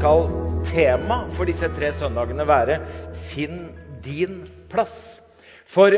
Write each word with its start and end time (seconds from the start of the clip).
skal 0.00 0.30
tema 0.64 1.26
for 1.36 1.44
disse 1.44 1.68
tre 1.76 1.90
søndagene 1.92 2.46
være 2.48 2.78
'Finn 3.12 3.74
din 4.00 4.46
plass'. 4.72 5.20
For 5.68 5.92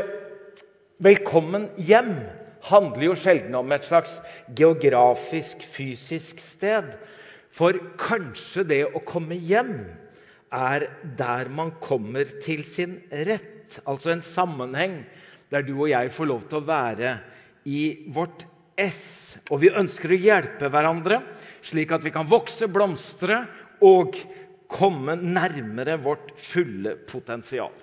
'Velkommen 0.99 1.69
hjem' 1.79 2.27
handler 2.67 3.05
jo 3.05 3.15
sjelden 3.15 3.55
om 3.55 3.73
et 3.73 3.87
slags 3.87 4.19
geografisk, 4.57 5.63
fysisk 5.63 6.43
sted. 6.43 6.99
For 7.51 7.79
kanskje 7.99 8.67
det 8.67 8.83
å 8.91 9.05
komme 9.07 9.39
hjem 9.39 9.87
er 10.51 10.89
der 11.19 11.49
man 11.49 11.71
kommer 11.81 12.27
til 12.43 12.65
sin 12.65 12.99
rett. 13.13 13.79
Altså 13.87 14.11
en 14.11 14.23
sammenheng 14.23 15.05
der 15.51 15.63
du 15.63 15.77
og 15.79 15.91
jeg 15.91 16.11
får 16.11 16.27
lov 16.27 16.43
til 16.49 16.59
å 16.59 16.67
være 16.67 17.21
i 17.71 18.11
vårt 18.11 18.47
ess. 18.77 19.37
Og 19.51 19.61
vi 19.63 19.71
ønsker 19.71 20.11
å 20.11 20.19
hjelpe 20.19 20.69
hverandre, 20.69 21.23
slik 21.63 21.93
at 21.93 22.03
vi 22.03 22.11
kan 22.11 22.27
vokse, 22.27 22.67
blomstre 22.67 23.45
og 23.83 24.19
komme 24.73 25.17
nærmere 25.21 25.99
vårt 26.01 26.33
fulle 26.41 26.97
potensial. 27.09 27.75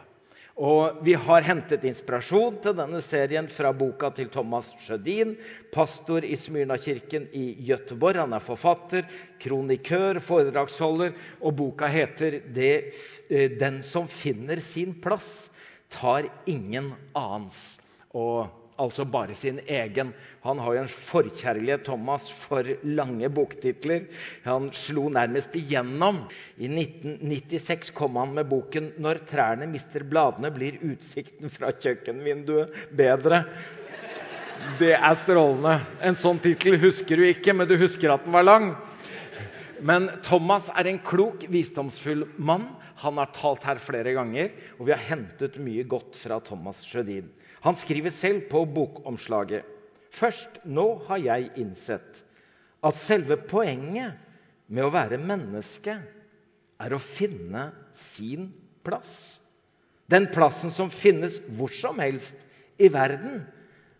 Og 0.60 1.00
Vi 1.06 1.14
har 1.16 1.46
hentet 1.48 1.86
inspirasjon 1.88 2.58
til 2.60 2.76
denne 2.76 3.00
serien 3.00 3.48
fra 3.48 3.72
boka 3.72 4.10
til 4.12 4.28
Thomas 4.28 4.74
Sjødin, 4.84 5.38
pastor 5.72 6.26
i 6.28 6.36
Smyrna-kirken 6.36 7.30
i 7.32 7.54
Gøteborg. 7.64 8.20
Han 8.20 8.36
er 8.36 8.44
forfatter, 8.44 9.08
kronikør, 9.40 10.20
foredragsholder, 10.20 11.16
og 11.40 11.56
boka 11.56 11.88
heter 11.88 12.42
'Den 13.32 13.84
som 13.84 14.08
finner 14.08 14.60
sin 14.60 14.94
plass, 15.00 15.50
tar 15.90 16.28
ingen 16.46 16.92
annens'. 17.16 17.80
Og 18.14 18.50
altså 18.80 19.06
bare 19.06 19.36
sin 19.36 19.60
egen. 19.68 20.14
Han 20.46 20.60
har 20.64 20.76
jo 20.76 20.84
en 20.84 20.92
forkjærlighet 20.92 21.86
Thomas, 21.88 22.30
for 22.32 22.68
lange 22.84 23.30
boktitler. 23.34 24.08
Han 24.46 24.70
slo 24.76 25.08
nærmest 25.14 25.56
igjennom. 25.60 26.24
I 26.58 26.70
1996 26.72 27.92
kom 27.96 28.16
han 28.20 28.34
med 28.38 28.50
boken 28.50 28.94
'Når 28.98 29.26
trærne 29.30 29.68
mister 29.68 30.04
bladene, 30.04 30.52
blir 30.52 30.80
utsikten 30.82 31.50
fra 31.50 31.72
kjøkkenvinduet 31.72 32.90
bedre'. 32.96 33.44
Det 34.80 34.94
er 34.94 35.16
strålende. 35.16 35.80
En 36.04 36.16
sånn 36.16 36.40
tittel 36.40 36.78
husker 36.78 37.18
du 37.18 37.24
ikke, 37.24 37.54
men 37.54 37.68
du 37.68 37.78
husker 37.78 38.12
at 38.12 38.24
den 38.26 38.34
var 38.36 38.44
lang. 38.44 38.76
Men 39.82 40.10
Thomas 40.26 40.68
er 40.76 40.88
en 40.90 41.00
klok, 41.06 41.46
visdomsfull 41.52 42.26
mann. 42.38 42.68
Han 43.04 43.20
har 43.22 43.32
talt 43.36 43.64
her 43.68 43.80
flere 43.82 44.14
ganger, 44.18 44.52
og 44.78 44.88
vi 44.90 44.94
har 44.96 45.04
hentet 45.10 45.60
mye 45.62 45.86
godt 45.88 46.18
fra 46.20 46.40
Thomas 46.44 46.82
Sjødin. 46.88 47.30
Han 47.64 47.78
skriver 47.80 48.14
selv 48.14 48.48
på 48.52 48.64
bokomslaget 48.72 49.76
Først 50.10 50.64
nå 50.66 51.04
har 51.06 51.20
jeg 51.22 51.52
innsett 51.62 52.24
at 52.82 52.98
selve 52.98 53.36
poenget 53.46 54.16
med 54.74 54.88
å 54.88 54.94
være 54.94 55.20
menneske 55.22 56.00
er 56.82 56.96
å 56.96 57.02
finne 57.04 57.68
sin 57.94 58.48
plass. 58.88 59.38
Den 60.10 60.26
plassen 60.34 60.74
som 60.74 60.90
finnes 60.90 61.38
hvor 61.60 61.70
som 61.78 62.02
helst 62.02 62.42
i 62.82 62.90
verden, 62.90 63.44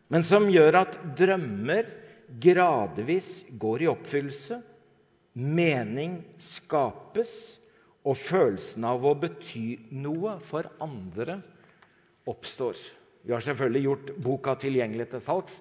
men 0.10 0.26
som 0.26 0.50
gjør 0.50 0.80
at 0.82 0.98
drømmer 1.20 1.92
gradvis 2.42 3.44
går 3.62 3.86
i 3.86 3.92
oppfyllelse, 3.92 4.64
mening 5.40 6.20
skapes, 6.42 7.58
og 8.08 8.16
følelsen 8.16 8.86
av 8.88 9.04
å 9.06 9.12
bety 9.20 9.78
noe 9.92 10.38
for 10.44 10.70
andre 10.82 11.40
oppstår. 12.30 12.78
Vi 13.28 13.34
har 13.36 13.44
selvfølgelig 13.44 13.82
gjort 13.84 14.12
boka 14.24 14.54
tilgjengelig 14.62 15.10
til 15.12 15.22
salgs 15.24 15.58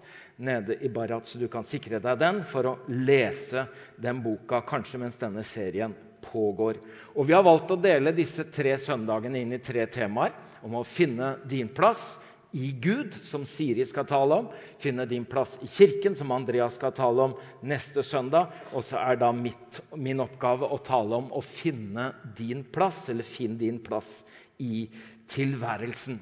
nede 0.46 0.76
i 0.86 0.90
Barat, 0.94 1.26
så 1.26 1.40
du 1.40 1.48
kan 1.50 1.66
sikre 1.66 1.98
deg 2.02 2.20
den 2.20 2.44
for 2.46 2.70
å 2.70 2.76
lese 2.88 3.66
den 3.98 4.22
boka 4.22 4.62
kanskje 4.66 5.00
mens 5.02 5.18
denne 5.18 5.42
serien 5.44 5.96
pågår. 6.22 6.78
Og 7.16 7.26
Vi 7.26 7.34
har 7.34 7.42
valgt 7.46 7.74
å 7.74 7.80
dele 7.80 8.14
disse 8.14 8.46
tre 8.54 8.76
søndagene 8.78 9.42
inn 9.42 9.56
i 9.56 9.62
tre 9.62 9.86
temaer. 9.90 10.32
Om 10.62 10.80
å 10.80 10.86
finne 10.86 11.36
din 11.46 11.68
plass 11.70 12.16
i 12.50 12.72
Gud, 12.72 13.14
som 13.14 13.44
Siri 13.46 13.84
skal 13.86 14.06
tale 14.08 14.34
om. 14.34 14.48
Finne 14.80 15.04
din 15.06 15.24
plass 15.28 15.58
i 15.62 15.68
Kirken, 15.68 16.16
som 16.16 16.32
Andreas 16.32 16.78
skal 16.78 16.94
tale 16.96 17.28
om 17.28 17.34
neste 17.60 18.02
søndag. 18.02 18.54
Og 18.72 18.84
så 18.88 19.00
er 19.02 19.20
da 19.20 19.30
mitt, 19.36 19.82
min 19.96 20.22
oppgave 20.24 20.68
å 20.68 20.80
tale 20.80 21.18
om 21.20 21.28
å 21.32 21.42
finne 21.44 22.12
din 22.38 22.64
plass, 22.64 23.04
eller 23.12 23.26
finn 23.26 23.58
din 23.60 23.82
plass 23.84 24.22
i 24.64 24.88
tilværelsen. 25.28 26.20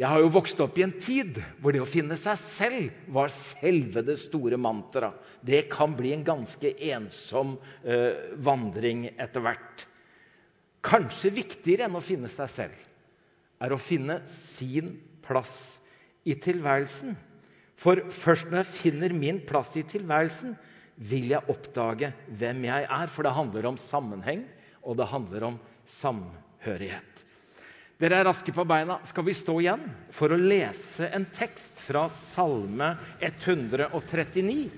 Jeg 0.00 0.08
har 0.08 0.22
jo 0.22 0.32
vokst 0.32 0.60
opp 0.64 0.78
i 0.80 0.84
en 0.86 0.94
tid 0.96 1.36
hvor 1.60 1.74
det 1.76 1.82
å 1.82 1.88
finne 1.88 2.16
seg 2.16 2.38
selv 2.40 3.12
var 3.12 3.28
selve 3.34 4.00
det 4.06 4.16
store 4.22 4.56
mantraet. 4.56 5.18
Det 5.44 5.66
kan 5.68 5.92
bli 5.98 6.14
en 6.14 6.24
ganske 6.24 6.72
ensom 6.88 7.58
uh, 7.84 8.14
vandring 8.40 9.10
etter 9.10 9.44
hvert. 9.44 9.84
Kanskje 10.80 11.34
viktigere 11.36 11.90
enn 11.90 12.00
å 12.00 12.04
finne 12.04 12.32
seg 12.32 12.48
selv 12.48 13.60
er 13.60 13.74
å 13.76 13.82
finne 13.82 14.22
sin 14.24 14.94
plass 14.94 15.09
i 16.24 16.34
tilværelsen. 16.34 17.16
For 17.80 18.02
først 18.12 18.50
når 18.50 18.62
jeg 18.62 18.74
finner 18.74 19.14
min 19.16 19.40
plass 19.48 19.76
i 19.80 19.86
tilværelsen, 19.88 20.56
vil 21.00 21.30
jeg 21.32 21.48
oppdage 21.48 22.12
hvem 22.40 22.64
jeg 22.68 22.84
er. 22.84 23.08
For 23.08 23.24
det 23.24 23.32
handler 23.36 23.70
om 23.70 23.80
sammenheng, 23.80 24.44
og 24.84 24.98
det 25.00 25.08
handler 25.08 25.46
om 25.48 25.58
samhørighet. 25.88 27.24
Dere 28.00 28.20
er 28.20 28.28
raske 28.30 28.52
på 28.56 28.64
beina. 28.64 28.96
Skal 29.04 29.26
vi 29.26 29.36
stå 29.36 29.58
igjen 29.60 29.82
for 30.16 30.32
å 30.32 30.40
lese 30.40 31.08
en 31.12 31.26
tekst 31.36 31.80
fra 31.84 32.06
Salme 32.12 32.94
139? 33.20 34.70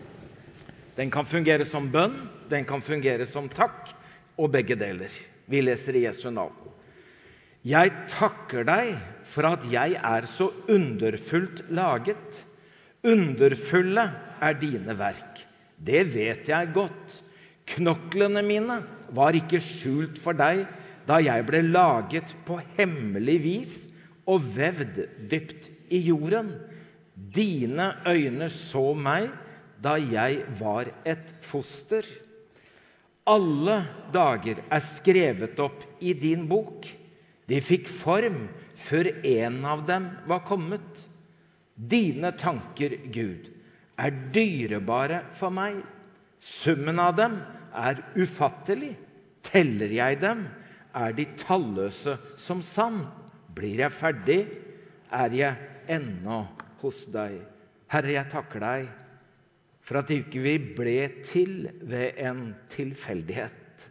Den 0.99 1.11
kan 1.11 1.27
fungere 1.27 1.65
som 1.65 1.87
bønn, 1.93 2.17
den 2.51 2.67
kan 2.69 2.83
fungere 2.85 3.27
som 3.27 3.49
takk, 3.49 3.95
og 4.37 4.51
begge 4.53 4.77
deler. 4.79 5.13
Vi 5.47 5.63
leser 5.63 5.97
i 5.97 6.05
Jesu 6.07 6.31
navn. 6.35 6.72
Jeg 7.63 7.93
takker 8.11 8.65
deg 8.67 8.97
for 9.31 9.47
at 9.47 9.63
jeg 9.71 9.95
er 9.95 10.25
så 10.27 10.49
underfullt 10.67 11.61
laget. 11.71 12.41
Underfulle 13.07 14.03
er 14.43 14.57
dine 14.59 14.97
verk. 14.99 15.45
Det 15.79 16.01
vet 16.11 16.49
jeg 16.51 16.73
godt. 16.75 17.21
Knoklene 17.71 18.43
mine 18.43 18.81
var 19.15 19.39
ikke 19.39 19.61
skjult 19.63 20.19
for 20.19 20.35
deg 20.35 20.65
da 21.07 21.21
jeg 21.23 21.47
ble 21.47 21.61
laget 21.69 22.33
på 22.49 22.57
hemmelig 22.75 23.37
vis 23.45 23.77
og 24.27 24.43
vevd 24.57 24.99
dypt 25.31 25.69
i 25.95 26.01
jorden. 26.09 26.51
Dine 27.15 27.93
øyne 28.11 28.49
så 28.51 28.89
meg 28.99 29.29
da 29.83 29.95
jeg 30.03 30.43
var 30.59 30.91
et 31.07 31.31
foster. 31.47 32.03
Alle 33.31 33.79
dager 34.11 34.59
er 34.67 34.83
skrevet 34.83 35.63
opp 35.63 35.87
i 36.03 36.11
din 36.19 36.49
bok. 36.51 36.91
De 37.53 37.59
fikk 37.61 37.91
form 37.93 38.47
før 38.81 39.11
en 39.29 39.59
av 39.69 39.83
dem 39.89 40.07
var 40.31 40.41
kommet. 40.49 41.03
Dine 41.77 42.31
tanker, 42.41 42.95
Gud, 43.13 43.51
er 44.01 44.15
dyrebare 44.33 45.19
for 45.37 45.53
meg. 45.53 45.83
Summen 46.41 47.03
av 47.03 47.19
dem 47.19 47.37
er 47.77 48.01
ufattelig. 48.17 48.95
Teller 49.45 49.93
jeg 49.93 50.23
dem, 50.23 50.47
er 50.97 51.13
de 51.13 51.29
talløse 51.45 52.17
som 52.41 52.65
sand. 52.65 53.05
Blir 53.53 53.85
jeg 53.85 53.93
ferdig, 54.01 54.41
er 55.13 55.37
jeg 55.37 55.93
ennå 55.93 56.47
hos 56.81 57.05
deg. 57.13 57.37
Herre, 57.93 58.17
jeg 58.17 58.33
takker 58.33 58.65
deg 58.65 58.91
for 59.83 60.01
at 60.01 60.13
ikke 60.15 60.41
vi 60.41 60.55
ble 60.79 61.01
til 61.27 61.67
ved 61.85 62.17
en 62.23 62.53
tilfeldighet, 62.73 63.89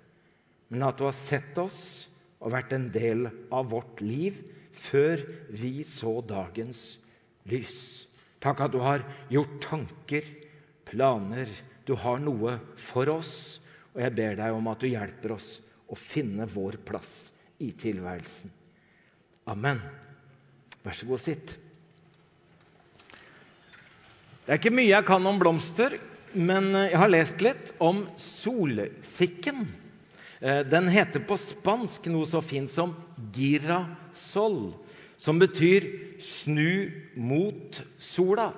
men 0.71 0.87
at 0.87 0.97
du 0.97 1.03
har 1.05 1.17
sett 1.17 1.57
oss 1.61 2.07
og 2.41 2.53
vært 2.55 2.73
en 2.75 2.89
del 2.93 3.27
av 3.53 3.69
vårt 3.71 4.01
liv 4.03 4.39
før 4.73 5.21
vi 5.53 5.81
så 5.85 6.19
dagens 6.25 6.97
lys. 7.49 8.07
Takk 8.41 8.63
at 8.65 8.73
du 8.73 8.79
har 8.81 9.03
gjort 9.29 9.59
tanker, 9.63 10.25
planer. 10.89 11.49
Du 11.85 11.93
har 11.97 12.21
noe 12.21 12.57
for 12.79 13.09
oss, 13.13 13.59
og 13.93 14.01
jeg 14.01 14.15
ber 14.17 14.37
deg 14.39 14.55
om 14.55 14.69
at 14.71 14.81
du 14.81 14.89
hjelper 14.89 15.35
oss 15.37 15.53
å 15.91 15.97
finne 15.97 16.47
vår 16.49 16.79
plass 16.87 17.31
i 17.61 17.69
tilværelsen. 17.77 18.53
Amen. 19.51 19.81
Vær 20.81 20.97
så 20.97 21.09
god, 21.09 21.21
sitt. 21.21 21.57
Det 24.41 24.55
er 24.55 24.57
ikke 24.57 24.73
mye 24.73 24.89
jeg 24.89 25.05
kan 25.05 25.27
om 25.29 25.37
blomster, 25.41 25.99
men 26.33 26.71
jeg 26.87 26.97
har 26.97 27.11
lest 27.11 27.43
litt 27.43 27.73
om 27.83 28.05
solsikken. 28.21 29.67
Eh, 30.41 30.63
den 30.65 30.89
heter 30.89 31.21
på 31.29 31.37
spansk 31.37 32.09
noe 32.09 32.25
så 32.25 32.41
fint 32.41 32.69
som 32.71 32.95
girasol, 33.35 34.73
som 35.21 35.39
betyr 35.39 35.85
'snu 36.17 36.91
mot 37.15 37.81
sola'. 37.99 38.53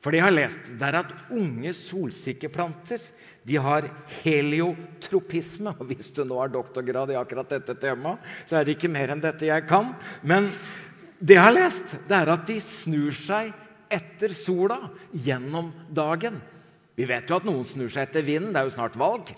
For 0.00 0.12
de 0.12 0.20
har 0.20 0.32
lest 0.32 0.66
det 0.78 0.84
er 0.84 0.96
at 1.00 1.12
unge 1.32 1.72
solsikkeplanter 1.72 3.00
de 3.48 3.56
har 3.56 3.88
heliotropisme. 4.22 5.76
og 5.78 5.86
Hvis 5.90 6.10
du 6.12 6.24
nå 6.24 6.40
har 6.40 6.52
doktorgrad 6.52 7.12
i 7.12 7.20
akkurat 7.20 7.48
dette 7.48 7.76
temaet, 7.80 8.18
så 8.46 8.56
er 8.56 8.64
det 8.64 8.76
ikke 8.76 8.92
mer 8.92 9.12
enn 9.12 9.20
dette 9.24 9.48
jeg 9.48 9.68
kan. 9.68 9.94
Men 10.22 10.50
det 11.20 11.36
jeg 11.36 11.44
har 11.44 11.56
lest, 11.56 11.96
det 12.08 12.16
er 12.16 12.32
at 12.32 12.46
de 12.48 12.60
snur 12.60 13.12
seg 13.16 13.52
etter 13.92 14.32
sola 14.32 14.90
gjennom 15.12 15.72
dagen. 15.92 16.40
Vi 16.96 17.04
vet 17.08 17.28
jo 17.28 17.36
at 17.36 17.48
noen 17.48 17.64
snur 17.64 17.88
seg 17.88 18.08
etter 18.08 18.24
vinden. 18.24 18.52
Det 18.52 18.60
er 18.60 18.68
jo 18.68 18.76
snart 18.76 18.96
valg. 19.00 19.32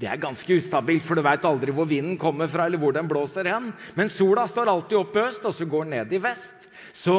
Det 0.00 0.08
er 0.08 0.20
ganske 0.20 0.56
ustabilt, 0.56 1.04
for 1.04 1.18
du 1.18 1.24
veit 1.26 1.44
aldri 1.44 1.74
hvor 1.76 1.88
vinden 1.88 2.16
kommer 2.20 2.48
fra, 2.48 2.64
eller 2.66 2.80
hvor 2.80 2.94
den 2.96 3.08
blåser 3.10 3.48
hen. 3.50 3.70
Men 3.98 4.08
sola 4.12 4.46
står 4.48 4.70
alltid 4.72 4.96
opp 4.96 5.16
i 5.18 5.24
øst, 5.26 5.44
og 5.44 5.52
så 5.56 5.66
går 5.68 5.84
den 5.86 5.96
ned 5.98 6.14
i 6.16 6.22
vest. 6.24 6.70
Så 6.96 7.16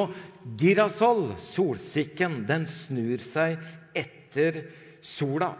girasol, 0.57 1.27
solsikken, 1.51 2.41
den 2.49 2.65
snur 2.69 3.21
seg 3.21 3.61
etter 3.93 4.63
sola. 5.05 5.51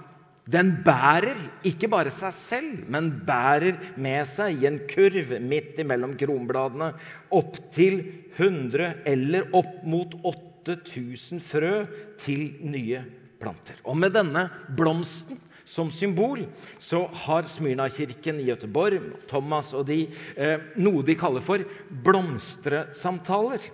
Den 0.52 0.72
bærer 0.82 1.38
ikke 1.70 1.92
bare 1.92 2.10
seg 2.14 2.34
selv, 2.34 2.82
men 2.90 3.12
bærer 3.28 3.78
med 4.02 4.26
seg 4.26 4.58
i 4.58 4.68
en 4.72 4.82
kurv 4.90 5.36
midt 5.46 5.78
imellom 5.84 6.18
kronbladene 6.18 6.90
opptil 7.38 8.02
100 8.40 9.06
eller 9.14 9.54
opp 9.58 9.86
mot 9.86 10.18
8000 10.26 11.44
frø 11.46 11.76
til 12.20 12.48
nye 12.66 13.06
planter. 13.42 13.78
Og 13.86 14.02
med 14.02 14.18
denne 14.18 14.48
blomsten 14.74 15.38
som 15.72 15.92
symbol 15.92 16.44
så 16.84 17.06
har 17.24 17.48
Smyrna-kirken 17.48 18.42
i 18.42 18.50
Gøteborg, 18.50 19.06
Thomas 19.32 19.72
og 19.78 19.86
de, 19.88 20.02
eh, 20.36 20.60
noe 20.76 21.04
de 21.08 21.16
kaller 21.16 21.44
for 21.46 21.64
blomstresamtaler. 22.04 23.70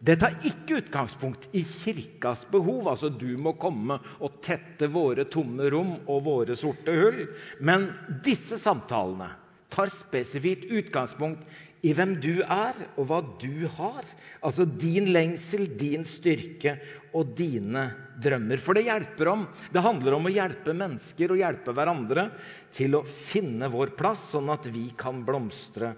Det 0.00 0.16
tar 0.22 0.36
ikke 0.46 0.78
utgangspunkt 0.78 1.48
i 1.52 1.64
kirkas 1.66 2.46
behov, 2.48 2.86
altså 2.88 3.10
du 3.12 3.34
må 3.36 3.52
komme 3.60 3.98
og 4.20 4.38
tette 4.46 4.88
våre 4.88 5.26
tomme 5.28 5.66
rom 5.74 5.96
og 6.06 6.22
våre 6.24 6.56
sorte 6.56 6.94
hull. 6.94 7.26
Men 7.60 7.90
disse 8.24 8.56
samtalene 8.62 9.28
tar 9.70 9.90
spesifikt 9.92 10.70
utgangspunkt 10.70 11.42
i 11.86 11.92
hvem 11.96 12.16
du 12.20 12.42
er, 12.44 12.76
og 13.00 13.08
hva 13.08 13.20
du 13.40 13.66
har. 13.78 14.06
Altså 14.44 14.66
din 14.68 15.10
lengsel, 15.14 15.66
din 15.80 16.04
styrke 16.04 16.76
og 17.16 17.32
dine 17.38 17.86
drømmer. 18.20 18.60
For 18.60 18.76
det 18.76 18.86
hjelper 18.88 19.32
om. 19.32 19.46
Det 19.72 19.84
handler 19.84 20.16
om 20.16 20.28
å 20.28 20.34
hjelpe 20.34 20.76
mennesker 20.76 21.32
og 21.32 21.40
hjelpe 21.40 21.74
hverandre 21.76 22.28
til 22.76 22.98
å 22.98 23.04
finne 23.08 23.70
vår 23.72 23.94
plass, 23.98 24.30
sånn 24.34 24.52
at 24.52 24.68
vi 24.72 24.90
kan 25.00 25.24
blomstre 25.26 25.94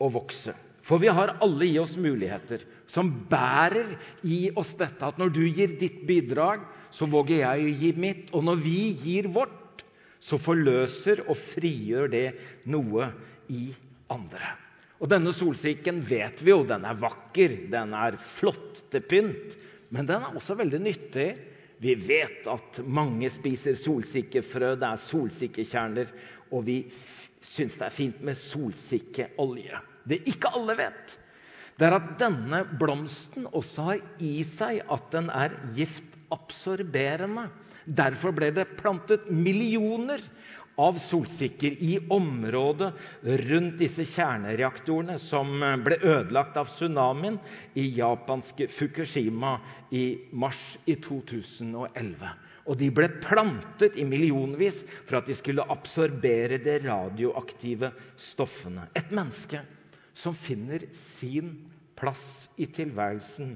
og 0.00 0.16
vokse. 0.16 0.56
For 0.86 1.02
vi 1.02 1.10
har 1.10 1.34
alle 1.42 1.66
i 1.66 1.78
oss 1.82 1.96
muligheter 1.98 2.62
som 2.90 3.08
bærer 3.28 3.96
i 4.22 4.52
oss 4.54 4.76
dette 4.78 5.02
at 5.02 5.16
når 5.18 5.32
du 5.34 5.42
gir 5.48 5.72
ditt 5.80 6.04
bidrag, 6.06 6.62
så 6.94 7.08
våger 7.10 7.42
jeg 7.42 7.64
å 7.64 7.72
gi 7.82 7.90
mitt. 7.98 8.28
Og 8.30 8.46
når 8.46 8.62
vi 8.62 8.78
gir 9.02 9.28
vårt, 9.34 9.82
så 10.22 10.38
forløser 10.40 11.24
og 11.26 11.36
frigjør 11.38 12.08
det 12.14 12.28
noe 12.70 13.10
i 13.52 13.68
andre. 14.14 14.65
Og 14.96 15.10
denne 15.12 15.32
solsikken 15.36 15.98
vet 16.08 16.40
vi 16.40 16.54
jo, 16.54 16.62
den 16.68 16.86
er 16.88 16.96
vakker, 17.00 17.52
den 17.72 17.92
er 17.96 18.16
flott 18.16 18.86
til 18.92 19.04
pynt. 19.04 19.56
Men 19.92 20.08
den 20.08 20.24
er 20.24 20.38
også 20.38 20.56
veldig 20.56 20.80
nyttig. 20.86 21.28
Vi 21.84 21.92
vet 22.00 22.48
at 22.48 22.80
mange 22.88 23.28
spiser 23.30 23.76
solsikkefrø, 23.76 24.72
det 24.80 24.88
er 24.88 25.02
solsikkekjerner, 25.04 26.14
og 26.48 26.64
vi 26.68 26.78
syns 27.44 27.76
det 27.76 27.86
er 27.90 27.94
fint 27.94 28.22
med 28.24 28.38
solsikkeolje. 28.40 29.82
Det 30.08 30.22
ikke 30.32 30.54
alle 30.56 30.78
vet, 30.78 31.16
det 31.76 31.84
er 31.90 31.98
at 31.98 32.14
denne 32.16 32.62
blomsten 32.80 33.44
også 33.52 33.90
har 33.90 34.00
i 34.24 34.38
seg 34.48 34.80
at 34.88 35.10
den 35.12 35.28
er 35.28 35.52
giftabsorberende. 35.76 37.50
Derfor 37.84 38.32
ble 38.34 38.48
det 38.56 38.70
plantet 38.80 39.28
millioner 39.28 40.24
av 40.76 40.98
solsikker 41.00 41.76
i 41.80 41.98
området 42.12 42.92
rundt 43.22 43.78
disse 43.80 44.04
kjernereaktorene 44.04 45.16
som 45.20 45.62
ble 45.84 45.96
ødelagt 46.02 46.58
av 46.60 46.68
tsunamien 46.68 47.38
i 47.80 47.86
japanske 47.96 48.68
Fukushima 48.68 49.54
i 49.96 50.04
mars 50.36 50.76
i 50.84 50.98
2011. 51.00 52.28
Og 52.66 52.76
de 52.80 52.90
ble 52.92 53.08
plantet 53.24 53.96
i 53.96 54.04
millionvis 54.04 54.82
for 55.06 55.20
at 55.20 55.30
de 55.30 55.36
skulle 55.38 55.64
absorbere 55.72 56.58
de 56.60 56.76
radioaktive 56.84 57.92
stoffene. 58.20 58.88
Et 58.98 59.12
menneske 59.14 59.62
som 60.16 60.36
finner 60.36 60.84
sin 60.92 61.54
plass 61.96 62.50
i 62.60 62.68
tilværelsen 62.68 63.54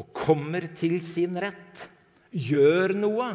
og 0.00 0.08
kommer 0.16 0.64
til 0.78 0.96
sin 1.04 1.36
rett, 1.36 1.88
gjør 2.32 2.94
noe 2.96 3.34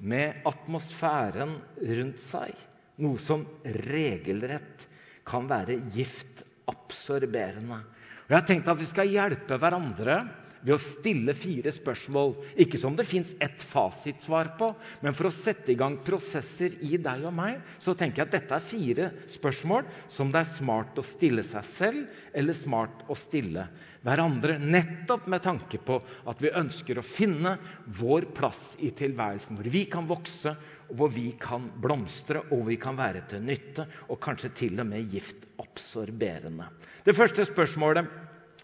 med 0.00 0.44
atmosfæren 0.48 1.56
rundt 1.80 2.20
seg. 2.22 2.54
Noe 3.00 3.20
som 3.20 3.44
regelrett 3.86 4.86
kan 5.28 5.48
være 5.48 5.78
giftabsorberende. 5.92 7.80
Og 7.80 8.32
jeg 8.32 8.38
har 8.38 8.46
tenkt 8.48 8.70
at 8.70 8.80
vi 8.80 8.88
skal 8.88 9.10
hjelpe 9.12 9.58
hverandre 9.60 10.20
ved 10.64 10.74
å 10.74 10.80
stille 10.80 11.34
fire 11.36 11.72
spørsmål. 11.72 12.34
Ikke 12.60 12.78
som 12.80 12.96
det 12.98 13.06
fins 13.08 13.32
ett 13.42 13.62
fasitsvar 13.70 14.52
på, 14.60 14.72
men 15.04 15.16
for 15.16 15.28
å 15.28 15.34
sette 15.34 15.72
i 15.72 15.78
gang 15.78 15.98
prosesser 16.04 16.76
i 16.84 16.98
deg 17.00 17.24
og 17.28 17.34
meg. 17.36 17.60
Så 17.82 17.94
tenker 17.98 18.22
jeg 18.22 18.28
at 18.28 18.36
dette 18.36 18.58
er 18.58 18.66
fire 18.70 19.10
spørsmål 19.30 19.88
som 20.12 20.32
det 20.32 20.42
er 20.42 20.50
smart 20.52 21.00
å 21.00 21.06
stille 21.06 21.44
seg 21.46 21.66
selv, 21.66 22.18
eller 22.36 22.56
smart 22.56 23.04
å 23.10 23.16
stille 23.18 23.66
hverandre. 24.04 24.58
Nettopp 24.60 25.28
med 25.30 25.44
tanke 25.44 25.80
på 25.84 25.98
at 26.00 26.44
vi 26.44 26.52
ønsker 26.56 27.00
å 27.00 27.06
finne 27.06 27.56
vår 28.00 28.30
plass 28.36 28.74
i 28.80 28.92
tilværelsen, 28.96 29.58
hvor 29.58 29.72
vi 29.72 29.86
kan 29.90 30.08
vokse, 30.08 30.54
hvor 30.96 31.12
vi 31.14 31.30
kan 31.40 31.68
blomstre, 31.80 32.42
og 32.50 32.66
vi 32.68 32.78
kan 32.80 32.98
være 32.98 33.24
til 33.30 33.44
nytte, 33.46 33.86
og 34.10 34.20
kanskje 34.22 34.54
til 34.64 34.80
og 34.82 34.88
med 34.90 35.12
giftabsorberende. 35.12 36.66
Det 37.06 37.16
første 37.16 37.46
spørsmålet 37.48 38.10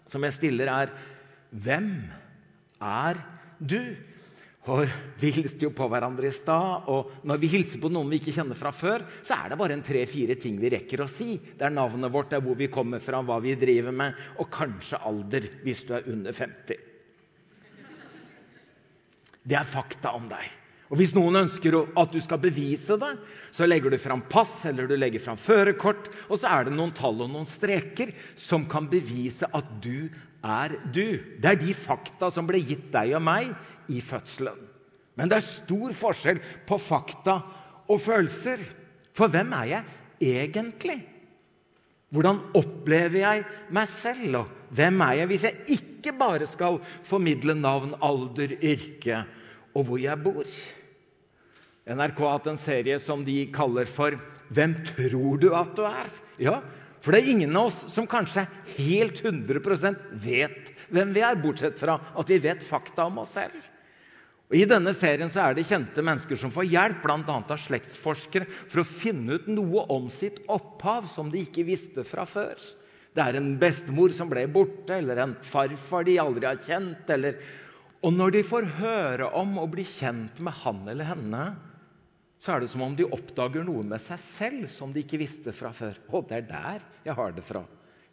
som 0.07 0.23
jeg 0.23 0.35
stiller, 0.37 0.71
er 0.71 0.91
hvem 1.51 1.91
er 2.83 3.19
du? 3.59 3.81
Og 4.67 4.83
Vi 5.21 5.29
hilste 5.31 5.63
jo 5.63 5.71
på 5.71 5.87
hverandre 5.87 6.27
i 6.27 6.35
stad, 6.35 6.89
og 6.91 7.13
når 7.23 7.39
vi 7.39 7.49
hilser 7.53 7.79
på 7.79 7.91
noen 7.91 8.09
vi 8.11 8.19
ikke 8.19 8.33
kjenner 8.35 8.57
fra 8.59 8.73
før, 8.75 9.05
så 9.23 9.37
er 9.37 9.53
det 9.53 9.59
bare 9.61 9.77
en 9.77 9.85
tre-fire 9.85 10.35
ting 10.35 10.57
vi 10.59 10.73
rekker 10.73 11.05
å 11.05 11.07
si. 11.07 11.37
Det 11.39 11.63
er 11.63 11.73
navnet 11.73 12.11
vårt, 12.11 12.29
det 12.33 12.41
er 12.41 12.43
hvor 12.43 12.59
vi 12.59 12.67
kommer 12.71 12.99
fra, 13.03 13.23
hva 13.23 13.39
vi 13.43 13.55
driver 13.59 13.95
med, 13.95 14.19
og 14.37 14.51
kanskje 14.51 14.99
alder 15.07 15.47
hvis 15.63 15.85
du 15.87 15.95
er 15.95 16.11
under 16.11 16.35
50. 16.35 16.83
Det 19.47 19.55
er 19.55 19.71
fakta 19.71 20.11
om 20.19 20.27
deg. 20.27 20.51
Og 20.87 20.99
Hvis 21.01 21.13
noen 21.15 21.35
ønsker 21.35 21.75
at 21.99 22.13
du 22.13 22.19
skal 22.23 22.39
bevise 22.39 22.95
det, 22.99 23.13
så 23.55 23.67
legger 23.67 23.91
du 23.91 23.97
fram 23.99 24.21
pass 24.31 24.61
eller 24.67 24.87
du 24.87 24.95
legger 24.95 25.23
fram 25.23 25.39
førerkort, 25.39 26.07
og 26.27 26.39
så 26.39 26.51
er 26.51 26.67
det 26.67 26.77
noen 26.77 26.93
tall 26.95 27.19
og 27.23 27.31
noen 27.33 27.47
streker 27.47 28.13
som 28.39 28.67
kan 28.71 28.87
bevise 28.91 29.47
at 29.51 29.67
du 29.83 30.07
er 30.47 30.77
du. 30.93 31.19
Det 31.41 31.51
er 31.51 31.59
de 31.59 31.75
fakta 31.75 32.31
som 32.33 32.47
ble 32.47 32.61
gitt 32.63 32.89
deg 32.93 33.15
og 33.17 33.23
meg 33.27 33.51
i 33.91 34.01
fødselen. 34.03 34.59
Men 35.17 35.31
det 35.31 35.39
er 35.39 35.49
stor 35.49 35.93
forskjell 35.97 36.41
på 36.69 36.77
fakta 36.81 37.39
og 37.89 38.01
følelser. 38.03 38.61
For 39.17 39.31
hvem 39.33 39.53
er 39.57 39.69
jeg 39.71 40.33
egentlig? 40.37 40.99
Hvordan 42.13 42.39
opplever 42.55 43.19
jeg 43.19 43.45
meg 43.75 43.89
selv? 43.91 44.41
Og 44.43 44.75
hvem 44.77 45.01
er 45.03 45.21
jeg 45.21 45.31
hvis 45.31 45.45
jeg 45.47 45.77
ikke 45.79 46.13
bare 46.19 46.47
skal 46.47 46.79
formidle 47.07 47.57
navn, 47.57 47.95
alder, 48.03 48.53
yrke 48.61 49.23
og 49.73 49.89
hvor 49.89 50.01
jeg 50.01 50.23
bor? 50.23 50.57
NRK 51.87 52.19
har 52.23 52.35
hatt 52.35 52.49
en 52.51 52.59
serie 52.59 52.99
som 52.99 53.23
de 53.25 53.45
kaller 53.55 53.87
for 53.87 54.15
'Hvem 54.47 54.73
tror 54.85 55.37
du 55.39 55.53
at 55.55 55.75
du 55.75 55.83
er?' 55.83 56.21
Ja, 56.39 56.61
For 57.03 57.13
det 57.13 57.21
er 57.21 57.31
ingen 57.33 57.55
av 57.57 57.69
oss 57.69 57.83
som 57.93 58.07
kanskje 58.09 58.47
helt 58.77 59.21
100% 59.23 60.11
vet 60.23 60.71
hvem 60.93 61.13
vi 61.15 61.23
er, 61.25 61.39
bortsett 61.41 61.79
fra 61.79 61.97
at 62.17 62.29
vi 62.31 62.39
vet 62.43 62.63
fakta 62.63 63.07
om 63.09 63.21
oss 63.23 63.35
selv. 63.37 63.57
Og 64.47 64.55
I 64.55 64.67
denne 64.69 64.93
serien 64.95 65.31
så 65.31 65.43
er 65.43 65.57
det 65.57 65.65
kjente 65.67 66.03
mennesker 66.05 66.39
som 66.39 66.53
får 66.55 66.69
hjelp 66.71 67.01
bl.a. 67.03 67.17
av 67.27 67.59
slektsforskere 67.59 68.47
for 68.47 68.79
å 68.79 68.87
finne 68.87 69.35
ut 69.35 69.49
noe 69.51 69.83
om 69.91 70.07
sitt 70.13 70.39
opphav 70.47 71.09
som 71.11 71.31
de 71.33 71.41
ikke 71.43 71.67
visste 71.67 72.05
fra 72.07 72.23
før. 72.27 72.55
Det 73.17 73.25
er 73.25 73.39
en 73.39 73.55
bestemor 73.59 74.13
som 74.15 74.29
ble 74.31 74.45
borte, 74.47 74.99
eller 75.01 75.19
en 75.19 75.33
farfar 75.43 76.05
de 76.07 76.19
aldri 76.21 76.47
har 76.47 76.61
kjent. 76.63 77.09
Eller... 77.11 77.41
Og 78.05 78.13
når 78.13 78.35
de 78.35 78.43
får 78.45 78.67
høre 78.77 79.27
om 79.35 79.55
og 79.57 79.71
bli 79.73 79.83
kjent 79.89 80.37
med 80.45 80.53
han 80.61 80.83
eller 80.87 81.09
henne, 81.09 81.43
så 82.47 82.55
er 82.55 82.63
det 82.63 82.69
som 82.71 82.85
om 82.85 82.93
de 82.95 83.03
oppdager 83.03 83.65
noe 83.67 83.83
med 83.83 83.99
seg 83.99 84.21
selv 84.23 84.69
som 84.71 84.93
de 84.95 85.01
ikke 85.03 85.19
visste 85.19 85.51
fra 85.51 85.73
før. 85.75 85.97
Å, 86.07 86.21
det 86.23 86.37
er 86.37 86.45
der 86.47 86.85
jeg 87.03 87.15
har 87.17 87.33
det 87.35 87.43
fra. 87.43 87.65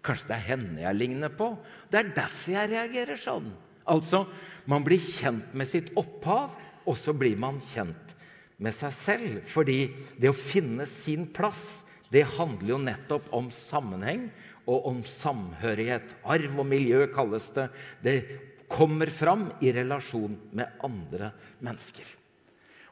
Kanskje 0.05 0.33
det 0.33 0.35
er 0.35 0.49
henne 0.49 0.83
jeg 0.83 0.99
ligner 0.99 1.31
på. 1.39 1.53
Det 1.93 2.01
er 2.01 2.11
derfor 2.17 2.57
jeg 2.57 2.71
reagerer 2.73 3.21
sånn. 3.21 3.47
Altså, 3.87 4.25
man 4.67 4.83
blir 4.83 4.99
kjent 4.99 5.55
med 5.55 5.71
sitt 5.71 5.93
opphav, 6.01 6.57
og 6.83 6.99
så 6.99 7.15
blir 7.15 7.39
man 7.39 7.61
kjent 7.63 8.17
med 8.59 8.75
seg 8.75 8.97
selv. 8.97 9.39
Fordi 9.47 9.79
det 10.19 10.33
å 10.33 10.37
finne 10.37 10.89
sin 10.91 11.29
plass, 11.37 11.85
det 12.11 12.27
handler 12.35 12.75
jo 12.75 12.81
nettopp 12.89 13.31
om 13.39 13.53
sammenheng 13.55 14.27
og 14.67 14.91
om 14.91 15.01
samhørighet. 15.07 16.19
Arv 16.27 16.59
og 16.59 16.69
miljø 16.75 17.07
kalles 17.15 17.53
det. 17.55 17.71
Det 18.03 18.19
kommer 18.67 19.15
fram 19.15 19.53
i 19.63 19.71
relasjon 19.79 20.41
med 20.59 20.85
andre 20.91 21.31
mennesker. 21.63 22.11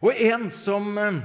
Og 0.02 0.18
en 0.18 0.48
som 0.50 0.96
eh, 0.98 1.20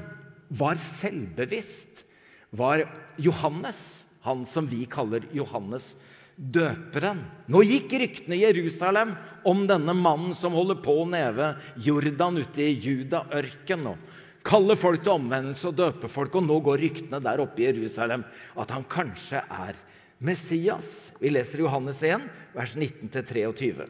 var 0.53 0.77
selvbevisst, 0.81 2.03
var 2.49 2.85
Johannes. 3.19 4.05
Han 4.27 4.45
som 4.47 4.67
vi 4.67 4.85
kaller 4.89 5.25
Johannes 5.35 5.93
døperen. 6.37 7.23
Nå 7.49 7.63
gikk 7.65 7.95
ryktene 7.97 8.37
i 8.37 8.43
Jerusalem 8.43 9.15
om 9.47 9.65
denne 9.69 9.95
mannen 9.97 10.35
som 10.37 10.55
holder 10.57 10.77
på 10.85 10.99
nede 11.09 11.55
Jordan 11.81 12.37
ute 12.37 12.65
i 12.65 12.75
Judaørken 12.77 13.87
og 13.93 14.15
kaller 14.47 14.79
folk 14.79 15.03
til 15.03 15.15
omvendelse 15.17 15.71
og 15.71 15.77
døper 15.79 16.11
folk. 16.11 16.37
Og 16.37 16.45
nå 16.45 16.59
går 16.65 16.83
ryktene 16.83 17.21
der 17.23 17.41
oppe 17.43 17.63
i 17.63 17.69
Jerusalem 17.69 18.25
at 18.59 18.73
han 18.75 18.85
kanskje 18.91 19.41
er 19.41 19.79
Messias. 20.23 21.11
Vi 21.21 21.33
leser 21.33 21.65
Johannes 21.65 22.03
1, 22.05 22.27
vers 22.53 22.75
19-23. 22.77 23.87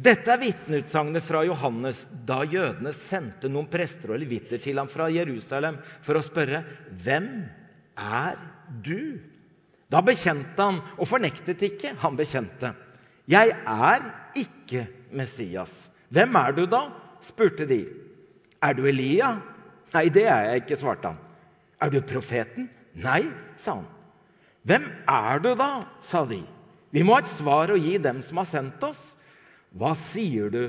Dette 0.00 0.32
er 0.32 0.40
vitneutsagnet 0.40 1.24
fra 1.24 1.42
Johannes 1.44 2.06
da 2.24 2.38
jødene 2.48 2.92
sendte 2.96 3.50
noen 3.52 3.68
prester 3.68 4.14
og 4.14 4.22
levitter 4.22 4.62
til 4.62 4.80
ham 4.80 4.88
fra 4.88 5.10
Jerusalem 5.12 5.76
for 6.06 6.16
å 6.16 6.24
spørre 6.24 6.62
hvem 7.04 7.28
er 8.00 8.38
du? 8.80 9.18
Da 9.92 10.00
bekjente 10.06 10.62
han 10.62 10.80
og 10.96 11.08
fornektet 11.10 11.60
ikke. 11.66 11.92
Han 12.00 12.16
bekjente. 12.16 12.72
Jeg 13.28 13.52
er 13.52 14.06
ikke 14.38 14.86
Messias. 15.12 15.74
Hvem 16.08 16.38
er 16.38 16.56
du 16.56 16.64
da? 16.70 16.86
spurte 17.20 17.66
de. 17.68 17.82
Er 18.64 18.78
du 18.78 18.86
Elia? 18.88 19.34
Nei, 19.92 20.06
det 20.14 20.24
er 20.30 20.46
jeg 20.48 20.62
ikke, 20.62 20.78
svarte 20.80 21.12
han. 21.12 21.20
Er 21.82 21.92
du 21.92 22.00
profeten? 22.06 22.70
Nei, 22.96 23.26
sa 23.60 23.80
han. 23.82 23.88
Hvem 24.64 24.86
er 25.10 25.44
du 25.44 25.52
da? 25.58 25.72
sa 26.00 26.24
de. 26.24 26.40
Vi 26.94 27.04
må 27.04 27.18
ha 27.18 27.24
et 27.24 27.32
svar 27.36 27.74
å 27.74 27.78
gi 27.80 27.98
dem 28.00 28.24
som 28.24 28.40
har 28.40 28.48
sendt 28.48 28.86
oss. 28.86 29.10
Hva 29.76 29.94
sier 29.98 30.50
du 30.50 30.62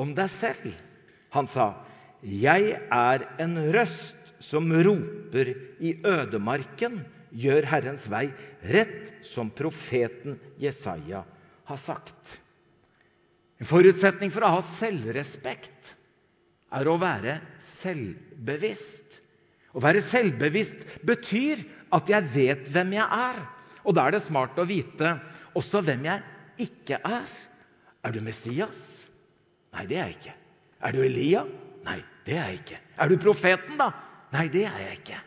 om 0.00 0.14
deg 0.16 0.30
selv? 0.32 0.72
Han 1.34 1.46
sa, 1.46 1.72
Jeg 2.22 2.74
er 2.90 3.26
en 3.40 3.56
røst 3.72 4.16
som 4.42 4.70
roper 4.72 5.52
i 5.78 5.94
ødemarken, 6.06 7.00
gjør 7.30 7.68
Herrens 7.70 8.08
vei 8.10 8.26
rett, 8.66 9.12
som 9.22 9.52
profeten 9.54 10.40
Jesaja 10.58 11.22
har 11.68 11.78
sagt. 11.78 12.40
En 13.60 13.68
forutsetning 13.68 14.32
for 14.32 14.46
å 14.46 14.54
ha 14.56 14.62
selvrespekt 14.64 15.94
er 16.74 16.88
å 16.88 16.96
være 17.00 17.38
selvbevisst. 17.62 19.20
Å 19.76 19.82
være 19.84 20.02
selvbevisst 20.02 20.82
betyr 21.06 21.62
at 21.94 22.10
jeg 22.10 22.30
vet 22.34 22.70
hvem 22.72 22.96
jeg 22.96 23.06
er. 23.06 23.38
Og 23.84 23.94
da 23.94 24.08
er 24.08 24.16
det 24.16 24.24
smart 24.24 24.58
å 24.58 24.66
vite 24.66 25.14
også 25.56 25.84
hvem 25.86 26.08
jeg 26.08 26.66
ikke 26.66 26.98
er. 27.06 27.28
Er 28.04 28.14
du 28.14 28.20
Messias? 28.24 29.08
Nei, 29.74 29.84
det 29.86 29.98
er 29.98 30.08
jeg 30.08 30.16
ikke. 30.18 30.36
Er 30.80 30.96
du 30.96 31.02
Elia? 31.04 31.44
Nei, 31.84 31.98
det 32.26 32.36
er 32.36 32.48
jeg 32.50 32.62
ikke. 32.62 32.78
Er 32.96 33.10
du 33.10 33.18
profeten, 33.20 33.76
da? 33.80 33.90
Nei, 34.34 34.46
det 34.52 34.64
er 34.68 34.78
jeg 34.86 35.00
ikke. 35.00 35.20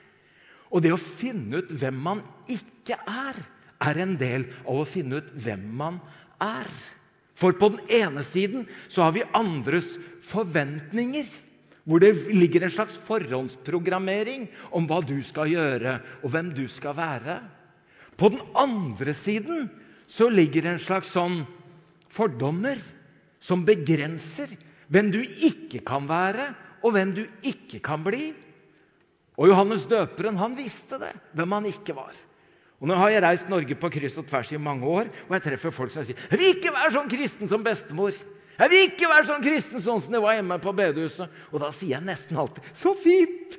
Og 0.73 0.81
det 0.81 0.93
å 0.95 0.99
finne 1.01 1.61
ut 1.61 1.71
hvem 1.77 2.01
man 2.01 2.23
ikke 2.49 2.97
er, 2.97 3.37
er 3.83 3.99
en 4.01 4.17
del 4.17 4.47
av 4.63 4.81
å 4.81 4.89
finne 4.89 5.21
ut 5.21 5.31
hvem 5.45 5.63
man 5.77 5.99
er. 6.41 6.69
For 7.37 7.55
på 7.57 7.73
den 7.75 7.93
ene 7.93 8.23
siden 8.25 8.67
så 8.87 9.07
har 9.07 9.15
vi 9.17 9.25
andres 9.37 9.93
forventninger. 10.25 11.27
Hvor 11.83 11.99
det 11.99 12.13
ligger 12.31 12.63
en 12.63 12.71
slags 12.71 12.95
forhåndsprogrammering 13.09 14.47
om 14.71 14.85
hva 14.87 15.01
du 15.03 15.17
skal 15.25 15.51
gjøre, 15.51 15.97
og 16.23 16.31
hvem 16.31 16.53
du 16.55 16.63
skal 16.71 16.95
være. 16.95 17.41
På 18.15 18.29
den 18.31 18.39
andre 18.55 19.13
siden 19.17 19.67
så 20.07 20.29
ligger 20.31 20.63
det 20.63 20.71
en 20.77 20.85
slags 20.85 21.11
sånn 21.11 21.41
fordommer 22.13 22.79
som 23.43 23.65
begrenser 23.67 24.51
hvem 24.93 25.09
du 25.13 25.21
ikke 25.23 25.81
kan 25.85 26.05
være, 26.09 26.51
og 26.83 26.93
hvem 26.95 27.13
du 27.15 27.23
ikke 27.47 27.79
kan 27.83 28.03
bli. 28.05 28.33
Og 29.39 29.49
Johannes 29.49 29.87
døperen 29.89 30.37
han 30.37 30.57
visste 30.57 30.99
det, 31.01 31.13
hvem 31.33 31.55
han 31.57 31.67
ikke 31.71 31.95
var. 31.97 32.13
Og 32.83 32.89
Nå 32.89 32.97
har 32.99 33.13
jeg 33.13 33.23
reist 33.23 33.49
Norge 33.49 33.77
på 33.79 33.89
kryss 33.95 34.17
og 34.19 34.27
tvers 34.27 34.51
i 34.51 34.59
mange 34.59 34.85
år, 34.85 35.09
og 35.29 35.35
jeg 35.37 35.45
treffer 35.45 35.71
folk 35.71 35.91
som 35.91 36.03
sier 36.03 36.19
'Jeg 36.19 36.39
vil 36.39 36.55
ikke 36.57 36.73
være 36.75 36.91
sånn 36.91 37.09
kristen 37.09 37.47
som 37.47 37.63
bestemor'. 37.63 38.19
'Jeg 38.59 38.69
vil 38.69 38.83
ikke 38.89 39.07
være 39.07 39.25
sånn 39.25 39.41
kristen 39.41 39.81
sånn 39.81 40.01
som 40.01 40.11
det 40.11 40.21
var 40.21 40.35
hjemme 40.35 40.59
på 40.59 40.75
bedehuset'. 40.75 41.29
Og 41.53 41.59
da 41.59 41.71
sier 41.71 41.95
jeg 41.97 42.03
nesten 42.03 42.37
alltid 42.37 42.63
'Så 42.73 42.93
fint! 42.95 43.57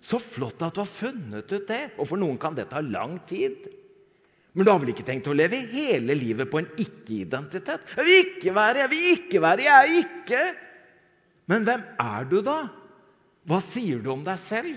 Så 0.00 0.18
flott 0.18 0.62
at 0.62 0.74
du 0.74 0.80
har 0.80 0.86
funnet 0.86 1.52
ut 1.52 1.66
det.' 1.66 1.90
Og 1.98 2.06
for 2.06 2.16
noen 2.16 2.38
kan 2.38 2.54
det 2.54 2.70
ta 2.70 2.80
lang 2.80 3.18
tid. 3.26 3.66
Men 4.52 4.66
du 4.66 4.70
har 4.70 4.80
vel 4.82 4.92
ikke 4.92 5.06
tenkt 5.08 5.28
å 5.30 5.36
leve 5.36 5.62
hele 5.72 6.14
livet 6.18 6.50
på 6.52 6.60
en 6.60 6.68
ikke-identitet? 6.76 7.86
'Jeg 7.96 8.04
vil 8.04 8.18
ikke 8.26 8.54
være, 8.56 8.82
jeg 8.84 8.90
vil 8.92 9.06
ikke 9.16 9.40
være, 9.40 9.64
jeg 9.64 9.72
er 9.72 9.94
ikke'. 10.02 10.42
Men 11.48 11.64
hvem 11.64 11.84
er 12.00 12.26
du, 12.28 12.40
da? 12.44 12.58
Hva 13.48 13.60
sier 13.64 14.02
du 14.02 14.10
om 14.12 14.24
deg 14.26 14.38
selv? 14.38 14.76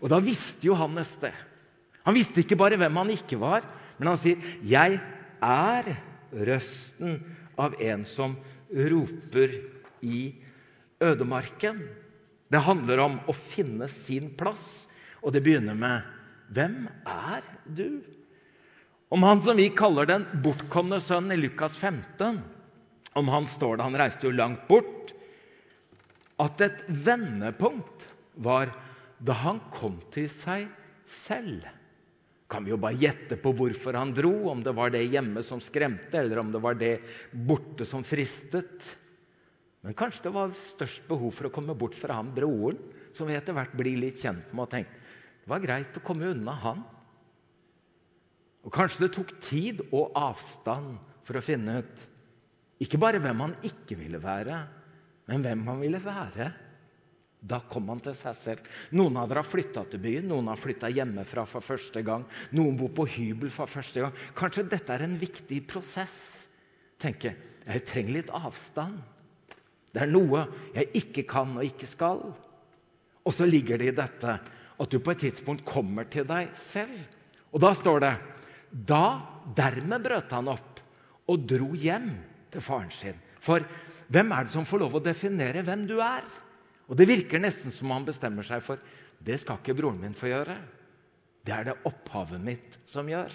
Og 0.00 0.10
da 0.10 0.20
visste 0.22 0.66
Johannes 0.66 1.16
det. 1.20 1.34
Han 2.06 2.16
visste 2.16 2.42
ikke 2.42 2.58
bare 2.58 2.78
hvem 2.80 2.96
han 3.02 3.10
ikke 3.14 3.38
var, 3.42 3.66
men 3.98 4.12
han 4.12 4.18
sier, 4.18 4.38
'Jeg 4.62 5.00
er 5.42 5.90
røsten 6.32 7.18
av 7.58 7.74
en 7.82 8.06
som 8.06 8.36
roper 8.70 9.58
i 10.02 10.32
ødemarken'. 11.02 11.82
Det 12.52 12.60
handler 12.62 12.98
om 13.00 13.20
å 13.26 13.34
finne 13.34 13.88
sin 13.88 14.30
plass, 14.36 14.86
og 15.22 15.32
det 15.32 15.42
begynner 15.42 15.74
med 15.74 16.02
'Hvem 16.52 16.88
er 17.06 17.42
du?' 17.66 18.02
Om 19.12 19.22
han 19.22 19.42
som 19.44 19.58
vi 19.60 19.66
kaller 19.68 20.06
den 20.08 20.22
bortkomne 20.40 20.96
sønnen 21.04 21.34
i 21.34 21.42
Lukas 21.42 21.74
15, 21.76 22.38
om 23.12 23.26
han 23.28 23.44
står 23.44 23.76
det, 23.76 23.84
han 23.84 23.96
reiste 24.00 24.24
jo 24.24 24.32
langt 24.32 24.62
bort, 24.70 25.10
at 26.40 26.62
et 26.64 26.80
vendepunkt 26.88 28.06
var 28.40 28.72
da 29.20 29.36
han 29.42 29.60
kom 29.74 29.98
til 30.14 30.30
seg 30.32 30.64
selv. 31.04 31.66
Kan 32.48 32.64
vi 32.64 32.72
jo 32.72 32.78
bare 32.80 32.96
gjette 33.02 33.36
på 33.36 33.52
hvorfor 33.58 34.00
han 34.00 34.14
dro, 34.16 34.32
om 34.48 34.64
det 34.64 34.72
var 34.80 34.94
det 34.96 35.04
hjemme 35.04 35.44
som 35.44 35.60
skremte, 35.60 36.16
eller 36.22 36.40
om 36.40 36.54
det 36.56 36.64
var 36.64 36.80
det 36.80 36.94
borte 37.36 37.84
som 37.84 38.08
fristet. 38.08 38.88
Men 39.84 39.98
kanskje 39.98 40.30
det 40.30 40.34
var 40.38 40.56
størst 40.56 41.04
behov 41.12 41.36
for 41.36 41.50
å 41.50 41.52
komme 41.52 41.76
bort 41.76 42.00
fra 42.00 42.16
han 42.16 42.32
broren, 42.32 42.80
som 43.12 43.28
vi 43.28 43.36
etter 43.36 43.52
hvert 43.60 43.76
blir 43.76 44.00
litt 44.00 44.24
kjent 44.24 44.56
med, 44.56 44.64
og 44.64 44.72
tenkte 44.72 45.04
det 45.42 45.52
var 45.52 45.60
greit 45.68 46.00
å 46.00 46.06
komme 46.06 46.32
unna 46.32 46.56
han. 46.64 46.84
Og 48.62 48.74
kanskje 48.74 49.06
det 49.06 49.14
tok 49.16 49.32
tid 49.42 49.82
og 49.90 50.14
avstand 50.18 50.96
for 51.26 51.38
å 51.38 51.44
finne 51.44 51.80
ut 51.82 52.08
ikke 52.82 52.98
bare 52.98 53.20
hvem 53.22 53.40
han 53.44 53.52
ikke 53.62 53.94
ville 53.94 54.18
være, 54.18 54.56
men 55.30 55.44
hvem 55.44 55.60
han 55.68 55.82
ville 55.84 56.00
være. 56.02 56.48
Da 57.42 57.60
kom 57.70 57.88
han 57.90 58.00
til 58.02 58.14
seg 58.14 58.34
selv. 58.38 58.66
Noen 58.94 59.18
av 59.18 59.28
dere 59.30 59.42
har 59.42 59.48
flytta 59.48 59.84
til 59.90 60.02
byen, 60.02 60.28
noen 60.30 60.50
har 60.50 60.58
flytta 60.58 60.90
hjemmefra 60.90 61.44
for 61.46 61.62
første 61.62 62.02
gang. 62.06 62.24
Noen 62.54 62.78
bor 62.78 62.90
på 62.94 63.06
hybel 63.16 63.50
for 63.54 63.70
første 63.70 64.02
gang. 64.02 64.18
Kanskje 64.38 64.66
dette 64.70 64.94
er 64.94 65.06
en 65.06 65.16
viktig 65.18 65.60
prosess. 65.70 66.16
Tenke 67.02 67.34
jeg 67.62 67.84
trenger 67.86 68.18
litt 68.18 68.30
avstand. 68.34 68.98
Det 69.94 70.02
er 70.02 70.10
noe 70.10 70.46
jeg 70.74 70.90
ikke 71.02 71.26
kan 71.30 71.54
og 71.58 71.66
ikke 71.66 71.90
skal. 71.90 72.22
Og 73.22 73.34
så 73.34 73.46
ligger 73.46 73.78
det 73.78 73.92
i 73.92 73.96
dette 73.96 74.38
at 74.82 74.90
du 74.90 74.98
på 74.98 75.14
et 75.14 75.22
tidspunkt 75.22 75.66
kommer 75.68 76.08
til 76.10 76.26
deg 76.26 76.50
selv. 76.58 76.94
Og 77.54 77.62
da 77.62 77.70
står 77.76 78.02
det 78.02 78.14
Da 78.72 79.20
dermed 79.56 80.04
brøt 80.04 80.32
han 80.32 80.48
opp 80.48 80.80
og 81.30 81.44
dro 81.48 81.74
hjem 81.76 82.08
til 82.52 82.64
faren 82.64 82.92
sin. 82.94 83.18
For 83.42 83.64
hvem 84.12 84.32
er 84.32 84.46
det 84.46 84.54
som 84.54 84.66
får 84.68 84.82
lov 84.82 84.96
å 84.96 85.04
definere 85.04 85.64
hvem 85.66 85.84
du 85.88 85.98
er? 86.00 86.24
Og 86.88 86.96
Det 86.98 87.08
virker 87.08 87.40
nesten 87.40 87.72
som 87.72 87.92
han 87.94 88.04
bestemmer 88.04 88.44
seg 88.44 88.64
for 88.64 88.80
det 89.22 89.38
skal 89.40 89.60
ikke 89.60 89.76
broren 89.78 90.00
min 90.02 90.16
få 90.18 90.32
gjøre. 90.32 90.56
Det 91.46 91.54
er 91.54 91.68
det 91.68 91.78
opphavet 91.88 92.42
mitt 92.42 92.78
som 92.88 93.08
gjør. 93.08 93.32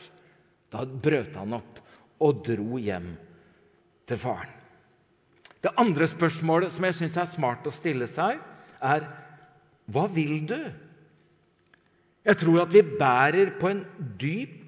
Da 0.74 0.84
brøt 0.86 1.38
han 1.40 1.56
opp 1.58 1.80
og 2.24 2.44
dro 2.46 2.80
hjem 2.82 3.14
til 4.08 4.20
faren. 4.20 4.52
Det 5.64 5.74
andre 5.80 6.06
spørsmålet 6.10 6.74
som 6.74 6.86
jeg 6.86 6.98
syns 7.00 7.18
er 7.18 7.30
smart 7.30 7.66
å 7.68 7.74
stille 7.74 8.08
seg, 8.10 8.38
er 8.84 9.08
hva 9.92 10.06
vil 10.12 10.44
du? 10.48 10.60
Jeg 12.28 12.40
tror 12.42 12.62
at 12.66 12.74
vi 12.76 12.84
bærer 12.84 13.56
på 13.60 13.72
en 13.72 13.84
dyp 14.20 14.67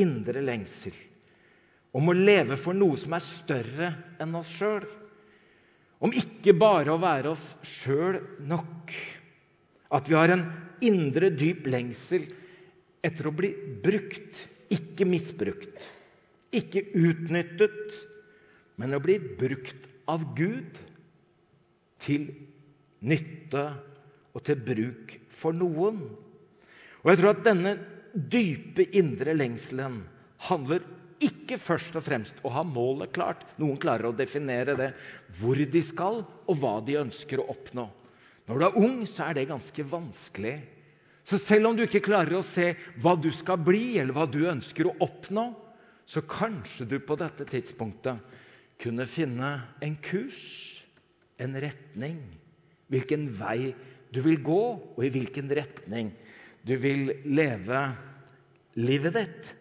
indre 0.00 0.42
lengsel 0.44 0.96
om 1.96 2.10
å 2.10 2.16
leve 2.16 2.58
for 2.60 2.76
noe 2.76 2.98
som 3.00 3.14
er 3.16 3.24
større 3.24 3.92
enn 4.22 4.36
oss 4.38 4.50
sjøl 4.58 4.86
om 6.04 6.14
ikke 6.14 6.54
bare 6.58 6.94
å 6.94 7.00
være 7.02 7.32
oss 7.32 7.52
sjøl 7.66 8.20
nok. 8.46 8.92
At 9.94 10.06
vi 10.06 10.14
har 10.14 10.30
en 10.30 10.44
indre, 10.84 11.32
dyp 11.34 11.66
lengsel 11.66 12.28
etter 13.04 13.28
å 13.28 13.34
bli 13.34 13.50
brukt, 13.82 14.38
ikke 14.70 15.06
misbrukt. 15.08 15.74
Ikke 16.54 16.84
utnyttet, 16.96 17.96
men 18.78 18.94
å 18.94 19.02
bli 19.02 19.18
brukt 19.18 19.88
av 20.08 20.22
Gud 20.38 20.78
til 22.04 22.30
nytte 23.04 23.64
og 24.36 24.44
til 24.46 24.60
bruk 24.62 25.16
for 25.34 25.56
noen. 25.56 25.98
Og 27.02 27.10
jeg 27.10 27.20
tror 27.20 27.34
at 27.34 27.44
denne 27.46 27.74
dype 28.14 28.86
indre 28.96 29.34
lengselen 29.36 30.02
handler 30.48 30.84
ikke 31.24 31.58
først 31.58 31.96
og 31.98 32.04
fremst 32.06 32.38
å 32.46 32.52
ha 32.54 32.62
målet 32.66 33.12
klart. 33.14 33.42
Noen 33.58 33.78
klarer 33.82 34.10
å 34.10 34.16
definere 34.16 34.76
det. 34.78 34.92
Hvor 35.40 35.58
de 35.58 35.82
skal, 35.82 36.22
og 36.46 36.60
hva 36.60 36.78
de 36.86 36.98
ønsker 37.00 37.42
å 37.42 37.48
oppnå. 37.54 37.88
Når 38.48 38.60
du 38.60 38.66
er 38.66 38.78
ung, 38.80 39.00
så 39.08 39.26
er 39.26 39.36
det 39.36 39.48
ganske 39.50 39.86
vanskelig. 39.90 40.56
Så 41.28 41.40
selv 41.42 41.68
om 41.68 41.76
du 41.76 41.84
ikke 41.84 42.04
klarer 42.06 42.38
å 42.38 42.44
se 42.46 42.70
hva 43.02 43.12
du 43.20 43.28
skal 43.34 43.58
bli, 43.60 43.98
eller 44.00 44.16
hva 44.16 44.28
du 44.30 44.40
ønsker 44.48 44.88
å 44.88 44.94
oppnå, 45.04 45.50
så 46.08 46.22
kanskje 46.24 46.86
du 46.88 46.96
på 47.04 47.18
dette 47.20 47.44
tidspunktet 47.50 48.22
kunne 48.80 49.04
finne 49.10 49.50
en 49.84 49.98
kurs, 50.00 50.38
en 51.36 51.58
retning. 51.60 52.22
Hvilken 52.88 53.26
vei 53.36 53.74
du 54.14 54.22
vil 54.24 54.38
gå, 54.40 54.62
og 54.96 55.04
i 55.04 55.12
hvilken 55.12 55.50
retning 55.52 56.14
du 56.66 56.74
vil 56.80 57.12
leve 57.24 57.82
livet 58.78 59.14
ditt. 59.16 59.52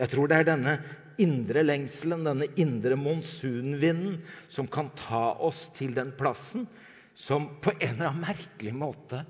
Jeg 0.00 0.12
tror 0.12 0.30
det 0.30 0.40
er 0.40 0.48
denne 0.48 0.76
indre 1.22 1.62
lengselen, 1.64 2.24
denne 2.26 2.48
indre 2.60 2.96
monsunvinden, 2.98 4.20
som 4.50 4.70
kan 4.70 4.90
ta 4.98 5.32
oss 5.44 5.68
til 5.76 5.94
den 5.96 6.14
plassen 6.18 6.66
som 7.14 7.48
på 7.60 7.74
en 7.78 7.94
eller 7.94 8.08
annen 8.08 8.24
merkelig 8.24 8.72
måte 8.74 9.20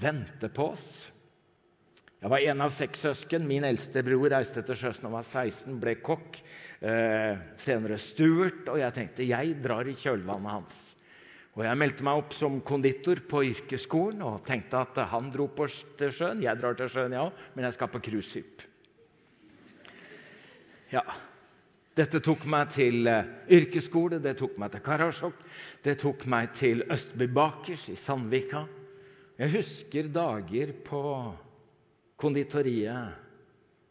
venter 0.00 0.50
på 0.52 0.72
oss. 0.72 0.88
Jeg 2.18 2.32
var 2.32 2.42
en 2.42 2.64
av 2.64 2.72
seks 2.74 3.04
søsken. 3.06 3.46
Min 3.46 3.66
eldste 3.66 4.02
bror 4.02 4.26
reiste 4.32 4.64
til 4.66 4.78
sjøs 4.78 4.98
da 4.98 5.06
han 5.06 5.14
var 5.14 5.26
16, 5.26 5.76
ble 5.78 5.94
kokk. 6.02 6.40
Eh, 6.82 7.38
senere 7.62 7.98
Stuart. 8.02 8.64
Og 8.66 8.80
jeg 8.82 8.96
tenkte 8.96 9.26
jeg 9.28 9.54
drar 9.62 9.86
i 9.86 9.94
kjølvannet 9.98 10.56
hans. 10.56 10.80
Og 11.58 11.64
Jeg 11.66 11.78
meldte 11.80 12.04
meg 12.06 12.20
opp 12.20 12.34
som 12.36 12.60
konditor 12.62 13.18
på 13.26 13.40
yrkesskolen 13.48 14.20
og 14.22 14.44
tenkte 14.46 14.78
at 14.78 15.00
han 15.10 15.32
dro 15.34 15.48
på 15.50 15.66
til 15.98 16.12
sjøen. 16.14 16.44
Jeg 16.44 16.60
drar 16.60 16.76
til 16.78 16.86
sjøen, 16.92 17.16
jeg 17.16 17.18
ja, 17.18 17.24
òg, 17.26 17.40
men 17.56 17.66
jeg 17.66 17.74
skal 17.74 17.90
på 17.90 18.00
cruiseskip. 18.06 18.62
Ja. 20.94 21.02
Dette 21.98 22.20
tok 22.22 22.46
meg 22.46 22.70
til 22.70 23.10
uh, 23.10 23.26
yrkesskole, 23.50 24.20
det 24.22 24.36
tok 24.38 24.54
meg 24.62 24.70
til 24.70 24.84
Karasjok, 24.86 25.40
det 25.82 25.96
tok 25.98 26.22
meg 26.30 26.52
til 26.54 26.84
Østby 26.94 27.26
Bakers 27.34 27.88
i 27.90 27.98
Sandvika. 27.98 28.62
Jeg 29.42 29.56
husker 29.56 30.14
dager 30.14 30.70
på 30.86 31.02
konditoriet 32.22 33.18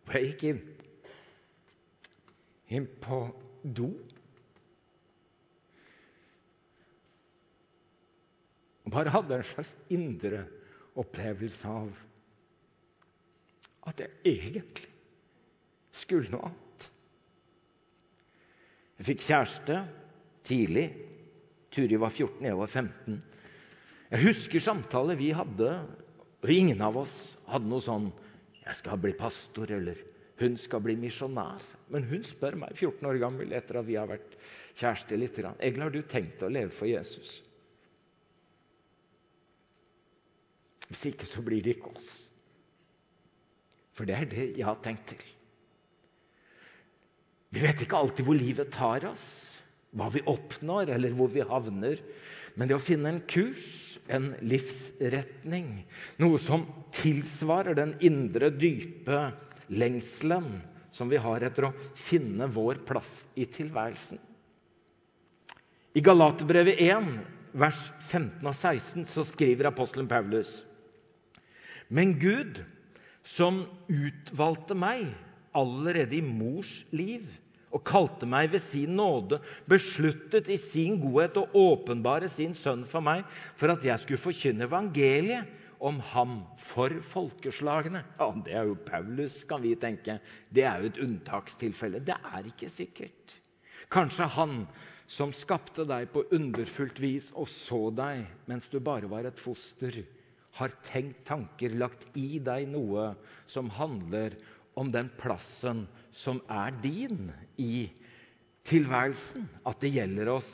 hvor 0.08 0.16
jeg 0.16 0.32
gikk 0.32 0.48
inn. 0.54 0.64
Inn 2.80 2.88
på 3.04 3.26
do. 3.76 3.92
Og 8.88 8.92
bare 8.94 9.12
hadde 9.12 9.36
en 9.36 9.44
slags 9.44 9.74
indre 9.92 10.46
opplevelse 10.96 11.68
av 11.68 11.90
at 13.88 14.00
jeg 14.00 14.14
egentlig 14.32 14.88
skulle 15.92 16.32
noe 16.32 16.48
annet. 16.48 16.86
Jeg 18.98 19.08
fikk 19.10 19.26
kjæreste 19.26 19.82
tidlig. 20.48 20.86
Turi 21.76 22.00
var 22.00 22.14
14, 22.16 22.48
jeg 22.48 22.58
var 22.58 22.72
15. 22.72 23.18
Jeg 24.08 24.24
husker 24.24 24.64
samtaler 24.64 25.20
vi 25.20 25.34
hadde, 25.36 25.74
og 26.40 26.54
ingen 26.54 26.80
av 26.84 26.96
oss 27.04 27.36
hadde 27.52 27.68
noe 27.68 27.84
sånn 27.84 28.08
'Jeg 28.64 28.76
skal 28.76 28.98
bli 29.04 29.14
pastor', 29.14 29.72
eller 29.72 29.96
'Hun 30.40 30.56
skal 30.58 30.80
bli 30.80 30.96
misjonær'. 30.96 31.76
Men 31.90 32.04
hun 32.04 32.24
spør 32.24 32.56
meg, 32.56 32.76
14 32.76 33.06
år 33.08 33.20
gammel, 33.20 33.52
etter 33.54 33.80
at 33.80 33.86
vi 33.86 33.96
har 33.96 34.08
vært 34.08 34.36
kjærester 34.76 35.18
litt 35.18 35.38
'Egil, 35.38 35.82
har 35.82 35.90
du 35.90 36.02
tenkt 36.02 36.44
å 36.44 36.52
leve 36.52 36.72
for 36.72 36.86
Jesus?' 36.86 37.47
Hvis 40.88 41.06
ikke, 41.10 41.28
så 41.28 41.44
blir 41.44 41.64
det 41.64 41.78
ikke 41.78 41.92
oss. 41.96 42.12
For 43.98 44.08
det 44.08 44.16
er 44.16 44.30
det 44.30 44.46
jeg 44.60 44.68
har 44.68 44.80
tenkt 44.86 45.12
til. 45.12 45.26
Vi 47.56 47.64
vet 47.64 47.82
ikke 47.82 47.98
alltid 47.98 48.28
hvor 48.28 48.38
livet 48.38 48.74
tar 48.76 49.08
oss, 49.10 49.26
hva 49.96 50.10
vi 50.14 50.22
oppnår, 50.28 50.92
eller 50.94 51.16
hvor 51.16 51.32
vi 51.34 51.46
havner. 51.48 52.02
Men 52.58 52.70
det 52.70 52.78
å 52.78 52.84
finne 52.84 53.14
en 53.14 53.22
kurs, 53.30 53.98
en 54.12 54.32
livsretning, 54.46 55.72
noe 56.22 56.40
som 56.42 56.66
tilsvarer 56.96 57.78
den 57.78 57.96
indre, 58.06 58.52
dype 58.52 59.28
lengselen 59.70 60.50
som 60.94 61.12
vi 61.12 61.20
har 61.22 61.44
etter 61.46 61.68
å 61.68 61.74
finne 61.98 62.48
vår 62.52 62.82
plass 62.88 63.26
i 63.38 63.46
tilværelsen. 63.46 64.20
I 65.98 66.02
Galaterbrevet 66.04 66.82
1, 66.84 67.12
vers 67.58 67.80
15 68.10 68.46
og 68.46 68.54
16, 68.54 69.06
så 69.10 69.26
skriver 69.26 69.70
apostelen 69.72 70.10
Paulus.: 70.10 70.67
Men 71.90 72.18
Gud, 72.20 72.64
som 73.24 73.64
utvalgte 73.88 74.76
meg 74.76 75.08
allerede 75.58 76.18
i 76.18 76.24
mors 76.24 76.82
liv 76.96 77.28
og 77.76 77.84
kalte 77.88 78.28
meg 78.30 78.52
ved 78.54 78.64
sin 78.64 78.96
nåde, 78.96 79.40
besluttet 79.70 80.50
i 80.52 80.58
sin 80.60 81.00
godhet 81.02 81.38
å 81.40 81.48
åpenbare 81.60 82.30
sin 82.32 82.56
sønn 82.56 82.86
for 82.88 83.04
meg, 83.04 83.26
for 83.60 83.74
at 83.74 83.84
jeg 83.86 84.00
skulle 84.04 84.24
forkynne 84.24 84.68
evangeliet 84.70 85.50
om 85.84 86.00
ham 86.14 86.40
for 86.58 86.94
folkeslagene. 87.12 88.02
Ja, 88.20 88.32
Det 88.46 88.54
er 88.56 88.70
jo 88.72 88.78
Paulus, 88.88 89.44
kan 89.44 89.62
vi 89.62 89.76
tenke. 89.76 90.20
Det 90.50 90.64
er 90.64 90.82
jo 90.82 90.92
et 90.92 91.02
unntakstilfelle. 91.04 92.00
Det 92.00 92.16
er 92.16 92.48
ikke 92.48 92.70
sikkert. 92.72 93.36
Kanskje 93.92 94.28
han 94.38 94.66
som 95.08 95.32
skapte 95.36 95.86
deg 95.88 96.10
på 96.12 96.26
underfullt 96.36 97.00
vis 97.00 97.30
og 97.36 97.48
så 97.48 97.88
deg 97.96 98.26
mens 98.48 98.68
du 98.68 98.80
bare 98.84 99.08
var 99.08 99.28
et 99.28 99.40
foster, 99.40 100.02
har 100.58 100.74
tenkt 100.86 101.24
tanker, 101.28 101.74
lagt 101.78 102.08
i 102.18 102.40
deg 102.44 102.68
noe 102.72 103.12
som 103.50 103.70
handler 103.74 104.36
om 104.78 104.92
den 104.94 105.10
plassen 105.20 105.86
som 106.14 106.42
er 106.52 106.76
din 106.84 107.32
i 107.62 107.88
tilværelsen. 108.68 109.48
At 109.66 109.82
det 109.82 109.94
gjelder 109.96 110.34
oss 110.38 110.52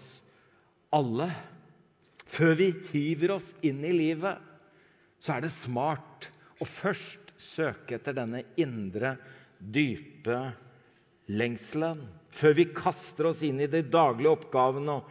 alle. 0.95 1.29
Før 2.33 2.55
vi 2.59 2.69
hiver 2.91 3.35
oss 3.37 3.51
inn 3.65 3.83
i 3.85 3.93
livet, 3.95 4.39
så 5.23 5.37
er 5.37 5.45
det 5.45 5.53
smart 5.55 6.29
å 6.61 6.67
først 6.67 7.33
søke 7.39 7.97
etter 7.97 8.15
denne 8.15 8.43
indre, 8.59 9.15
dype 9.59 10.39
lengselen. 11.31 12.01
Før 12.33 12.55
vi 12.57 12.65
kaster 12.75 13.29
oss 13.29 13.43
inn 13.45 13.61
i 13.63 13.69
de 13.71 13.83
daglige 13.85 14.33
oppgavene, 14.37 15.01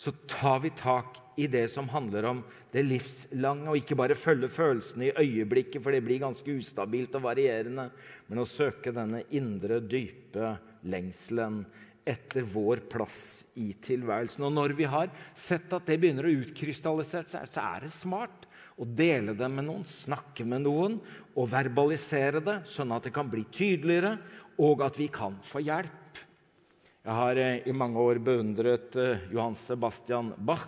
så 0.00 0.12
tar 0.32 0.62
vi 0.64 0.70
tak 0.72 1.18
i 1.36 1.46
det 1.46 1.66
som 1.68 1.88
handler 1.92 2.24
om 2.24 2.38
det 2.72 2.86
livslange, 2.86 3.66
og 3.68 3.76
ikke 3.76 3.98
bare 4.00 4.16
følge 4.16 4.48
følelsene 4.48 5.10
i 5.10 5.12
øyeblikket, 5.12 5.82
for 5.84 5.92
det 5.92 6.00
blir 6.06 6.22
ganske 6.22 6.54
ustabilt 6.56 7.18
og 7.18 7.26
varierende, 7.26 7.90
men 8.30 8.40
å 8.40 8.48
søke 8.48 8.94
denne 8.96 9.20
indre, 9.36 9.82
dype 9.84 10.54
lengselen 10.88 11.66
etter 12.08 12.48
vår 12.48 12.80
plass 12.88 13.44
i 13.60 13.74
tilværelsen. 13.84 14.46
Og 14.48 14.56
når 14.56 14.74
vi 14.78 14.88
har 14.88 15.12
sett 15.36 15.68
at 15.76 15.84
det 15.88 15.98
begynner 16.00 16.30
å 16.30 16.34
utkrystallisere 16.46 17.28
seg, 17.28 17.52
så 17.52 17.66
er 17.66 17.84
det 17.84 17.92
smart 17.92 18.48
å 18.80 18.88
dele 18.88 19.36
det 19.36 19.52
med 19.52 19.68
noen, 19.68 19.84
snakke 19.84 20.48
med 20.48 20.64
noen 20.64 20.96
og 21.34 21.52
verbalisere 21.52 22.40
det, 22.40 22.62
sånn 22.72 22.96
at 22.96 23.04
det 23.04 23.12
kan 23.20 23.28
bli 23.28 23.44
tydeligere, 23.52 24.16
og 24.64 24.80
at 24.88 24.96
vi 24.96 25.12
kan 25.12 25.36
få 25.44 25.60
hjelp. 25.60 25.99
Jeg 27.00 27.16
har 27.16 27.38
eh, 27.40 27.62
i 27.64 27.72
mange 27.72 27.96
år 27.96 28.18
beundret 28.20 28.96
eh, 29.00 29.22
Johan 29.32 29.54
Sebastian 29.56 30.34
Bach 30.36 30.66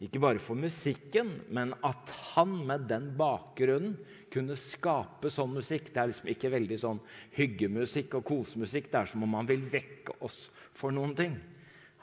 ikke 0.00 0.20
bare 0.20 0.40
for 0.40 0.56
musikken, 0.60 1.28
men 1.52 1.74
at 1.84 2.12
han 2.34 2.54
med 2.68 2.86
den 2.88 3.10
bakgrunnen 3.16 3.94
kunne 4.32 4.56
skape 4.60 5.28
sånn 5.32 5.52
musikk. 5.56 5.90
Det 5.92 6.00
er 6.00 6.10
liksom 6.10 6.30
ikke 6.32 6.52
veldig 6.52 6.78
sånn 6.80 7.00
hyggemusikk 7.36 8.16
og 8.18 8.24
kosemusikk. 8.28 8.88
Det 8.92 9.02
er 9.02 9.12
som 9.12 9.24
om 9.24 9.36
han 9.36 9.48
vil 9.48 9.64
vekke 9.72 10.16
oss 10.24 10.46
for 10.76 10.96
noen 10.96 11.12
ting. 11.16 11.36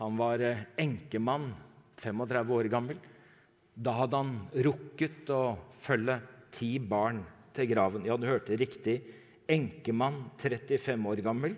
Han 0.01 0.21
var 0.21 0.41
eh, 0.41 0.65
enkemann, 0.81 1.49
35 2.01 2.55
år 2.57 2.69
gammel. 2.73 3.01
Da 3.73 3.97
hadde 4.03 4.21
han 4.21 4.35
rukket 4.69 5.33
å 5.33 5.43
følge 5.81 6.19
ti 6.53 6.75
barn 6.77 7.23
til 7.57 7.73
graven. 7.73 8.05
Ja, 8.05 8.17
du 8.21 8.29
hørte 8.29 8.57
riktig. 8.57 8.99
Enkemann, 9.49 10.27
35 10.41 11.09
år 11.09 11.25
gammel, 11.25 11.57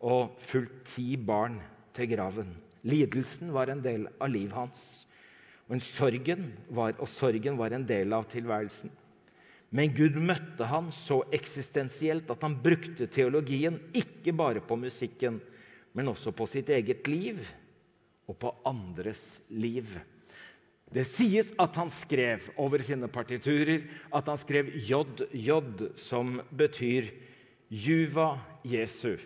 og 0.00 0.38
fulgt 0.38 0.84
ti 0.94 1.16
barn 1.16 1.58
til 1.96 2.12
graven. 2.14 2.54
Lidelsen 2.86 3.52
var 3.54 3.70
en 3.72 3.82
del 3.82 4.06
av 4.20 4.30
livet 4.30 4.54
hans. 4.54 4.82
Og 5.68 5.82
sorgen, 5.84 6.52
var, 6.72 6.94
og 6.96 7.08
sorgen 7.10 7.58
var 7.58 7.74
en 7.76 7.84
del 7.88 8.14
av 8.16 8.28
tilværelsen. 8.32 8.92
Men 9.68 9.92
Gud 9.92 10.16
møtte 10.16 10.64
han 10.64 10.88
så 10.94 11.20
eksistensielt 11.36 12.30
at 12.32 12.44
han 12.46 12.56
brukte 12.64 13.08
teologien 13.12 13.76
ikke 13.92 14.32
bare 14.32 14.62
på 14.64 14.78
musikken, 14.80 15.42
men 15.92 16.08
også 16.08 16.32
på 16.32 16.46
sitt 16.48 16.70
eget 16.72 17.08
liv 17.10 17.42
og 18.28 18.38
på 18.40 18.54
andres 18.68 19.42
liv. 19.50 19.90
Det 20.88 21.04
sies 21.04 21.50
at 21.60 21.76
han 21.76 21.90
skrev 21.92 22.46
over 22.56 22.80
sine 22.80 23.10
partiturer 23.12 23.84
at 24.14 24.28
han 24.30 24.40
skrev 24.40 24.70
JJ, 24.72 25.58
som 26.00 26.38
betyr 26.56 27.10
Juva 27.68 28.38
Jesu. 28.64 29.18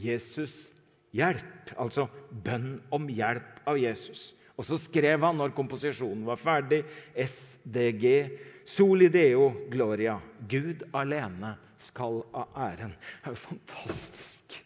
Jesus 0.00 0.70
hjelp, 1.16 1.72
altså 1.78 2.06
bønn 2.30 2.78
om 2.94 3.08
hjelp 3.10 3.64
av 3.68 3.78
Jesus. 3.80 4.30
Og 4.60 4.66
så 4.68 4.76
skrev 4.76 5.22
han, 5.24 5.38
når 5.40 5.54
komposisjonen 5.56 6.26
var 6.28 6.40
ferdig, 6.40 6.82
SDG, 7.16 8.04
Soli 8.68 9.08
Deo 9.12 9.48
Gloria. 9.72 10.18
Gud 10.48 10.84
alene 10.92 11.54
skal 11.80 12.20
av 12.36 12.58
æren. 12.68 12.92
Det 12.92 13.30
er 13.30 13.36
jo 13.36 13.40
fantastisk 13.40 14.58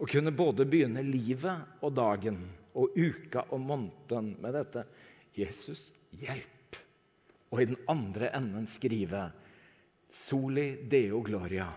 å 0.00 0.08
kunne 0.08 0.32
både 0.36 0.66
begynne 0.68 1.04
livet 1.04 1.84
og 1.84 1.94
dagen 1.96 2.40
og 2.76 2.96
uka 2.96 3.46
og 3.52 3.60
måneden 3.64 4.34
med 4.40 4.56
dette. 4.56 4.84
Jesus, 5.36 5.90
hjelp! 6.16 6.80
Og 7.52 7.62
i 7.62 7.68
den 7.70 7.78
andre 7.92 8.32
enden 8.36 8.66
skrive 8.68 9.28
Soli 10.12 10.70
Deo 10.88 11.20
Gloria. 11.24 11.68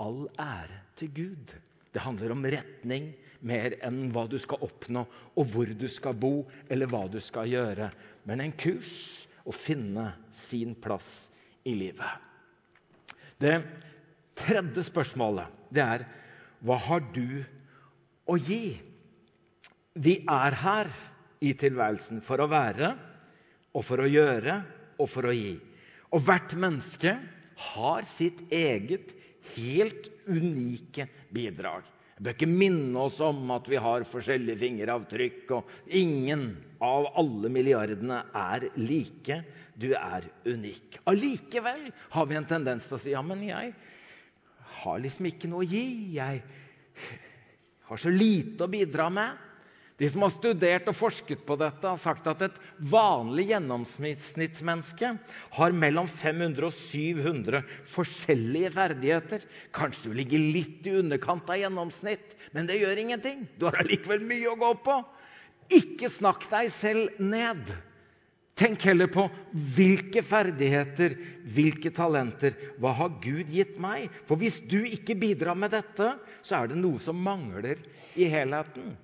All 0.00 0.28
ære 0.38 0.78
til 0.96 1.10
Gud. 1.14 1.54
Det 1.92 2.02
handler 2.04 2.32
om 2.34 2.46
retning 2.46 3.10
mer 3.46 3.74
enn 3.86 4.10
hva 4.14 4.26
du 4.30 4.36
skal 4.40 4.62
oppnå, 4.66 5.02
og 5.34 5.52
hvor 5.52 5.70
du 5.74 5.86
skal 5.90 6.14
bo, 6.14 6.44
eller 6.70 6.90
hva 6.90 7.06
du 7.10 7.18
skal 7.22 7.48
gjøre. 7.50 7.90
Men 8.28 8.44
en 8.44 8.54
kurs 8.54 8.90
å 9.48 9.54
finne 9.54 10.10
sin 10.36 10.76
plass 10.78 11.30
i 11.66 11.74
livet. 11.74 12.28
Det 13.40 13.56
tredje 14.38 14.84
spørsmålet 14.86 15.72
det 15.72 15.84
er 15.84 16.04
hva 16.64 16.76
har 16.88 17.04
du 17.14 17.40
å 18.28 18.36
gi? 18.36 18.76
Vi 19.96 20.18
er 20.28 20.56
her 20.60 20.90
i 21.40 21.54
tilværelsen 21.56 22.20
for 22.24 22.42
å 22.44 22.50
være 22.52 22.92
og 23.72 23.84
for 23.86 24.02
å 24.04 24.10
gjøre 24.10 24.60
og 25.00 25.08
for 25.08 25.30
å 25.30 25.34
gi. 25.34 25.56
Og 26.12 26.22
hvert 26.26 26.52
menneske 26.58 27.14
har 27.70 28.06
sitt 28.08 28.42
eget 28.52 29.14
helt 29.54 30.10
unike 30.26 31.08
bidrag. 31.32 31.86
Vi 32.20 32.24
bør 32.26 32.36
ikke 32.36 32.50
minne 32.52 33.00
oss 33.00 33.16
om 33.24 33.48
at 33.54 33.68
vi 33.70 33.78
har 33.80 34.04
forskjellige 34.04 34.60
fingeravtrykk, 34.60 35.54
og 35.56 35.70
ingen 35.96 36.50
av 36.84 37.08
alle 37.20 37.48
milliardene 37.52 38.18
er 38.36 38.66
like. 38.76 39.38
Du 39.80 39.88
er 39.96 40.26
unik. 40.44 40.98
Allikevel 41.08 41.86
har 42.12 42.28
vi 42.28 42.36
en 42.36 42.48
tendens 42.48 42.90
til 42.90 42.98
å 42.98 43.00
si 43.00 43.14
ja, 43.14 43.22
men 43.24 43.46
jeg 43.46 43.72
har 44.82 45.00
liksom 45.00 45.30
ikke 45.30 45.48
noe 45.48 45.64
å 45.64 45.70
gi. 45.70 45.86
Jeg 46.18 46.42
har 47.88 48.02
så 48.04 48.12
lite 48.12 48.66
å 48.66 48.70
bidra 48.70 49.08
med. 49.08 49.46
De 50.00 50.08
som 50.08 50.22
har 50.24 50.30
studert 50.32 50.86
og 50.88 50.96
forsket 50.96 51.42
på 51.44 51.58
dette, 51.60 51.84
har 51.84 51.98
sagt 52.00 52.24
at 52.30 52.40
et 52.46 52.54
vanlig 52.88 53.50
gjennomsnittsmenneske 53.50 55.10
har 55.58 55.74
mellom 55.76 56.06
500 56.08 56.70
og 56.70 56.78
700 56.88 57.60
forskjellige 57.90 58.70
ferdigheter. 58.78 59.44
Kanskje 59.76 60.08
du 60.08 60.16
ligger 60.16 60.40
litt 60.56 60.88
i 60.88 60.94
underkant 61.02 61.52
av 61.52 61.60
gjennomsnitt, 61.60 62.32
men 62.56 62.70
det 62.70 62.78
gjør 62.80 63.02
ingenting. 63.02 63.44
Du 63.60 63.68
har 63.68 63.76
allikevel 63.82 64.24
mye 64.24 64.48
å 64.48 64.56
gå 64.62 64.72
på. 64.88 64.96
Ikke 65.82 66.08
snakk 66.08 66.48
deg 66.48 66.72
selv 66.72 67.20
ned. 67.20 67.68
Tenk 68.56 68.88
heller 68.88 69.12
på 69.12 69.26
hvilke 69.76 70.24
ferdigheter, 70.24 71.18
hvilke 71.44 71.92
talenter, 71.96 72.56
hva 72.80 72.96
har 72.96 73.20
Gud 73.20 73.52
gitt 73.52 73.76
meg? 73.80 74.08
For 74.24 74.40
hvis 74.40 74.62
du 74.64 74.80
ikke 74.80 75.20
bidrar 75.20 75.60
med 75.60 75.76
dette, 75.76 76.14
så 76.40 76.62
er 76.62 76.72
det 76.72 76.80
noe 76.80 77.00
som 77.04 77.20
mangler 77.20 77.84
i 78.16 78.32
helheten. 78.32 78.96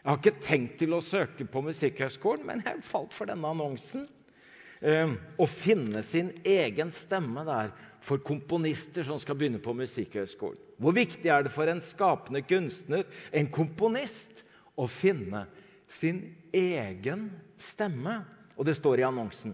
Jeg 0.00 0.08
har 0.08 0.16
ikke 0.16 0.40
tenkt 0.40 0.78
til 0.80 0.94
å 0.96 1.02
søke 1.04 1.44
på 1.44 1.60
Musikkhøgskolen, 1.66 2.46
men 2.48 2.62
jeg 2.64 2.80
falt 2.86 3.12
for 3.12 3.28
denne 3.28 3.50
annonsen. 3.52 4.06
Ehm, 4.80 5.18
å 5.36 5.44
finne 5.44 6.00
sin 6.06 6.30
egen 6.48 6.88
stemme 6.96 7.44
der 7.44 7.74
for 8.00 8.22
komponister 8.24 9.04
som 9.04 9.20
skal 9.20 9.36
begynne 9.36 9.60
på 9.60 9.74
Musikkhøgskolen. 9.76 10.56
Hvor 10.80 10.96
viktig 10.96 11.28
er 11.28 11.44
det 11.44 11.52
for 11.52 11.68
en 11.68 11.82
skapende 11.84 12.40
kunstner, 12.48 13.04
en 13.36 13.50
komponist, 13.52 14.46
å 14.80 14.86
finne 14.88 15.44
sin 15.92 16.22
egen 16.56 17.28
stemme? 17.60 18.22
Og 18.56 18.64
det 18.70 18.78
står 18.78 19.02
i 19.02 19.08
annonsen. 19.10 19.52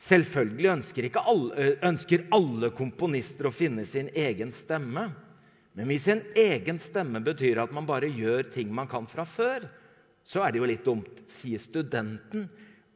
Selvfølgelig 0.00 0.70
ønsker, 0.78 1.10
alle, 1.20 1.68
ønsker 1.84 2.24
alle 2.32 2.72
komponister 2.76 3.50
å 3.50 3.52
finne 3.52 3.84
sin 3.88 4.08
egen 4.16 4.52
stemme. 4.52 5.10
Men 5.74 5.90
hvis 5.90 6.06
en 6.12 6.22
egen 6.38 6.78
stemme 6.82 7.20
betyr 7.26 7.58
at 7.64 7.72
man 7.74 7.86
bare 7.88 8.10
gjør 8.14 8.46
ting 8.54 8.70
man 8.74 8.90
kan 8.90 9.08
fra 9.10 9.24
før, 9.26 9.66
så 10.24 10.44
er 10.44 10.54
det 10.54 10.60
jo 10.62 10.68
litt 10.70 10.84
dumt, 10.86 11.24
sier 11.28 11.60
studenten 11.60 12.46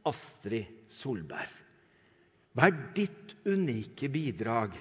Astrid 0.08 0.70
Solberg. 0.88 1.50
Hva 2.54 2.70
er 2.70 2.78
ditt 2.96 3.34
unike 3.46 4.08
bidrag? 4.10 4.76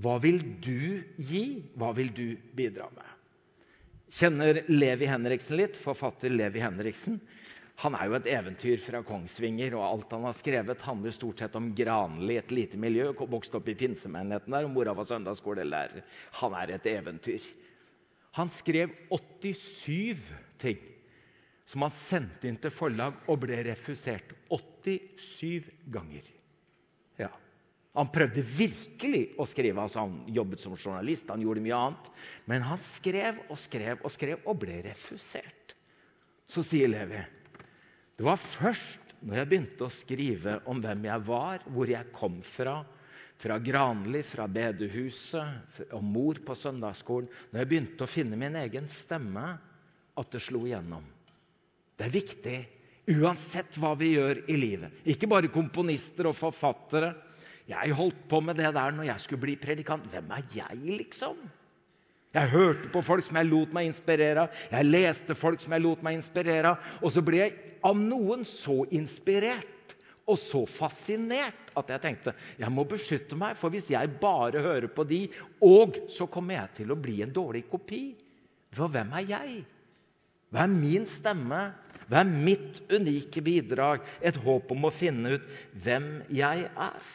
Hva 0.00 0.16
vil 0.20 0.40
du 0.64 1.04
gi? 1.16 1.44
Hva 1.78 1.92
vil 1.96 2.10
du 2.16 2.26
bidra 2.56 2.88
med? 2.92 3.12
Kjenner 4.16 4.62
Levi 4.68 5.08
Henriksen 5.08 5.56
litt? 5.60 5.78
Forfatter 5.80 6.32
Levi 6.32 6.60
Henriksen. 6.62 7.20
Han 7.82 7.96
er 7.98 8.08
jo 8.08 8.16
et 8.16 8.28
eventyr 8.32 8.80
fra 8.80 9.02
Kongsvinger, 9.04 9.74
og 9.76 9.84
alt 9.84 10.12
han 10.16 10.24
har 10.24 10.36
skrevet, 10.36 10.84
handler 10.86 11.12
stort 11.12 11.42
sett 11.42 11.56
om 11.58 11.68
Granli, 11.76 12.38
et 12.40 12.54
lite 12.54 12.80
miljø. 12.80 13.10
Vokste 13.28 13.58
opp 13.58 13.68
i 13.68 13.76
pinsemenigheten 13.76 14.56
der, 14.56 14.64
og 14.64 14.72
mora 14.72 14.94
var 14.96 15.08
søndagsskolelærer. 15.10 16.04
Han 16.40 16.56
er 16.56 16.72
et 16.78 16.88
eventyr. 16.88 17.44
Han 18.40 18.48
skrev 18.52 18.92
87 19.12 20.24
ting 20.60 20.80
som 21.66 21.82
han 21.82 21.92
sendte 21.92 22.48
inn 22.48 22.58
til 22.62 22.72
forlag 22.72 23.16
og 23.26 23.40
ble 23.42 23.58
refusert 23.66 24.32
87 24.52 25.68
ganger. 25.92 26.28
Ja. 27.18 27.32
Han 27.96 28.12
prøvde 28.12 28.44
virkelig 28.44 29.24
å 29.40 29.46
skrive. 29.48 29.82
altså 29.82 30.04
Han 30.04 30.20
jobbet 30.32 30.62
som 30.62 30.76
journalist, 30.76 31.28
han 31.32 31.42
gjorde 31.44 31.64
mye 31.64 31.80
annet. 31.88 32.12
Men 32.48 32.64
han 32.64 32.80
skrev 32.84 33.40
og 33.48 33.58
skrev 33.60 34.04
og 34.04 34.12
skrev 34.14 34.44
og 34.44 34.60
ble 34.62 34.82
refusert. 34.86 35.74
Så 36.46 36.62
sier 36.62 36.92
Levi 36.92 37.24
det 38.16 38.24
var 38.24 38.40
først 38.40 39.14
når 39.26 39.40
jeg 39.40 39.48
begynte 39.50 39.86
å 39.86 39.92
skrive 39.92 40.58
om 40.70 40.80
hvem 40.80 41.06
jeg 41.08 41.24
var, 41.26 41.64
hvor 41.72 41.90
jeg 41.90 42.12
kom 42.16 42.38
fra, 42.44 42.78
fra 43.36 43.58
Granli, 43.60 44.22
fra 44.24 44.46
bedehuset, 44.48 45.82
og 45.90 46.04
mor 46.04 46.40
på 46.44 46.56
søndagsskolen 46.56 47.28
Når 47.50 47.60
jeg 47.60 47.70
begynte 47.70 48.06
å 48.06 48.10
finne 48.10 48.38
min 48.40 48.56
egen 48.60 48.88
stemme, 48.88 49.50
at 50.16 50.32
det 50.32 50.40
slo 50.40 50.62
igjennom. 50.64 51.04
Det 51.96 52.06
er 52.06 52.14
viktig 52.14 52.56
uansett 53.16 53.76
hva 53.80 53.92
vi 53.98 54.14
gjør 54.14 54.42
i 54.48 54.56
livet. 54.56 55.02
Ikke 55.04 55.28
bare 55.28 55.52
komponister 55.52 56.30
og 56.30 56.38
forfattere. 56.38 57.12
Jeg 57.68 57.96
holdt 57.98 58.24
på 58.30 58.40
med 58.40 58.56
det 58.56 58.72
der 58.72 58.96
når 58.96 59.10
jeg 59.10 59.24
skulle 59.24 59.44
bli 59.44 59.58
predikant. 59.60 60.08
Hvem 60.12 60.32
er 60.38 60.48
jeg, 60.54 60.80
liksom? 61.02 61.36
Jeg 62.36 62.52
hørte 62.52 62.90
på 62.92 63.00
folk 63.04 63.24
som 63.24 63.38
jeg 63.40 63.48
lot 63.48 63.70
meg 63.72 63.88
inspirere 63.88 64.44
av. 64.44 64.58
Jeg 64.68 64.88
leste 64.90 65.36
folk 65.38 65.62
som 65.62 65.72
jeg 65.72 65.84
lot 65.86 66.02
meg 66.04 66.18
inspirere 66.18 66.74
av. 66.74 66.90
Og 67.00 67.14
så 67.14 67.22
ble 67.24 67.40
jeg 67.40 67.54
av 67.86 67.96
noen 67.96 68.44
så 68.48 68.82
inspirert 68.96 69.94
og 70.26 70.36
så 70.42 70.64
fascinert 70.68 71.70
at 71.78 71.92
jeg 71.94 72.02
tenkte 72.02 72.34
jeg 72.58 72.72
må 72.74 72.84
beskytte 72.88 73.38
meg, 73.38 73.54
for 73.56 73.70
hvis 73.72 73.92
jeg 73.92 74.16
bare 74.20 74.60
hører 74.64 74.88
på 74.92 75.06
de, 75.06 75.22
og 75.64 76.00
så 76.12 76.26
kommer 76.28 76.58
jeg 76.58 76.82
til 76.82 76.92
å 76.92 76.98
bli 76.98 77.20
en 77.24 77.32
dårlig 77.32 77.64
kopi. 77.70 78.10
For 78.74 78.90
hvem 78.92 79.14
er 79.16 79.28
jeg? 79.30 79.58
Hva 80.52 80.66
er 80.66 80.72
min 80.74 81.06
stemme? 81.08 81.62
Hva 82.10 82.20
er 82.20 82.28
mitt 82.30 82.82
unike 82.92 83.40
bidrag? 83.42 84.04
Et 84.20 84.36
håp 84.44 84.74
om 84.74 84.88
å 84.88 84.94
finne 84.94 85.38
ut 85.38 85.46
hvem 85.86 86.10
jeg 86.34 86.68
er. 86.68 87.12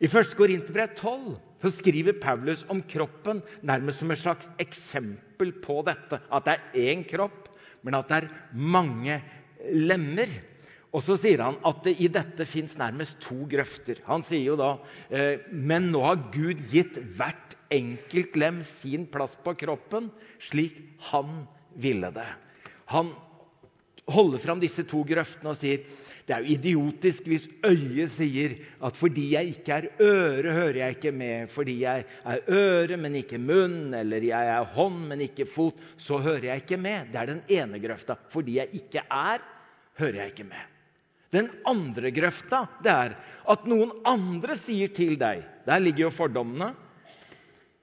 I 0.00 0.08
1. 0.08 0.36
Korinterbrev 0.38 0.94
12 0.96 1.40
så 1.60 1.72
skriver 1.72 2.16
Paulus 2.20 2.64
om 2.72 2.82
kroppen 2.88 3.42
nærmest 3.66 4.00
som 4.00 4.12
et 4.12 4.20
slags 4.22 4.48
eksempel 4.62 5.52
på 5.64 5.80
dette. 5.86 6.20
At 6.32 6.46
det 6.46 6.56
er 6.56 6.92
én 6.92 7.04
kropp, 7.08 7.50
men 7.84 7.98
at 7.98 8.08
det 8.08 8.22
er 8.22 8.30
mange 8.52 9.20
lemmer. 9.74 10.32
Og 10.90 11.04
så 11.06 11.14
sier 11.20 11.42
han 11.44 11.60
at 11.68 11.84
det 11.86 11.94
i 12.02 12.08
dette 12.10 12.46
fins 12.48 12.74
nærmest 12.80 13.20
to 13.22 13.44
grøfter. 13.50 14.00
Han 14.08 14.24
sier 14.26 14.48
jo 14.48 14.58
da 14.58 14.72
eh, 15.14 15.44
men 15.52 15.92
nå 15.92 16.02
har 16.02 16.24
Gud 16.34 16.64
gitt 16.72 16.98
hvert 17.18 17.54
enkelt 17.70 18.34
lem 18.40 18.64
sin 18.66 19.06
plass 19.06 19.36
på 19.44 19.54
kroppen, 19.60 20.08
slik 20.42 20.80
han 21.12 21.44
ville 21.78 22.10
det. 22.14 22.26
Han 22.90 23.12
holder 24.12 24.42
fram 24.42 24.60
disse 24.62 24.84
to 24.88 25.02
grøftene 25.06 25.52
og 25.52 25.58
sier 25.58 25.84
det 26.30 26.36
er 26.36 26.44
jo 26.44 26.54
idiotisk 26.54 27.26
hvis 27.26 27.46
øyet 27.66 28.12
sier 28.14 28.52
at 28.86 28.94
fordi 28.94 29.32
jeg 29.32 29.54
ikke 29.56 29.78
er 29.80 29.86
øre, 29.98 30.52
hører 30.54 30.76
jeg 30.78 30.96
ikke 30.96 31.12
med. 31.16 31.48
Fordi 31.50 31.74
jeg 31.80 32.04
er 32.06 32.44
øre, 32.54 32.98
men 33.00 33.16
ikke 33.18 33.40
munn, 33.42 33.94
eller 33.98 34.22
jeg 34.28 34.50
er 34.52 34.68
hånd, 34.76 35.00
men 35.10 35.24
ikke 35.26 35.48
fot, 35.50 35.80
så 35.98 36.20
hører 36.22 36.52
jeg 36.52 36.62
ikke 36.62 36.78
med. 36.78 37.10
Det 37.10 37.18
er 37.18 37.32
den 37.32 37.42
ene 37.50 37.80
grøfta. 37.82 38.14
Fordi 38.30 38.60
jeg 38.60 38.70
ikke 38.78 39.02
er, 39.10 39.42
hører 39.98 40.20
jeg 40.22 40.34
ikke 40.36 40.48
med. 40.52 40.70
Den 41.34 41.50
andre 41.66 42.14
grøfta 42.14 42.64
det 42.82 42.94
er 42.94 43.18
at 43.50 43.66
noen 43.70 43.92
andre 44.06 44.56
sier 44.58 44.90
til 44.90 45.14
deg 45.18 45.44
Der 45.66 45.82
ligger 45.82 46.08
jo 46.08 46.14
fordommene. 46.14 46.72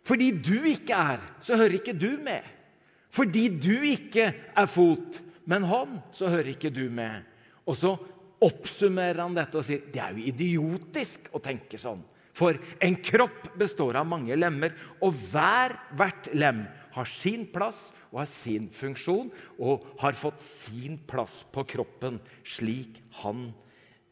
Fordi 0.07 0.31
du 0.31 0.63
ikke 0.67 0.95
er, 0.95 1.19
så 1.43 1.59
hører 1.59 1.81
ikke 1.81 1.99
du 1.99 2.13
med. 2.23 2.43
Fordi 3.11 3.47
du 3.59 3.75
ikke 3.87 4.31
er 4.31 4.67
fot, 4.71 5.19
men 5.47 5.65
han, 5.67 5.99
så 6.11 6.29
hører 6.31 6.51
ikke 6.51 6.73
du 6.75 6.85
med. 6.91 7.23
Og 7.67 7.77
så 7.79 7.95
oppsummerer 8.43 9.23
han 9.23 9.35
dette 9.37 9.57
og 9.57 9.65
sier 9.65 9.85
det 9.93 10.01
er 10.03 10.15
jo 10.17 10.27
idiotisk 10.29 11.29
å 11.35 11.41
tenke 11.43 11.79
sånn. 11.81 12.03
For 12.37 12.57
en 12.85 12.97
kropp 13.01 13.47
består 13.57 13.97
av 13.97 14.05
mange 14.05 14.35
lemmer, 14.37 14.75
og 15.01 15.15
hver, 15.31 15.73
hvert 15.97 16.27
lem 16.37 16.65
har 16.93 17.09
sin 17.09 17.47
plass 17.49 17.87
og 18.11 18.21
har 18.21 18.29
sin 18.29 18.67
funksjon 18.73 19.31
og 19.57 19.87
har 20.01 20.17
fått 20.17 20.43
sin 20.43 20.99
plass 21.09 21.41
på 21.53 21.65
kroppen 21.73 22.19
slik 22.45 22.99
han 23.23 23.49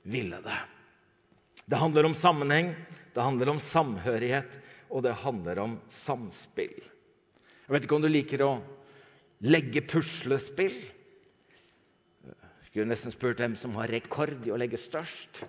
ville 0.07 0.39
det. 0.41 0.57
Det 1.65 1.81
handler 1.81 2.09
om 2.09 2.17
sammenheng, 2.17 2.73
det 3.13 3.21
handler 3.21 3.53
om 3.53 3.61
samhørighet, 3.61 4.57
og 4.93 5.05
det 5.05 5.15
handler 5.21 5.61
om 5.63 5.77
samspill. 5.89 6.75
Jeg 7.65 7.73
vet 7.73 7.85
ikke 7.87 7.97
om 7.97 8.05
du 8.05 8.11
liker 8.11 8.43
å 8.45 8.51
legge 9.45 9.81
puslespill. 9.89 10.75
Skulle 12.75 12.91
nesten 12.91 13.13
spurt 13.13 13.39
hvem 13.39 13.53
som 13.55 13.77
har 13.79 13.87
rekord 13.87 14.41
i 14.43 14.51
å 14.51 14.57
legge 14.59 14.75
størst. 14.75 15.45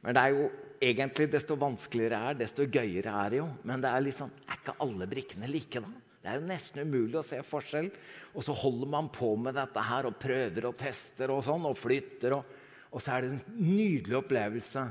Men 0.00 0.14
det 0.16 0.20
er 0.22 0.32
jo 0.32 0.44
egentlig 0.80 1.26
desto 1.28 1.58
vanskeligere 1.60 2.20
er, 2.30 2.38
desto 2.40 2.64
gøyere 2.64 3.12
er 3.12 3.34
det 3.34 3.40
jo. 3.42 3.48
Men 3.68 3.82
det 3.84 3.90
er 3.92 4.04
liksom, 4.06 4.30
er 4.48 4.56
ikke 4.56 4.74
alle 4.80 5.08
brikkene 5.10 5.50
like, 5.52 5.82
da? 5.84 5.90
Det 6.22 6.30
er 6.30 6.38
jo 6.38 6.46
nesten 6.48 6.88
umulig 6.88 7.18
å 7.20 7.24
se 7.28 7.42
forskjell. 7.44 7.90
Og 8.32 8.46
så 8.46 8.56
holder 8.62 8.88
man 8.94 9.10
på 9.12 9.28
med 9.36 9.58
dette 9.60 9.84
her 9.90 10.08
og 10.08 10.16
prøver 10.24 10.70
og 10.70 10.78
tester 10.80 11.34
og 11.34 11.42
sånn, 11.44 11.68
og 11.68 11.76
flytter. 11.76 12.38
Og, 12.38 12.56
Og 12.96 13.04
så 13.04 13.12
er 13.18 13.26
det 13.26 13.34
en 13.34 13.60
nydelig 13.60 14.18
opplevelse 14.22 14.86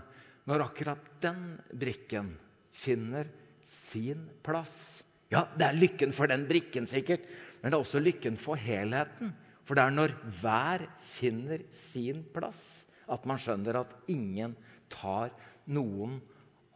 når 0.45 0.67
akkurat 0.67 1.09
den 1.25 1.41
brikken 1.73 2.35
finner 2.69 3.33
sin 3.65 4.29
plass. 4.45 5.01
Ja, 5.33 5.47
det 5.57 5.71
er 5.71 5.81
lykken 5.81 6.13
for 6.13 6.29
den 6.29 6.45
brikken, 6.45 6.85
sikkert, 6.85 7.25
men 7.63 7.73
det 7.73 7.79
er 7.79 7.81
også 7.81 8.05
lykken 8.05 8.37
for 8.37 8.61
helheten. 8.61 9.33
For 9.67 9.75
det 9.75 9.83
er 9.83 9.95
når 9.95 10.15
hver 10.39 10.85
finner 11.03 11.65
sin 11.75 12.23
plass, 12.35 12.87
at 13.11 13.25
man 13.27 13.39
skjønner 13.39 13.81
at 13.81 13.91
ingen 14.11 14.55
tar 14.93 15.33
noen 15.67 16.21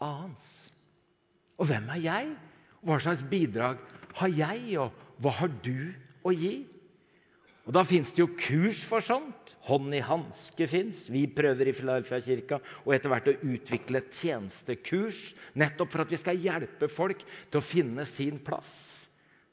annens. 0.04 0.48
Og 1.62 1.70
hvem 1.70 1.88
er 1.96 2.04
jeg? 2.04 2.36
Hva 2.82 2.98
slags 3.00 3.24
bidrag 3.32 3.80
har 4.18 4.32
jeg, 4.36 4.78
og 4.82 4.92
hva 5.22 5.34
har 5.40 5.52
du 5.64 5.92
å 6.28 6.34
gi? 6.36 6.56
Og 7.68 7.76
Da 7.78 7.84
fins 7.86 8.10
det 8.12 8.24
jo 8.24 8.32
kurs 8.34 8.82
for 8.88 9.06
sånt. 9.06 9.54
Hånd 9.68 9.94
i 9.94 10.02
hanske 10.02 10.66
fins. 10.68 11.06
Vi 11.14 11.28
prøver 11.30 11.70
i 11.70 11.76
Filadelfia-kirka 11.78 12.58
og 12.82 12.96
etter 12.96 13.14
hvert 13.14 13.30
å 13.30 13.38
utvikle 13.54 14.02
tjenestekurs 14.10 15.20
nettopp 15.62 15.94
for 15.94 16.04
at 16.04 16.12
vi 16.12 16.20
skal 16.20 16.42
hjelpe 16.42 16.90
folk 16.90 17.22
til 17.22 17.62
å 17.62 17.64
finne 17.64 18.08
sin 18.10 18.42
plass. 18.42 19.01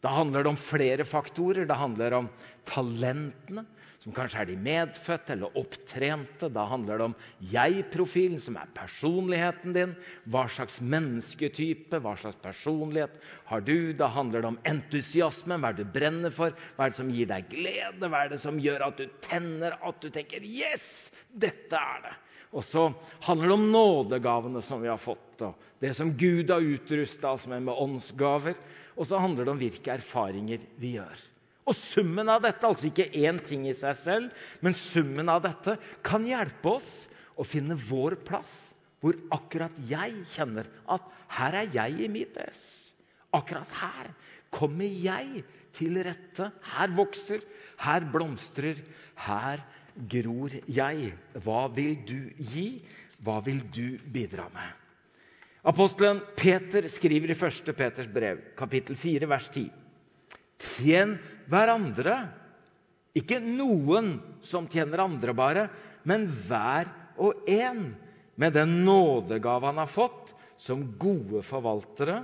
Da 0.05 0.13
handler 0.15 0.45
det 0.45 0.53
om 0.53 0.61
flere 0.61 1.05
faktorer. 1.05 1.67
Det 1.67 1.75
handler 1.75 2.15
om 2.21 2.29
talentene, 2.69 3.65
som 3.99 4.15
kanskje 4.15 4.45
er 4.45 4.49
de 4.51 4.55
medfødte 4.63 5.35
eller 5.35 5.57
opptrente. 5.59 6.51
Da 6.55 6.67
handler 6.71 7.01
det 7.01 7.07
om 7.09 7.17
jeg-profilen, 7.51 8.39
som 8.43 8.61
er 8.61 8.71
personligheten 8.77 9.75
din. 9.75 9.97
Hva 10.31 10.45
slags 10.55 10.79
mennesketype, 10.79 11.99
hva 12.05 12.15
slags 12.21 12.39
personlighet 12.45 13.19
har 13.51 13.67
du? 13.67 13.91
Da 13.99 14.07
handler 14.15 14.47
det 14.47 14.53
om 14.53 14.61
entusiasme. 14.71 15.59
Hva 15.59 15.73
er 15.73 15.81
det 15.81 15.89
du 15.89 15.99
brenner 15.99 16.35
for? 16.35 16.55
Hva 16.77 16.87
er 16.87 16.95
det 16.95 17.01
som 17.01 17.11
gir 17.11 17.33
deg 17.33 17.51
glede? 17.51 18.07
Hva 18.07 18.23
er 18.23 18.33
det 18.37 18.41
som 18.45 18.63
gjør 18.63 18.87
at 18.93 19.03
du 19.03 19.21
tenner, 19.27 19.75
at 19.83 19.99
du 19.99 20.11
tenker 20.15 20.47
'Yes! 20.47 21.11
Dette 21.29 21.77
er 21.77 22.07
det'. 22.07 22.17
Og 22.57 22.65
så 22.65 22.87
handler 23.27 23.51
det 23.51 23.57
om 23.59 23.67
nådegavene 23.73 24.63
som 24.65 24.81
vi 24.83 24.89
har 24.89 25.01
fått, 25.01 25.43
og 25.45 25.83
det 25.83 25.93
som 25.97 26.15
Gud 26.19 26.51
har 26.51 26.65
utrusta 26.65 27.35
oss 27.37 27.47
med 27.51 27.67
med 27.67 27.77
åndsgaver. 27.77 28.57
Og 28.99 29.07
så 29.07 29.21
handler 29.23 29.47
det 29.47 29.53
om 29.53 29.61
hvilke 29.61 29.93
erfaringer 29.95 30.65
vi 30.81 30.97
gjør. 30.97 31.21
Og 31.69 31.77
summen 31.77 32.31
av 32.33 32.41
dette, 32.43 32.65
altså 32.67 32.89
ikke 32.89 33.11
én 33.21 33.39
ting 33.45 33.67
i 33.69 33.77
seg 33.77 33.95
selv, 34.01 34.33
men 34.65 34.75
summen 34.75 35.29
av 35.29 35.43
dette 35.45 35.77
kan 36.07 36.25
hjelpe 36.27 36.73
oss 36.79 36.93
å 37.39 37.45
finne 37.47 37.77
vår 37.77 38.17
plass, 38.27 38.73
hvor 38.99 39.15
akkurat 39.35 39.77
jeg 39.87 40.25
kjenner 40.33 40.67
at 40.91 41.05
her 41.39 41.61
er 41.61 41.71
jeg 41.77 42.01
i 42.07 42.11
mitt 42.11 42.41
ess. 42.41 42.63
Akkurat 43.37 43.71
her 43.79 44.09
kommer 44.51 44.89
jeg 44.89 45.45
til 45.77 46.01
rette. 46.03 46.49
Her 46.73 46.95
vokser, 46.97 47.45
her 47.85 48.09
blomstrer, 48.11 48.81
her 49.29 49.63
gror 50.07 50.55
jeg. 50.67 51.13
Hva 51.45 51.67
vil 51.75 51.97
du 52.07 52.31
gi? 52.39 52.69
Hva 53.25 53.41
vil 53.45 53.63
du 53.75 53.99
bidra 54.13 54.47
med? 54.55 54.75
Apostelen 55.69 56.21
Peter 56.39 56.87
skriver 56.89 57.33
i 57.33 57.37
1. 57.37 57.73
Peters 57.77 58.09
brev, 58.09 58.41
kapittel 58.57 58.97
4, 58.97 59.27
vers 59.29 59.49
10. 59.51 59.67
Tjen 60.59 61.17
hverandre, 61.51 62.15
ikke 63.19 63.41
noen 63.43 64.15
som 64.45 64.69
tjener 64.71 65.03
andre 65.03 65.35
bare, 65.37 65.67
men 66.09 66.29
hver 66.47 66.89
og 67.19 67.49
en 67.51 67.91
med 68.39 68.55
den 68.55 68.85
nådegave 68.87 69.67
han 69.67 69.83
har 69.83 69.91
fått, 69.91 70.35
som 70.59 70.87
gode 70.99 71.43
forvaltere 71.47 72.23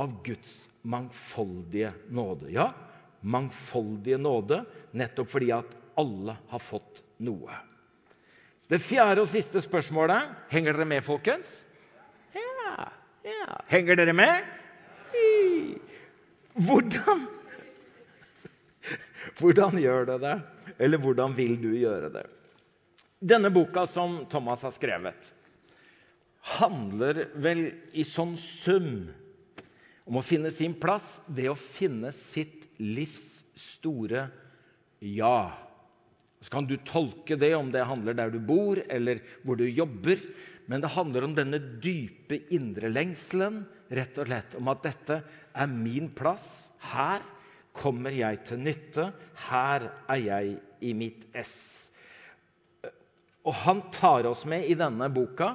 av 0.00 0.16
Guds 0.24 0.64
mangfoldige 0.88 1.92
nåde. 2.12 2.50
Ja, 2.52 2.70
mangfoldige 3.20 4.18
nåde, 4.20 4.62
nettopp 4.96 5.30
fordi 5.30 5.52
at 5.52 5.76
alle 6.00 6.36
har 6.48 6.62
fått 6.64 7.02
noe. 7.20 7.58
Det 8.70 8.78
fjerde 8.82 9.24
og 9.24 9.30
siste 9.30 9.62
spørsmålet 9.64 10.30
Henger 10.52 10.76
dere 10.76 10.86
med, 10.88 11.02
folkens? 11.02 11.58
Ja. 12.34 12.88
ja. 13.26 13.60
Henger 13.70 13.98
dere 13.98 14.14
med? 14.14 14.46
Hvordan 16.54 17.26
Hvordan 19.40 19.78
gjør 19.80 20.06
det 20.12 20.20
det? 20.22 20.36
Eller 20.78 21.00
hvordan 21.00 21.34
vil 21.36 21.56
du 21.60 21.70
gjøre 21.74 22.10
det? 22.14 22.24
Denne 23.20 23.50
boka 23.52 23.84
som 23.86 24.22
Thomas 24.32 24.62
har 24.64 24.72
skrevet, 24.72 25.32
handler 26.56 27.26
vel 27.36 27.66
i 27.92 28.04
sånn 28.08 28.36
sum 28.40 29.10
om 30.08 30.16
å 30.16 30.24
finne 30.24 30.50
sin 30.54 30.72
plass 30.80 31.18
ved 31.28 31.50
å 31.52 31.58
finne 31.58 32.14
sitt 32.16 32.64
livs 32.80 33.42
store 33.60 34.24
ja. 35.04 35.52
Så 36.40 36.52
kan 36.52 36.68
du 36.68 36.76
tolke 36.88 37.36
det 37.36 37.52
om 37.56 37.68
det 37.72 37.84
handler 37.84 38.16
der 38.16 38.32
du 38.32 38.38
bor, 38.40 38.80
eller 38.88 39.20
hvor 39.44 39.58
du 39.60 39.66
jobber. 39.68 40.20
Men 40.70 40.80
det 40.80 40.92
handler 40.94 41.26
om 41.26 41.34
denne 41.36 41.60
dype 41.82 42.38
indre 42.54 42.88
lengselen, 42.92 43.64
rett 43.92 44.16
og 44.22 44.30
slett 44.30 44.56
om 44.56 44.70
at 44.72 44.84
dette 44.86 45.20
er 45.52 45.70
min 45.70 46.08
plass. 46.16 46.70
Her 46.92 47.24
kommer 47.76 48.14
jeg 48.14 48.40
til 48.48 48.62
nytte. 48.62 49.10
Her 49.50 49.90
er 50.08 50.22
jeg 50.24 50.56
i 50.80 50.94
mitt 50.96 51.26
ess. 51.36 51.58
Og 53.44 53.54
han 53.64 53.82
tar 53.92 54.28
oss 54.28 54.46
med 54.48 54.68
i 54.68 54.76
denne 54.78 55.08
boka 55.12 55.54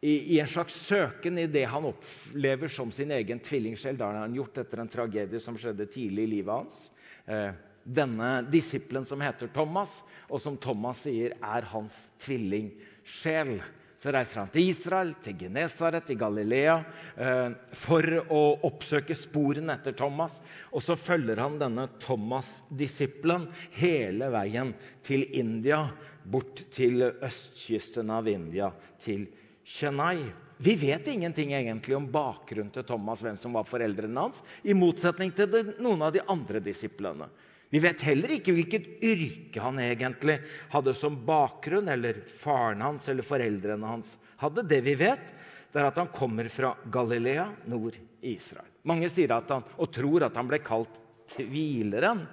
i, 0.00 0.38
en 0.40 0.48
slags 0.48 0.74
søken 0.86 1.38
i 1.38 1.46
det 1.50 1.66
han 1.68 1.84
opplever 1.84 2.70
som 2.72 2.92
sin 2.92 3.10
egen 3.12 3.42
tvillingsjel. 3.44 3.98
Det 3.98 4.06
har 4.06 4.22
han 4.22 4.36
gjort 4.36 4.62
etter 4.62 4.80
en 4.80 4.90
tragedie 4.90 5.42
som 5.42 5.58
skjedde 5.60 5.88
tidlig 5.92 6.24
i 6.24 6.32
livet 6.38 6.54
hans. 6.54 6.86
Eh, 7.26 7.50
denne 7.84 8.42
disippelen 8.50 9.04
som 9.08 9.20
heter 9.20 9.50
Thomas, 9.54 10.00
og 10.28 10.42
som 10.42 10.56
Thomas 10.60 11.04
sier 11.06 11.36
er 11.40 11.68
hans 11.72 12.10
tvillingsjel. 12.22 13.58
Så 14.00 14.14
reiser 14.14 14.40
han 14.40 14.52
til 14.52 14.70
Israel, 14.70 15.10
til 15.20 15.34
Genesaret, 15.42 16.06
til 16.08 16.16
Galilea, 16.20 16.78
eh, 17.20 17.50
for 17.76 18.06
å 18.32 18.40
oppsøke 18.64 19.12
sporene 19.12 19.74
etter 19.76 19.92
Thomas. 19.92 20.38
Og 20.72 20.80
så 20.80 20.96
følger 20.96 21.36
han 21.36 21.58
denne 21.60 21.84
Thomas-disippelen 22.00 23.44
hele 23.76 24.30
veien 24.32 24.72
til 25.04 25.26
India, 25.36 25.82
bort 26.24 26.64
til 26.72 27.10
østkysten 27.10 28.08
av 28.12 28.28
India, 28.32 28.70
til 29.04 29.28
Chennai. 29.68 30.30
Vi 30.60 30.74
vet 30.80 31.06
ingenting 31.08 31.52
egentlig 31.56 31.96
om 31.96 32.08
bakgrunnen 32.12 32.72
til 32.72 32.88
Thomas, 32.88 33.20
hvem 33.20 33.36
som 33.40 33.52
var 33.56 33.68
foreldrene 33.68 34.24
hans, 34.24 34.40
i 34.64 34.72
motsetning 34.76 35.36
til 35.36 35.74
noen 35.80 36.08
av 36.08 36.16
de 36.16 36.24
andre 36.24 36.60
disiplene. 36.64 37.28
Vi 37.70 37.78
vet 37.78 38.02
heller 38.02 38.32
ikke 38.34 38.54
hvilket 38.56 38.86
yrke 39.06 39.62
han 39.62 39.78
egentlig 39.82 40.40
hadde 40.72 40.94
som 40.98 41.20
bakgrunn, 41.26 41.90
eller 41.92 42.18
faren 42.26 42.82
hans 42.82 43.06
eller 43.08 43.26
foreldrene 43.26 43.92
hans 43.92 44.16
hadde. 44.42 44.66
Det 44.66 44.80
vi 44.86 44.96
vet, 44.98 45.30
det 45.70 45.78
er 45.78 45.86
at 45.86 46.00
han 46.02 46.10
kommer 46.10 46.50
fra 46.50 46.72
Galilea, 46.90 47.46
nord 47.70 47.94
i 48.20 48.34
Israel. 48.34 48.66
Mange 48.90 49.10
sier 49.12 49.30
at 49.36 49.52
han, 49.54 49.62
og 49.78 49.92
tror 49.94 50.26
at 50.26 50.38
han 50.38 50.50
ble 50.50 50.58
kalt 50.66 50.98
tvileren, 51.30 52.24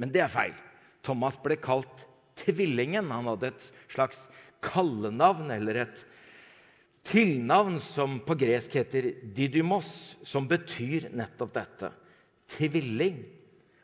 men 0.00 0.14
det 0.14 0.24
er 0.24 0.32
feil. 0.32 0.56
Thomas 1.04 1.36
ble 1.42 1.58
kalt 1.60 2.06
tvillingen. 2.40 3.10
Han 3.12 3.28
hadde 3.28 3.52
et 3.52 3.66
slags 3.92 4.24
kallenavn 4.64 5.50
eller 5.52 5.82
et 5.84 6.04
tilnavn 7.08 7.78
som 7.82 8.18
på 8.24 8.36
gresk 8.40 8.78
heter 8.78 9.12
didymos, 9.36 10.16
som 10.24 10.48
betyr 10.48 11.10
nettopp 11.16 11.54
dette. 11.56 11.92
Tvilling. 12.56 13.20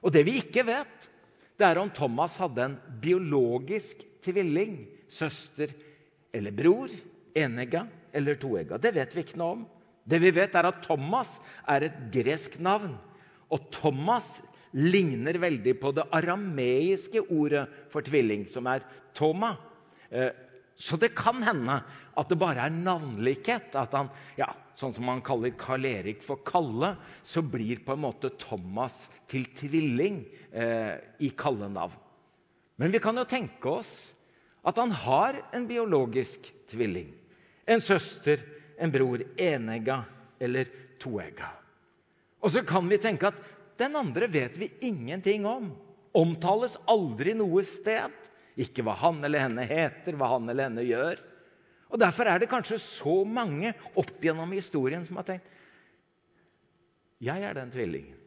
Og 0.05 0.13
det 0.13 0.25
vi 0.29 0.37
ikke 0.43 0.67
vet, 0.69 1.09
det 1.57 1.67
er 1.67 1.81
om 1.81 1.91
Thomas 1.95 2.37
hadde 2.41 2.67
en 2.69 2.77
biologisk 3.01 4.03
tvilling, 4.25 4.83
søster 5.09 5.73
eller 6.35 6.55
bror, 6.57 6.93
enegga 7.39 7.87
eller 8.15 8.39
toegga. 8.41 8.79
Det 8.81 8.93
vet 8.97 9.15
vi 9.15 9.25
ikke 9.25 9.41
noe 9.41 9.59
om. 9.59 9.65
Det 10.05 10.21
vi 10.21 10.33
vet, 10.37 10.55
er 10.55 10.69
at 10.69 10.83
Thomas 10.85 11.39
er 11.71 11.87
et 11.87 12.01
gresk 12.13 12.59
navn. 12.63 12.97
Og 13.49 13.71
Thomas 13.73 14.37
ligner 14.75 15.39
veldig 15.41 15.77
på 15.81 15.93
det 15.97 16.05
arameiske 16.13 17.23
ordet 17.31 17.65
for 17.93 18.05
tvilling, 18.05 18.45
som 18.51 18.67
er 18.69 18.85
Toma. 19.17 19.55
Eh, 20.11 20.35
så 20.77 20.99
det 21.01 21.15
kan 21.17 21.39
hende 21.47 21.79
at 22.19 22.31
det 22.31 22.39
bare 22.41 22.67
er 22.67 22.75
navnlikhet. 22.75 23.75
At 23.79 23.95
han, 23.97 24.11
ja, 24.39 24.51
sånn 24.79 24.95
som 24.97 25.07
man 25.09 25.23
kaller 25.25 25.55
Karl 25.59 25.87
Erik 25.89 26.23
for 26.25 26.43
Kalle, 26.47 26.95
så 27.27 27.43
blir 27.43 27.83
på 27.85 27.97
en 27.97 28.05
måte 28.07 28.33
Thomas 28.41 29.05
til 29.31 29.47
tvilling 29.59 30.23
eh, 30.53 30.97
i 31.21 31.31
kallenavn. 31.37 32.01
Men 32.77 32.91
vi 32.91 32.99
kan 33.03 33.19
jo 33.19 33.27
tenke 33.29 33.71
oss 33.71 33.95
at 34.67 34.79
han 34.81 34.91
har 35.05 35.39
en 35.55 35.69
biologisk 35.71 36.49
tvilling. 36.71 37.13
En 37.71 37.83
søster, 37.85 38.41
en 38.81 38.91
bror, 38.93 39.23
enegga 39.39 40.03
eller 40.43 40.71
toegga. 41.01 41.53
Og 42.45 42.53
så 42.53 42.65
kan 42.67 42.89
vi 42.91 42.99
tenke 43.01 43.31
at 43.31 43.39
den 43.81 43.97
andre 43.97 44.29
vet 44.31 44.57
vi 44.59 44.73
ingenting 44.87 45.47
om. 45.49 45.71
Omtales 46.15 46.77
aldri 46.91 47.35
noe 47.37 47.63
sted. 47.67 48.13
Ikke 48.61 48.85
hva 48.87 48.95
han 49.01 49.23
eller 49.27 49.47
henne 49.47 49.65
heter, 49.67 50.15
hva 50.19 50.35
han 50.37 50.51
eller 50.51 50.69
henne 50.69 50.85
gjør. 50.87 51.23
Og 51.95 52.01
Derfor 52.03 52.27
er 52.27 52.41
det 52.43 52.51
kanskje 52.51 52.81
så 52.83 53.21
mange 53.23 53.71
opp 53.95 54.17
gjennom 54.23 54.51
historien 54.57 55.05
som 55.07 55.21
har 55.21 55.29
tenkt 55.29 55.51
Jeg 57.23 57.47
er 57.47 57.55
den 57.55 57.71
tvillingen. 57.71 58.19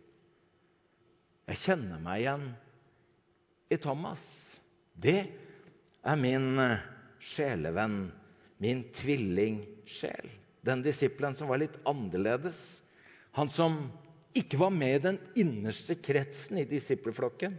Jeg 1.47 1.59
kjenner 1.61 1.99
meg 2.03 2.23
igjen 2.23 2.45
i 3.71 3.77
Thomas. 3.79 4.23
Det 4.95 5.19
er 6.07 6.19
min 6.19 6.57
eh, 6.63 6.81
sjelevenn, 7.23 8.07
min 8.63 8.81
tvillingsjel. 8.95 10.31
Den 10.67 10.83
disippelen 10.83 11.35
som 11.37 11.51
var 11.51 11.61
litt 11.61 11.77
annerledes. 11.87 12.81
Han 13.37 13.51
som 13.51 13.79
ikke 14.37 14.59
var 14.59 14.73
med 14.73 14.95
i 14.95 15.05
den 15.11 15.19
innerste 15.39 15.95
kretsen 15.99 16.63
i 16.63 16.67
disippelflokken. 16.67 17.55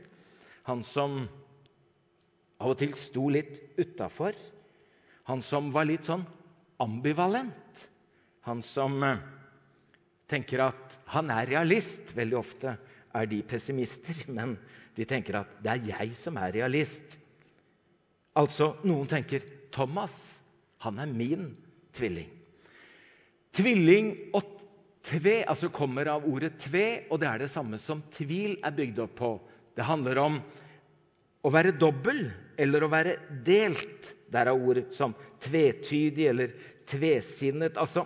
Han 0.69 0.85
som 0.85 1.23
av 2.59 2.73
og 2.75 2.81
til 2.81 2.97
sto 2.99 3.29
litt 3.33 3.61
utafor. 3.79 4.37
Han 5.29 5.43
som 5.45 5.71
var 5.75 5.89
litt 5.89 6.09
sånn 6.09 6.25
ambivalent. 6.83 7.85
Han 8.49 8.63
som 8.65 9.03
eh, 9.05 9.21
tenker 10.31 10.63
at 10.71 10.99
han 11.13 11.31
er 11.35 11.51
realist. 11.51 12.15
Veldig 12.17 12.39
ofte 12.39 12.75
er 13.17 13.29
de 13.29 13.43
pessimister, 13.47 14.25
men 14.37 14.57
de 14.97 15.07
tenker 15.09 15.43
at 15.43 15.59
det 15.65 15.75
er 15.75 15.89
jeg 15.93 16.17
som 16.19 16.39
er 16.41 16.55
realist. 16.57 17.19
Altså, 18.39 18.73
noen 18.87 19.09
tenker 19.11 19.45
Thomas, 19.75 20.15
han 20.85 21.01
er 21.03 21.11
min 21.11 21.51
tvilling. 21.97 22.31
Tvilling 23.57 24.13
og 24.37 24.59
tve 25.09 25.41
altså 25.49 25.71
kommer 25.75 26.09
av 26.13 26.27
ordet 26.29 26.55
tve, 26.63 26.87
og 27.11 27.21
det 27.23 27.29
er 27.31 27.43
det 27.43 27.51
samme 27.51 27.81
som 27.83 28.05
tvil 28.15 28.59
er 28.63 28.75
bygd 28.77 29.01
opp 29.03 29.17
på. 29.19 29.33
Det 29.75 29.87
handler 29.87 30.21
om 30.23 30.39
å 31.43 31.53
være 31.55 31.77
dobbel 31.79 32.29
eller 32.61 32.85
å 32.85 32.91
være 32.93 33.17
delt. 33.47 34.13
Derav 34.33 34.61
ord 34.61 34.83
som 34.95 35.15
tvetydig 35.41 36.27
eller 36.31 36.53
tvesinnet. 36.89 37.79
Altså, 37.81 38.05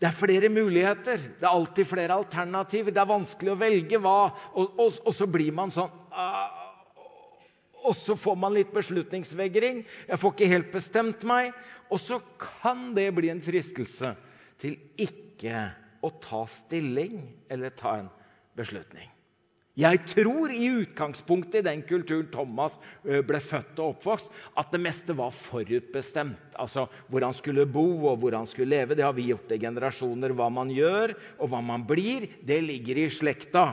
det 0.00 0.10
er 0.10 0.18
flere 0.18 0.50
muligheter. 0.52 1.22
Det 1.40 1.46
er 1.46 1.52
alltid 1.52 1.88
flere 1.88 2.18
alternativer. 2.20 2.92
Det 2.92 3.00
er 3.02 3.10
vanskelig 3.10 3.54
å 3.54 3.60
velge 3.60 4.00
hva. 4.02 4.18
Og, 4.54 4.76
og, 4.76 5.00
og 5.06 5.16
så 5.16 5.28
blir 5.30 5.54
man 5.56 5.72
sånn 5.74 5.90
ah, 6.12 6.52
Og 7.86 7.96
så 7.96 8.16
får 8.18 8.36
man 8.42 8.54
litt 8.56 8.74
beslutningsvegring. 8.74 9.82
Jeg 10.10 10.20
får 10.20 10.36
ikke 10.36 10.52
helt 10.52 10.70
bestemt 10.74 11.26
meg. 11.28 11.56
Og 11.88 12.02
så 12.02 12.20
kan 12.42 12.90
det 12.98 13.08
bli 13.16 13.32
en 13.32 13.42
fristelse 13.44 14.12
til 14.60 14.76
ikke 15.00 15.68
å 16.04 16.12
ta 16.22 16.44
stilling 16.50 17.20
eller 17.52 17.74
ta 17.78 17.98
en 18.02 18.10
beslutning. 18.58 19.15
Jeg 19.76 19.98
tror 20.08 20.52
i 20.56 20.70
utgangspunktet 20.72 21.58
i 21.60 21.66
den 21.66 21.82
kulturen 21.84 22.30
Thomas 22.32 22.78
ble 23.04 23.40
født 23.44 23.76
og 23.76 23.90
oppvokst, 23.90 24.30
at 24.56 24.70
det 24.72 24.80
meste 24.80 25.12
var 25.18 25.34
forutbestemt. 25.36 26.54
Altså 26.56 26.86
hvor 27.12 27.26
han 27.26 27.36
skulle 27.36 27.66
bo 27.68 27.84
og 28.08 28.22
hvor 28.22 28.32
han 28.32 28.48
skulle 28.48 28.72
leve. 28.72 28.96
Det 28.96 29.04
har 29.04 29.12
vi 29.12 29.26
gjort 29.28 29.52
i 29.52 29.60
generasjoner. 29.60 30.32
Hva 30.32 30.48
man 30.48 30.72
gjør 30.72 31.12
og 31.36 31.52
hva 31.52 31.60
man 31.60 31.84
blir, 31.84 32.24
det 32.40 32.62
ligger 32.64 33.02
i 33.02 33.10
slekta. 33.12 33.66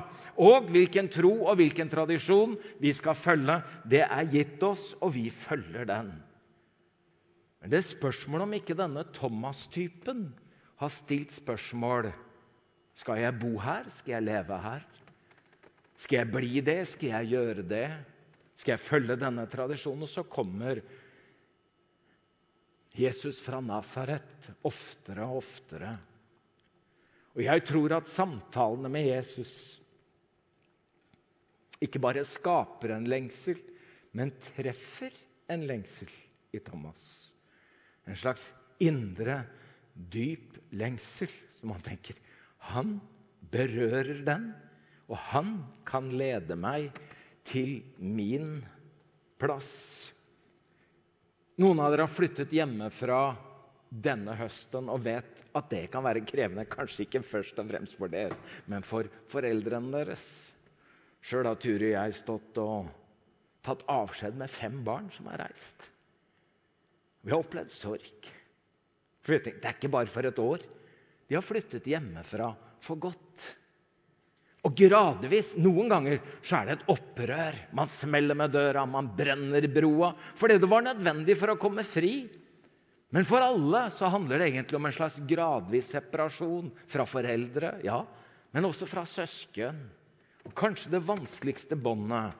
Og 0.43 0.67
hvilken 0.75 1.07
tro 1.13 1.31
og 1.45 1.55
hvilken 1.61 1.87
tradisjon 1.93 2.57
vi 2.83 2.91
skal 2.91 3.15
følge, 3.15 3.61
det 3.87 4.03
er 4.03 4.31
gitt 4.33 4.63
oss, 4.67 4.89
og 4.99 5.15
vi 5.15 5.29
følger 5.31 5.87
den. 5.87 6.11
Men 7.63 7.71
det 7.71 7.79
er 7.79 7.91
spørsmål 7.93 8.43
om 8.43 8.57
ikke 8.59 8.75
denne 8.75 9.05
Thomas-typen 9.15 10.25
har 10.83 10.91
stilt 10.91 11.31
spørsmål 11.31 12.11
Skal 12.99 13.23
jeg 13.23 13.39
bo 13.39 13.55
her? 13.57 13.87
Skal 13.87 14.19
jeg 14.19 14.27
leve 14.27 14.57
her? 14.67 14.83
Skal 15.99 16.23
jeg 16.23 16.31
bli 16.33 16.61
det? 16.65 16.79
Skal 16.89 17.13
jeg 17.13 17.33
gjøre 17.35 17.65
det? 17.67 17.87
Skal 18.57 18.75
jeg 18.75 18.83
følge 18.83 19.17
denne 19.19 19.45
tradisjonen? 19.49 20.05
Og 20.05 20.11
så 20.11 20.25
kommer 20.25 20.81
Jesus 22.93 23.39
fra 23.41 23.61
Nasaret 23.63 24.49
oftere 24.67 25.25
og 25.25 25.41
oftere. 25.41 25.93
Og 27.33 27.41
jeg 27.41 27.63
tror 27.65 27.95
at 27.97 28.09
samtalene 28.09 28.91
med 28.93 29.09
Jesus 29.09 29.53
ikke 31.83 31.99
bare 32.03 32.23
skaper 32.27 32.93
en 32.95 33.07
lengsel, 33.09 33.57
men 34.13 34.31
treffer 34.53 35.15
en 35.51 35.65
lengsel 35.67 36.11
i 36.53 36.61
Thomas. 36.63 37.01
En 38.05 38.17
slags 38.19 38.45
indre, 38.83 39.41
dyp 39.93 40.59
lengsel 40.73 41.31
som 41.57 41.73
han 41.73 41.83
tenker 41.85 42.17
Han 42.71 42.95
berører 43.51 44.23
den 44.25 44.47
og 45.13 45.19
han 45.29 45.59
kan 45.85 46.09
lede 46.17 46.57
meg 46.57 46.89
til 47.45 47.83
min 48.01 48.63
plass. 49.41 49.73
Noen 51.61 51.81
av 51.83 51.93
dere 51.93 52.07
har 52.07 52.13
flyttet 52.13 52.53
hjemmefra 52.55 53.35
denne 53.93 54.33
høsten 54.39 54.89
og 54.89 55.03
vet 55.05 55.43
at 55.53 55.69
det 55.69 55.83
kan 55.93 56.05
være 56.05 56.23
krevende. 56.25 56.65
Kanskje 56.65 57.05
ikke 57.05 57.21
først 57.21 57.59
og 57.61 57.69
fremst 57.69 57.99
for 57.99 58.09
dere, 58.09 58.37
men 58.65 58.85
for 58.85 59.05
foreldrene 59.29 59.93
deres. 59.93 60.25
Sjøl 61.23 61.45
har 61.45 61.59
Turi 61.61 61.91
og 61.91 61.97
jeg 61.99 62.17
stått 62.17 62.57
og 62.63 62.89
tatt 63.63 63.85
avskjed 63.91 64.39
med 64.39 64.51
fem 64.51 64.81
barn 64.83 65.11
som 65.13 65.29
har 65.29 65.45
reist. 65.45 65.91
Vi 67.23 67.31
har 67.31 67.43
opplevd 67.45 67.71
sorg. 67.71 68.31
Det 69.23 69.53
er 69.53 69.75
ikke 69.77 69.93
bare 69.93 70.09
for 70.11 70.27
et 70.27 70.41
år. 70.41 70.65
De 71.29 71.37
har 71.37 71.45
flyttet 71.45 71.85
hjemmefra 71.87 72.49
for 72.83 72.99
godt. 72.99 73.53
Og 74.63 74.77
gradvis, 74.79 75.53
noen 75.59 75.89
ganger, 75.91 76.21
så 76.39 76.61
er 76.61 76.69
det 76.69 76.75
et 76.77 76.91
opprør. 76.93 77.57
Man 77.75 77.89
smeller 77.91 78.37
med 78.39 78.53
døra, 78.55 78.85
man 78.87 79.09
brenner 79.17 79.65
broa. 79.67 80.13
Fordi 80.39 80.55
det 80.61 80.69
var 80.71 80.85
nødvendig 80.85 81.35
for 81.39 81.51
å 81.51 81.59
komme 81.59 81.83
fri. 81.83 82.13
Men 83.13 83.27
for 83.27 83.43
alle 83.43 83.83
så 83.93 84.07
handler 84.09 84.39
det 84.39 84.47
egentlig 84.49 84.79
om 84.79 84.87
en 84.87 84.95
slags 84.95 85.19
gradvis 85.29 85.91
separasjon 85.93 86.71
fra 86.89 87.05
foreldre, 87.05 87.75
ja, 87.85 87.99
men 88.55 88.65
også 88.65 88.87
fra 88.89 89.03
søsken. 89.05 89.83
Og 90.47 90.55
kanskje 90.57 90.95
det 90.95 91.03
vanskeligste 91.05 91.77
båndet 91.77 92.33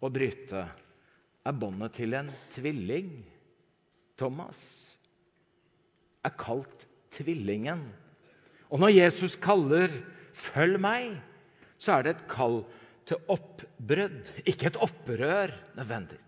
å 0.00 0.10
bryte 0.12 0.64
er 1.46 1.60
båndet 1.60 1.98
til 1.98 2.16
en 2.16 2.30
tvilling. 2.54 3.10
Thomas 4.16 4.60
er 6.24 6.32
kalt 6.40 6.86
tvillingen. 7.12 7.84
Og 8.72 8.80
når 8.82 8.96
Jesus 8.96 9.36
kaller 9.36 9.90
'følg 10.32 10.80
meg', 10.80 11.20
så 11.78 11.96
er 11.96 12.06
det 12.06 12.14
et 12.16 12.26
kall 12.30 12.62
til 13.08 13.20
oppbrudd. 13.32 14.32
Ikke 14.48 14.70
et 14.70 14.80
opprør 14.82 15.54
nødvendig, 15.78 16.20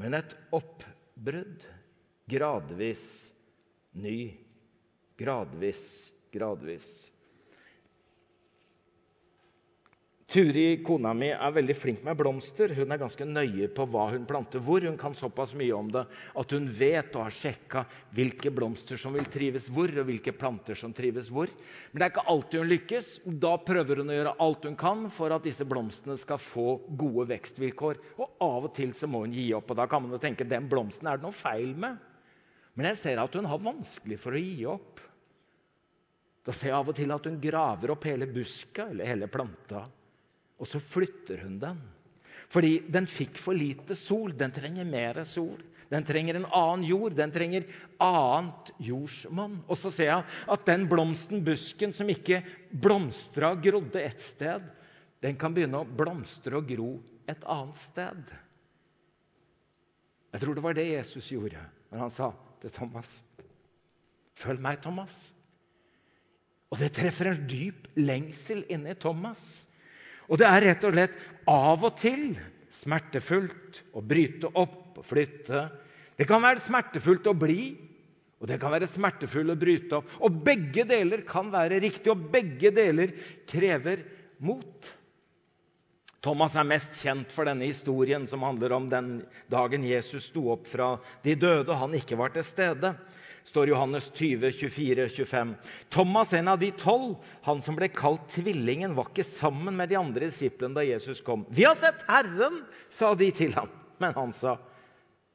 men 0.00 0.18
et 0.20 0.36
oppbrudd. 0.54 1.66
Gradvis 2.30 3.04
ny. 4.00 4.32
Gradvis, 5.20 6.12
gradvis. 6.32 7.13
Turi, 10.34 10.80
kona 10.82 11.12
mi, 11.14 11.28
er 11.30 11.52
veldig 11.54 11.74
flink 11.78 12.00
med 12.02 12.16
blomster. 12.18 12.72
Hun 12.74 12.90
er 12.90 12.98
ganske 12.98 13.22
nøye 13.22 13.68
på 13.70 13.84
hva 13.86 14.08
hun 14.10 14.24
planter 14.26 14.58
hvor. 14.66 14.82
Hun 14.82 14.96
kan 14.98 15.14
såpass 15.14 15.52
mye 15.54 15.70
om 15.76 15.92
det 15.94 16.02
at 16.10 16.54
hun 16.56 16.66
vet 16.66 17.14
og 17.14 17.28
har 17.28 17.36
sjekka 17.36 17.84
hvilke 18.18 18.50
blomster 18.50 18.98
som 18.98 19.14
vil 19.14 19.28
trives 19.30 19.68
hvor, 19.70 19.94
og 19.94 20.08
hvilke 20.08 20.34
planter 20.34 20.74
som 20.74 20.90
trives 20.90 21.30
hvor. 21.30 21.54
Men 21.92 22.02
det 22.02 22.08
er 22.08 22.12
ikke 22.16 22.26
alltid 22.34 22.64
hun 22.64 22.72
lykkes. 22.72 23.12
Da 23.46 23.54
prøver 23.62 24.02
hun 24.02 24.10
å 24.10 24.18
gjøre 24.18 24.34
alt 24.48 24.66
hun 24.66 24.80
kan 24.82 25.06
for 25.20 25.38
at 25.38 25.46
disse 25.46 25.70
blomstene 25.70 26.18
skal 26.18 26.42
få 26.42 26.68
gode 26.98 27.30
vekstvilkår. 27.30 28.02
Og 28.18 28.44
av 28.50 28.66
og 28.66 28.74
til 28.74 28.90
så 28.98 29.06
må 29.06 29.22
hun 29.28 29.38
gi 29.38 29.52
opp. 29.54 29.70
Og 29.70 29.82
da 29.84 29.86
kan 29.86 30.02
man 30.02 30.18
jo 30.18 30.22
tenke 30.26 30.50
den 30.50 30.66
blomsten 30.66 31.14
er 31.14 31.22
det 31.22 31.30
noe 31.30 31.42
feil 31.46 31.78
med. 31.78 32.02
Men 32.74 32.90
jeg 32.90 33.04
ser 33.06 33.22
at 33.22 33.38
hun 33.38 33.46
har 33.54 33.62
vanskelig 33.70 34.18
for 34.18 34.34
å 34.34 34.46
gi 34.50 34.64
opp. 34.66 34.98
Da 36.42 36.50
ser 36.50 36.74
jeg 36.74 36.80
av 36.82 36.90
og 36.90 37.04
til 37.04 37.20
at 37.22 37.30
hun 37.30 37.44
graver 37.52 37.94
opp 37.94 38.10
hele 38.10 38.26
buska 38.26 38.90
eller 38.90 39.14
hele 39.14 39.30
planta. 39.30 39.86
Og 40.60 40.70
så 40.70 40.80
flytter 40.82 41.42
hun 41.44 41.58
den. 41.62 41.80
Fordi 42.52 42.78
den 42.92 43.06
fikk 43.10 43.40
for 43.42 43.56
lite 43.56 43.96
sol. 43.98 44.34
Den 44.38 44.52
trenger 44.54 44.86
mer 44.86 45.22
sol. 45.28 45.58
Den 45.90 46.06
trenger 46.06 46.38
en 46.38 46.46
annen 46.46 46.84
jord. 46.86 47.16
Den 47.18 47.32
trenger 47.34 47.66
annet 48.02 48.70
jordsmonn. 48.82 49.60
Og 49.68 49.78
så 49.80 49.92
ser 49.94 50.10
jeg 50.10 50.28
at 50.54 50.66
den 50.68 50.86
blomsten, 50.90 51.44
busken, 51.46 51.94
som 51.96 52.10
ikke 52.10 52.42
blomstra 52.70 53.54
og 53.54 53.64
grodde 53.64 54.02
ett 54.02 54.22
sted, 54.22 54.64
den 55.24 55.38
kan 55.40 55.54
begynne 55.56 55.80
å 55.80 55.88
blomstre 55.88 56.58
og 56.60 56.68
gro 56.68 56.90
et 57.30 57.44
annet 57.48 57.78
sted. 57.80 58.34
Jeg 60.34 60.42
tror 60.42 60.56
det 60.56 60.64
var 60.64 60.76
det 60.76 60.90
Jesus 60.90 61.30
gjorde 61.30 61.62
når 61.92 62.02
han 62.02 62.12
sa 62.12 62.32
til 62.60 62.72
Thomas 62.74 63.12
Følg 64.34 64.58
meg, 64.58 64.80
Thomas. 64.82 65.12
Og 66.74 66.80
det 66.80 66.88
treffer 66.96 67.28
en 67.30 67.44
dyp 67.46 67.86
lengsel 67.94 68.64
inni 68.66 68.96
Thomas. 68.98 69.38
Og 70.28 70.40
det 70.40 70.48
er 70.48 70.64
rett 70.70 70.84
og 70.88 70.94
slett 70.94 71.16
av 71.50 71.84
og 71.84 71.96
til 72.00 72.32
smertefullt 72.74 73.82
å 73.96 74.02
bryte 74.04 74.50
opp 74.56 75.00
og 75.00 75.06
flytte. 75.06 75.66
Det 76.16 76.26
kan 76.28 76.42
være 76.44 76.62
smertefullt 76.64 77.28
å 77.30 77.36
bli, 77.36 77.74
og 78.40 78.48
det 78.50 78.58
kan 78.62 78.72
være 78.74 78.88
smertefullt 78.90 79.54
å 79.54 79.58
bryte 79.60 79.98
opp. 80.00 80.12
Og 80.24 80.40
begge 80.46 80.86
deler 80.88 81.24
kan 81.28 81.50
være 81.52 81.80
riktig, 81.84 82.12
og 82.12 82.28
begge 82.32 82.72
deler 82.74 83.12
krever 83.50 84.04
mot. 84.44 84.92
Thomas 86.24 86.54
er 86.56 86.64
mest 86.64 86.96
kjent 87.02 87.32
for 87.34 87.44
denne 87.44 87.66
historien 87.68 88.24
som 88.28 88.44
handler 88.46 88.72
om 88.72 88.88
den 88.88 89.10
dagen 89.52 89.84
Jesus 89.84 90.30
sto 90.30 90.46
opp 90.54 90.64
fra 90.70 90.94
de 91.24 91.34
døde 91.36 91.68
og 91.68 91.82
han 91.82 91.96
ikke 91.98 92.16
var 92.16 92.32
til 92.32 92.46
stede 92.48 92.94
står 93.44 93.68
Johannes 93.68 94.10
20, 94.14 94.52
24, 94.52 95.08
25. 95.08 95.54
Thomas, 95.92 96.32
en 96.32 96.48
av 96.48 96.58
de 96.58 96.70
tolv, 96.80 97.16
han 97.44 97.60
som 97.62 97.76
ble 97.76 97.90
kalt 97.92 98.24
Tvillingen, 98.32 98.96
var 98.96 99.10
ikke 99.10 99.26
sammen 99.26 99.76
med 99.76 99.92
de 99.92 99.98
andre 100.00 100.30
disiplene 100.30 100.78
da 100.78 100.86
Jesus 100.86 101.20
kom. 101.24 101.44
'Vi 101.50 101.66
har 101.68 101.76
sett 101.76 102.06
Herren', 102.08 102.64
sa 102.88 103.14
de 103.14 103.30
til 103.30 103.52
ham. 103.52 103.68
Men 104.00 104.16
han 104.16 104.32
sa, 104.32 104.56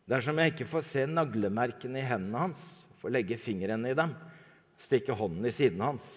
dersom 0.09 0.41
jeg 0.41 0.53
ikke 0.53 0.67
får 0.67 0.83
se 0.83 1.05
naglemerkene 1.05 2.01
i 2.01 2.07
hendene 2.09 2.49
hans, 2.49 2.83
får 2.99 3.13
legge 3.13 3.37
fingeren 3.39 3.85
i 3.85 3.95
dem, 3.95 4.15
stikke 4.79 5.15
hånden 5.15 5.45
i 5.45 5.53
siden 5.53 5.79
hans, 5.79 6.09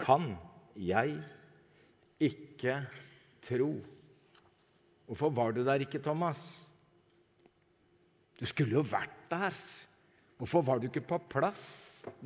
kan 0.00 0.32
jeg 0.74 1.20
ikke 2.18 2.80
tro. 3.44 3.76
Hvorfor 5.06 5.30
var 5.30 5.52
du 5.52 5.62
der 5.64 5.84
ikke, 5.84 6.00
Thomas? 6.02 6.40
Du 8.40 8.46
skulle 8.48 8.80
jo 8.80 8.82
vært 8.86 9.14
der. 9.30 9.54
Hvorfor 10.42 10.64
var 10.66 10.80
du 10.82 10.88
ikke 10.88 11.04
på 11.06 11.20
plass 11.30 11.62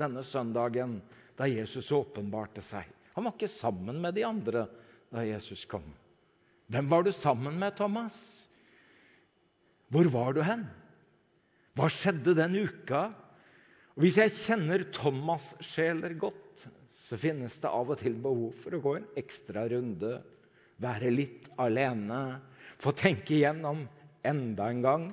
denne 0.01 0.23
søndagen 0.25 1.03
da 1.37 1.45
Jesus 1.51 1.91
åpenbarte 1.93 2.63
seg? 2.65 2.89
Han 3.13 3.27
var 3.29 3.35
ikke 3.37 3.51
sammen 3.53 3.99
med 4.01 4.17
de 4.17 4.25
andre 4.25 4.63
da 5.13 5.21
Jesus 5.29 5.67
kom. 5.69 5.85
Hvem 6.73 6.89
var 6.89 7.05
du 7.05 7.11
sammen 7.13 7.59
med, 7.61 7.77
Thomas? 7.77 8.17
Hvor 9.93 10.09
var 10.15 10.33
du 10.33 10.41
hen? 10.49 10.65
Hva 11.77 11.91
skjedde 11.93 12.33
den 12.41 12.57
uka? 12.57 13.11
Hvis 14.01 14.17
jeg 14.17 14.33
kjenner 14.33 14.87
Thomas-sjeler 14.97 16.17
godt, 16.17 16.65
så 16.89 17.21
finnes 17.21 17.61
det 17.61 17.69
av 17.69 17.93
og 17.93 18.01
til 18.01 18.17
behov 18.25 18.57
for 18.65 18.77
å 18.77 18.81
gå 18.81 18.97
en 18.97 19.07
ekstra 19.21 19.69
runde, 19.71 20.17
være 20.81 21.13
litt 21.13 21.53
alene, 21.61 22.41
få 22.81 22.97
tenke 22.97 23.37
igjennom 23.37 23.85
enda 24.25 24.73
en 24.73 24.83
gang. 24.89 25.07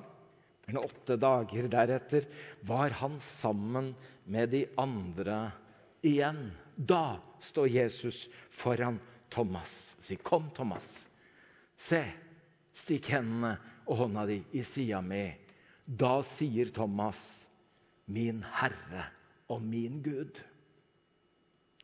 Men 0.66 0.80
åtte 0.80 1.16
dager 1.20 1.68
deretter 1.68 2.26
var 2.64 2.90
han 2.90 3.18
sammen 3.20 3.92
med 4.24 4.48
de 4.54 4.64
andre 4.80 5.52
igjen. 6.04 6.52
Da 6.76 7.20
står 7.44 7.68
Jesus 7.68 8.28
foran 8.50 9.00
Thomas 9.30 9.94
og 9.98 10.04
sier, 10.04 10.22
'Kom, 10.22 10.50
Thomas. 10.54 10.86
Se, 11.76 12.00
stikk 12.72 13.10
hendene 13.12 13.56
og 13.86 14.04
hånda 14.04 14.26
di 14.26 14.40
i 14.52 14.62
sida 14.62 15.00
mi.' 15.02 15.36
Da 15.86 16.22
sier 16.22 16.70
Thomas, 16.72 17.46
'Min 18.06 18.42
Herre 18.42 19.10
og 19.48 19.62
min 19.62 20.02
Gud'. 20.02 20.40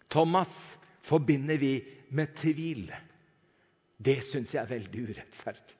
Thomas 0.08 0.78
forbinder 1.04 1.58
vi 1.58 1.84
med 2.10 2.34
tvil. 2.34 2.90
Det 4.00 4.22
syns 4.24 4.54
jeg 4.54 4.62
er 4.62 4.72
veldig 4.72 5.02
urettferdig. 5.10 5.76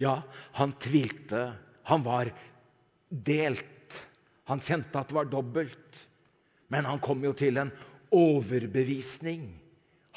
Ja, 0.00 0.22
han 0.52 0.72
tvilte. 0.80 1.56
Han 1.86 2.02
var 2.02 2.32
delt. 3.08 4.00
Han 4.50 4.62
kjente 4.62 4.98
at 4.98 5.10
det 5.10 5.18
var 5.18 5.30
dobbelt. 5.30 6.02
Men 6.72 6.88
han 6.88 7.02
kom 7.02 7.22
jo 7.22 7.32
til 7.36 7.60
en 7.62 7.70
overbevisning. 8.14 9.48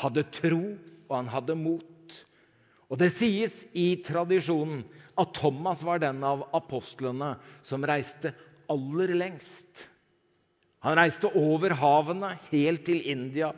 Hadde 0.01 0.25
tro, 0.33 0.63
og 1.09 1.13
han 1.15 1.29
hadde 1.29 1.57
mot. 1.59 2.17
Og 2.89 2.97
Det 2.97 3.11
sies 3.13 3.61
i 3.77 3.99
tradisjonen 4.01 4.81
at 5.19 5.33
Thomas 5.37 5.83
var 5.85 6.01
den 6.01 6.23
av 6.25 6.47
apostlene 6.57 7.35
som 7.65 7.85
reiste 7.85 8.31
aller 8.71 9.13
lengst. 9.17 9.85
Han 10.85 10.97
reiste 10.97 11.29
over 11.37 11.75
havene, 11.75 12.37
helt 12.49 12.85
til 12.87 13.03
India, 13.11 13.51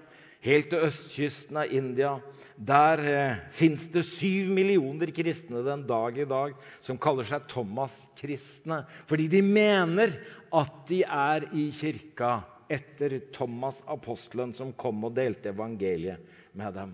helt 0.45 0.71
til 0.71 0.85
østkysten 0.87 1.59
av 1.61 1.73
India. 1.73 2.15
Der 2.61 3.01
eh, 3.09 3.41
fins 3.53 3.87
det 3.93 4.03
syv 4.05 4.51
millioner 4.53 5.11
kristne 5.15 5.63
den 5.65 5.85
dag 5.89 6.17
i 6.17 6.27
dag 6.29 6.55
som 6.83 6.99
kaller 7.01 7.27
seg 7.27 7.47
Thomas-kristne. 7.51 8.83
Fordi 9.09 9.27
de 9.31 9.43
mener 9.45 10.17
at 10.53 10.81
de 10.89 11.01
er 11.05 11.47
i 11.57 11.69
kirka 11.75 12.39
etter 12.71 13.17
Thomas 13.35 13.81
apostelen 13.91 14.53
som 14.55 14.73
kom 14.79 15.03
og 15.07 15.15
delte 15.17 15.51
evangeliet 15.51 16.21
med 16.57 16.77
dem. 16.77 16.93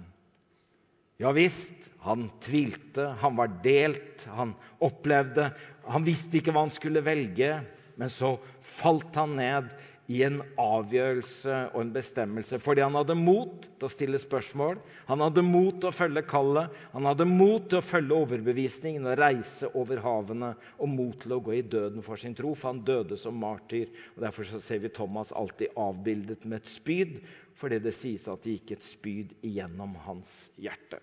Ja 1.17 1.31
visst, 1.33 1.89
han 2.05 2.27
tvilte, 2.45 3.09
han 3.21 3.37
var 3.39 3.49
delt, 3.63 4.27
han 4.29 4.53
opplevde 4.85 5.49
Han 5.87 6.03
visste 6.05 6.37
ikke 6.37 6.51
hva 6.53 6.65
han 6.65 6.73
skulle 6.73 7.01
velge, 7.01 7.61
men 7.95 8.09
så 8.11 8.33
falt 8.59 9.15
han 9.15 9.37
ned 9.39 9.69
i 10.08 10.22
en 10.24 10.39
avgjørelse 10.62 11.55
og 11.74 11.82
en 11.82 11.89
bestemmelse 11.95 12.60
fordi 12.64 12.84
han 12.86 12.95
hadde 12.95 13.16
mot 13.20 13.66
til 13.68 13.88
å 13.88 13.91
stille 13.91 14.20
spørsmål, 14.22 14.80
han 15.10 15.24
hadde 15.26 15.43
mot 15.43 15.82
til 15.82 15.89
å 15.89 15.95
følge 15.95 16.24
kallet, 16.30 16.78
han 16.93 17.10
hadde 17.10 17.28
mot 17.28 17.66
til 17.68 17.82
å 17.82 17.86
følge 17.86 18.20
overbevisningen 18.24 19.10
og 19.12 19.18
reise 19.20 19.68
over 19.76 19.99
havene, 20.03 20.53
og 20.80 20.93
mot 20.93 21.18
til 21.24 21.36
å 21.36 21.41
gå 21.43 21.58
i 21.58 21.66
døden 21.66 22.05
for 22.05 22.20
sin 22.20 22.38
tro, 22.38 22.53
for 22.55 22.72
han 22.72 22.86
døde 22.88 23.20
som 23.20 23.36
martyr. 23.41 23.91
og 24.16 24.24
Derfor 24.24 24.64
ser 24.64 24.80
vi 24.86 24.93
Thomas 24.95 25.34
alltid 25.36 25.76
avbildet 25.76 26.47
med 26.47 26.62
et 26.62 26.72
spyd, 26.72 27.20
fordi 27.60 27.82
det 27.84 27.95
sies 27.97 28.30
at 28.32 28.45
det 28.45 28.58
gikk 28.58 28.78
et 28.78 28.88
spyd 28.88 29.36
igjennom 29.43 29.97
hans 30.08 30.34
hjerte. 30.55 31.01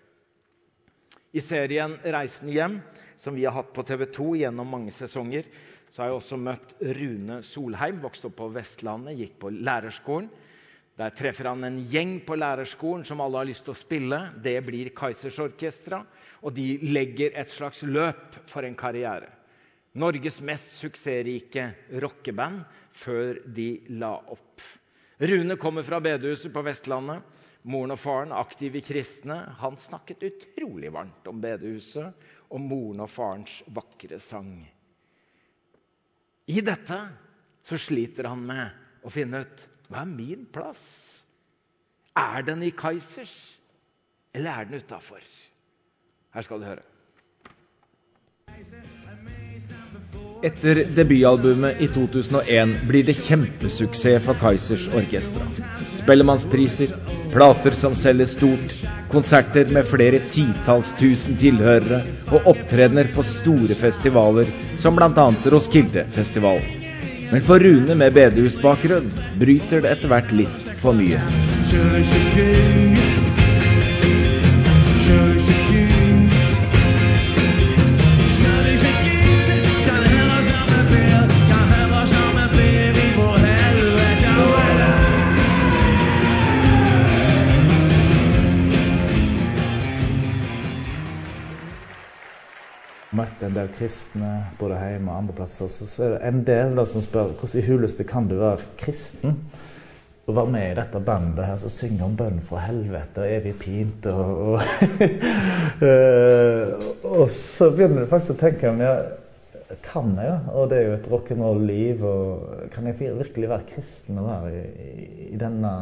I 1.35 1.41
serien 1.43 1.97
'Reisen 1.99 2.47
hjem', 2.47 2.79
som 3.19 3.35
vi 3.35 3.43
har 3.43 3.51
hatt 3.51 3.73
på 3.75 3.83
TV 3.83 4.05
2 4.07 4.35
gjennom 4.39 4.69
mange 4.71 4.91
sesonger, 4.95 5.43
så 5.95 6.01
har 6.01 6.09
jeg 6.09 6.17
også 6.17 6.37
møtt 6.43 6.73
Rune 6.97 7.37
Solheim. 7.47 8.01
Vokste 8.03 8.27
opp 8.27 8.33
på 8.41 8.49
Vestlandet, 8.51 9.15
gikk 9.15 9.37
på 9.39 9.51
lærerskolen. 9.55 10.27
Der 10.99 11.13
treffer 11.15 11.47
han 11.47 11.63
en 11.63 11.77
gjeng 11.87 12.17
på 12.27 12.35
lærerskolen 12.35 13.05
som 13.07 13.23
alle 13.23 13.39
har 13.39 13.47
lyst 13.47 13.63
til 13.63 13.71
å 13.71 13.79
spille. 13.79 14.19
Det 14.43 14.57
blir 14.67 14.91
Kaisersorkestra, 14.95 16.01
og 16.43 16.51
de 16.59 16.67
legger 16.83 17.39
et 17.39 17.51
slags 17.51 17.79
løp 17.87 18.35
for 18.51 18.67
en 18.67 18.75
karriere. 18.75 19.31
Norges 19.95 20.41
mest 20.43 20.75
suksessrike 20.81 21.69
rockeband 22.03 22.65
før 22.91 23.39
de 23.55 23.69
la 23.95 24.17
opp. 24.35 24.67
Rune 25.23 25.55
kommer 25.55 25.87
fra 25.87 26.03
bedehuset 26.03 26.51
på 26.51 26.67
Vestlandet. 26.67 27.23
Moren 27.71 27.95
og 27.95 28.03
faren, 28.03 28.35
aktive 28.35 28.83
kristne, 28.83 29.45
han 29.63 29.79
snakket 29.79 30.27
utrolig 30.27 30.91
varmt 30.91 31.31
om 31.31 31.39
bedehuset 31.39 32.27
og 32.51 32.59
moren 32.67 33.07
og 33.07 33.13
farens 33.15 33.61
vakre 33.71 34.19
sang. 34.19 34.57
I 36.45 36.61
dette 36.61 36.97
så 37.65 37.77
sliter 37.81 38.29
han 38.29 38.43
med 38.45 39.05
å 39.05 39.11
finne 39.13 39.41
ut 39.45 39.63
hva 39.89 40.03
er 40.03 40.11
min 40.11 40.45
plass. 40.53 40.83
Er 42.15 42.45
den 42.47 42.63
i 42.63 42.71
Kaizers, 42.71 43.55
eller 44.33 44.51
er 44.51 44.69
den 44.69 44.81
utafor? 44.83 45.23
Her 46.35 46.45
skal 46.45 46.61
du 46.61 46.69
høre. 46.69 46.85
Etter 50.45 50.85
debutalbumet 50.95 51.81
i 51.81 51.87
2001 51.87 52.73
blir 52.87 53.03
det 53.03 53.15
kjempesuksess 53.17 54.25
for 54.25 54.37
Kaizers 54.37 54.83
Orkestra. 54.93 55.41
Spellemannspriser, 55.91 56.91
plater 57.33 57.71
som 57.73 57.95
selger 57.97 58.29
stort, 58.29 58.75
konserter 59.09 59.73
med 59.73 59.87
flere 59.89 60.19
titalls 60.29 60.93
tusen 60.99 61.39
tilhørere 61.41 62.03
og 62.29 62.45
opptredener 62.53 63.09
på 63.15 63.25
store 63.25 63.73
festivaler 63.79 64.53
som 64.77 64.93
bl.a. 64.99 65.27
Roskilde 65.49 66.05
Festival. 66.13 66.61
Men 67.31 67.41
for 67.41 67.57
Rune 67.65 67.97
med 67.97 68.13
bedehusbakgrunn 68.13 69.09
bryter 69.41 69.81
det 69.81 69.97
etter 69.97 70.13
hvert 70.13 70.29
litt 70.43 70.71
for 70.77 70.93
mye. 70.93 71.17
Møtte 93.45 93.53
en 93.53 93.59
del 93.59 93.71
kristne 93.75 94.31
både 94.59 94.77
hjemme 94.79 95.11
og 95.11 95.21
andre 95.21 95.35
plasser, 95.37 95.69
så 95.69 96.03
er 96.03 96.13
det 96.15 96.27
en 96.29 96.43
del 96.45 96.75
da 96.75 96.85
som 96.85 97.01
spør 97.03 97.33
hvordan 97.37 97.61
i 97.61 97.65
huleste 97.67 98.05
kan 98.07 98.27
du 98.27 98.37
være 98.39 98.65
kristen 98.77 99.43
og 100.25 100.35
være 100.35 100.49
med 100.49 100.71
i 100.71 100.77
dette 100.79 101.01
bandet 101.05 101.45
her 101.45 101.57
som 101.61 101.69
synger 101.69 102.05
om 102.07 102.15
bønn 102.17 102.39
fra 102.41 102.63
helvete 102.63 103.21
og 103.21 103.29
evig 103.29 103.53
pint. 103.59 104.07
Og, 104.09 104.55
og, 104.55 104.61
eh, 105.85 106.71
og, 107.03 107.27
så 107.29 107.69
begynner 107.69 108.01
du 108.01 108.09
faktisk 108.09 108.33
å 108.33 108.39
tenke 108.39 108.71
om 108.71 108.81
ja, 108.81 108.95
kan 109.85 110.15
jeg 110.17 110.31
det? 110.31 110.55
Og 110.55 110.71
det 110.71 110.79
er 110.79 110.87
jo 110.87 110.95
et 110.97 111.11
rock'n'roll-liv. 111.13 112.01
og 112.01 112.65
Kan 112.73 112.89
jeg 112.89 113.13
virkelig 113.19 113.51
være 113.53 113.69
kristen 113.69 114.17
og 114.17 114.31
være 114.31 114.65
i, 114.65 115.05
i 115.29 115.37
denne 115.37 115.75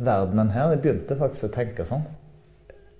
verdenen 0.00 0.56
her? 0.56 0.72
Jeg 0.72 0.84
begynte 0.86 1.20
faktisk 1.20 1.50
å 1.50 1.54
tenke 1.60 1.88
sånn 1.88 2.08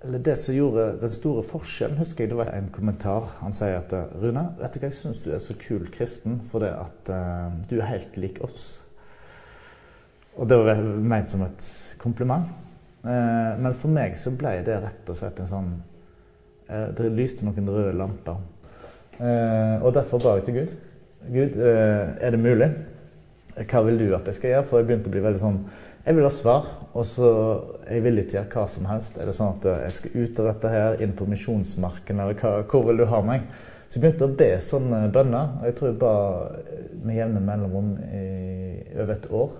eller 0.05 0.19
Det 0.19 0.37
som 0.37 0.55
gjorde 0.55 0.97
den 1.01 1.11
store 1.11 1.43
forskjellen, 1.47 1.99
husker 1.99 2.25
jeg 2.25 2.33
det 2.33 2.39
var 2.41 2.51
en 2.51 2.71
kommentar. 2.75 3.29
Han 3.39 3.55
sier 3.55 3.79
at 3.79 3.93
Rune, 4.19 4.43
vet 4.59 4.75
du 4.75 4.81
hva, 4.81 4.89
jeg 4.89 4.99
syns 4.99 5.21
du 5.23 5.31
er 5.31 5.43
så 5.43 5.55
kul 5.59 5.87
kristen 5.95 6.41
fordi 6.51 6.73
at 6.75 7.13
uh, 7.13 7.53
du 7.71 7.77
er 7.79 7.91
helt 7.93 8.19
lik 8.19 8.41
oss. 8.43 8.81
Og 10.35 10.49
det 10.51 10.59
var 10.59 10.83
ment 10.83 11.31
som 11.31 11.45
et 11.47 11.69
kompliment. 12.03 12.51
Uh, 13.05 13.55
men 13.63 13.79
for 13.79 13.95
meg 13.95 14.19
så 14.19 14.35
ble 14.35 14.57
det 14.67 14.81
rett 14.83 15.13
og 15.13 15.19
slett 15.19 15.39
en 15.43 15.51
sånn 15.51 15.71
uh, 16.71 16.89
Det 16.99 17.13
lyste 17.15 17.47
noen 17.47 17.71
røde 17.71 17.95
lamper. 17.99 18.43
og 19.23 19.93
derfor 19.95 20.19
ba 20.19 20.35
jeg 20.39 20.45
til 20.49 20.55
Gud. 20.57 20.71
Gud, 21.31 21.57
er 21.63 22.31
det 22.35 22.41
mulig? 22.43 22.67
Hva 23.55 23.83
vil 23.87 24.01
du 24.01 24.09
at 24.17 24.27
jeg 24.27 24.35
skal 24.35 24.51
gjøre? 24.51 24.67
For 24.67 24.81
jeg 24.81 24.89
begynte 24.89 25.13
å 25.13 25.15
bli 25.15 25.23
veldig 25.23 25.43
sånn 25.43 25.61
jeg 26.03 26.17
vil 26.17 26.27
ha 26.27 26.31
svar, 26.35 26.65
og 26.99 27.05
så 27.07 27.29
er 27.93 27.99
jeg 27.99 28.07
villig 28.07 28.25
til 28.29 28.39
å 28.39 28.41
gjøre 28.41 28.57
hva 28.57 28.65
som 28.73 28.87
helst. 28.89 29.19
Er 29.21 29.29
det 29.29 29.35
sånn 29.37 29.59
at 29.59 29.67
jeg 29.85 29.97
skal 29.99 30.15
ut 30.23 30.41
av 30.41 30.49
dette 30.49 30.73
her, 30.73 30.97
inn 31.05 31.13
på 31.19 31.29
misjonsmarken, 31.29 32.23
eller 32.25 32.39
hva, 32.41 32.55
hvor 32.71 32.87
vil 32.89 33.03
du 33.03 33.05
ha 33.11 33.21
meg? 33.27 33.45
Så 33.93 33.99
jeg 33.99 34.07
begynte 34.07 34.25
å 34.25 34.37
be 34.41 34.49
sånne 34.65 35.03
bønner. 35.13 35.51
og 35.59 35.69
Jeg 35.69 35.77
tror 35.77 35.91
jeg 35.91 35.99
ba 36.01 36.15
med 37.05 37.19
jevne 37.19 37.43
mellomrom 37.45 37.91
i 38.09 38.23
over 38.97 39.13
et 39.19 39.27
år. 39.37 39.59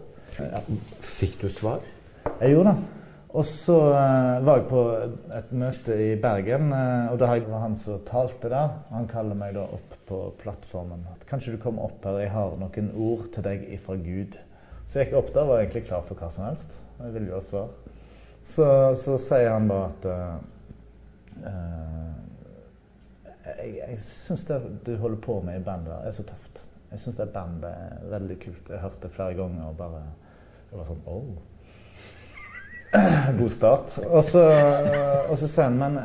Fikk 1.05 1.43
du 1.43 1.51
svar? 1.53 1.85
Jeg 2.39 2.55
gjorde 2.55 2.73
det. 2.73 3.01
Og 3.33 3.45
så 3.49 3.77
uh, 3.93 4.41
var 4.45 4.59
jeg 4.59 4.67
på 4.69 4.81
et 5.37 5.53
møte 5.57 5.95
i 6.05 6.09
Bergen, 6.21 6.73
og 6.73 7.21
da 7.21 7.31
var 7.45 7.63
han 7.65 7.77
som 7.81 8.01
talte 8.09 8.49
der. 8.53 8.75
Han 8.93 9.09
kaller 9.09 9.37
meg 9.37 9.55
da 9.57 9.65
opp 9.77 9.95
på 10.09 10.23
plattformen. 10.41 11.05
At 11.13 11.29
kanskje 11.29 11.55
du 11.55 11.61
kommer 11.61 11.89
opp 11.89 12.05
her, 12.09 12.23
jeg 12.25 12.33
har 12.33 12.57
noen 12.61 12.91
ord 12.93 13.29
til 13.37 13.45
deg 13.47 13.65
ifra 13.77 13.97
Gud. 14.01 14.37
Så 14.85 15.01
jeg 15.01 15.11
gikk 15.11 15.21
opp 15.23 15.33
der, 15.33 15.49
var 15.49 15.63
egentlig 15.63 15.87
klar 15.89 16.05
for 16.09 16.21
hva 16.21 16.29
som 16.33 16.49
helst. 16.49 16.81
Jeg 17.01 17.15
ville 17.15 17.33
jo 17.33 17.39
ha 17.39 17.45
svar. 17.45 17.73
Så, 18.45 18.67
så, 18.99 19.19
sier 19.23 19.53
han 19.55 19.69
da 19.71 19.79
at 19.87 20.07
uh, 20.11 20.39
Jeg, 23.63 23.69
jeg 23.79 24.01
syns 24.03 24.45
det 24.49 24.59
du 24.87 24.97
holder 24.99 25.21
på 25.23 25.39
med 25.47 25.61
i 25.61 25.65
bandet, 25.65 25.95
er 25.95 26.15
så 26.15 26.25
tøft. 26.27 26.65
Jeg 26.91 27.01
syns 27.05 27.17
det 27.21 27.31
bandet 27.33 27.71
er 27.71 28.03
veldig 28.11 28.37
kult. 28.43 28.69
Jeg 28.69 28.83
hørte 28.83 29.07
det 29.07 29.13
flere 29.15 29.39
ganger 29.39 29.71
og 29.71 29.79
bare 29.79 30.03
Det 30.71 30.81
var 30.81 30.91
sånn 30.91 31.07
oh. 31.07 31.33
God 33.39 33.51
start. 33.53 33.97
Og 34.09 34.25
så, 34.27 34.43
og 35.29 35.39
så 35.39 35.49
sier 35.49 35.71
han 35.71 35.79
men 35.81 35.99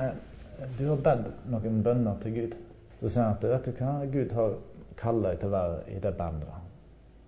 du 0.78 0.88
har 0.90 1.02
bedt 1.06 1.46
noen 1.52 1.84
bønner 1.86 2.18
til 2.22 2.34
Gud. 2.38 2.56
Så 3.00 3.12
sier 3.12 3.28
han 3.28 3.36
at 3.36 3.46
vet 3.46 3.68
du 3.68 3.82
hva, 3.82 3.92
Gud 4.14 4.34
har 4.38 4.56
kaller 4.98 5.34
deg 5.34 5.42
til 5.42 5.52
å 5.52 5.54
være 5.54 5.82
i 5.94 6.00
det 6.02 6.14
bandet. 6.18 6.64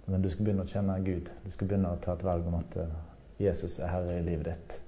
Men 0.09 0.23
du 0.23 0.29
skal 0.33 0.47
begynne 0.47 0.65
å 0.65 0.69
kjenne 0.69 0.97
Gud. 1.05 1.29
Du 1.43 1.51
skal 1.53 1.69
begynne 1.69 1.93
å 1.93 1.99
ta 2.01 2.15
et 2.15 2.25
valg 2.25 2.47
om 2.49 2.57
at 2.57 2.77
eh, 2.81 2.95
Jesus 3.45 3.77
er 3.79 3.91
herre 3.93 4.17
i 4.17 4.25
livet 4.25 4.49
ditt. 4.49 4.79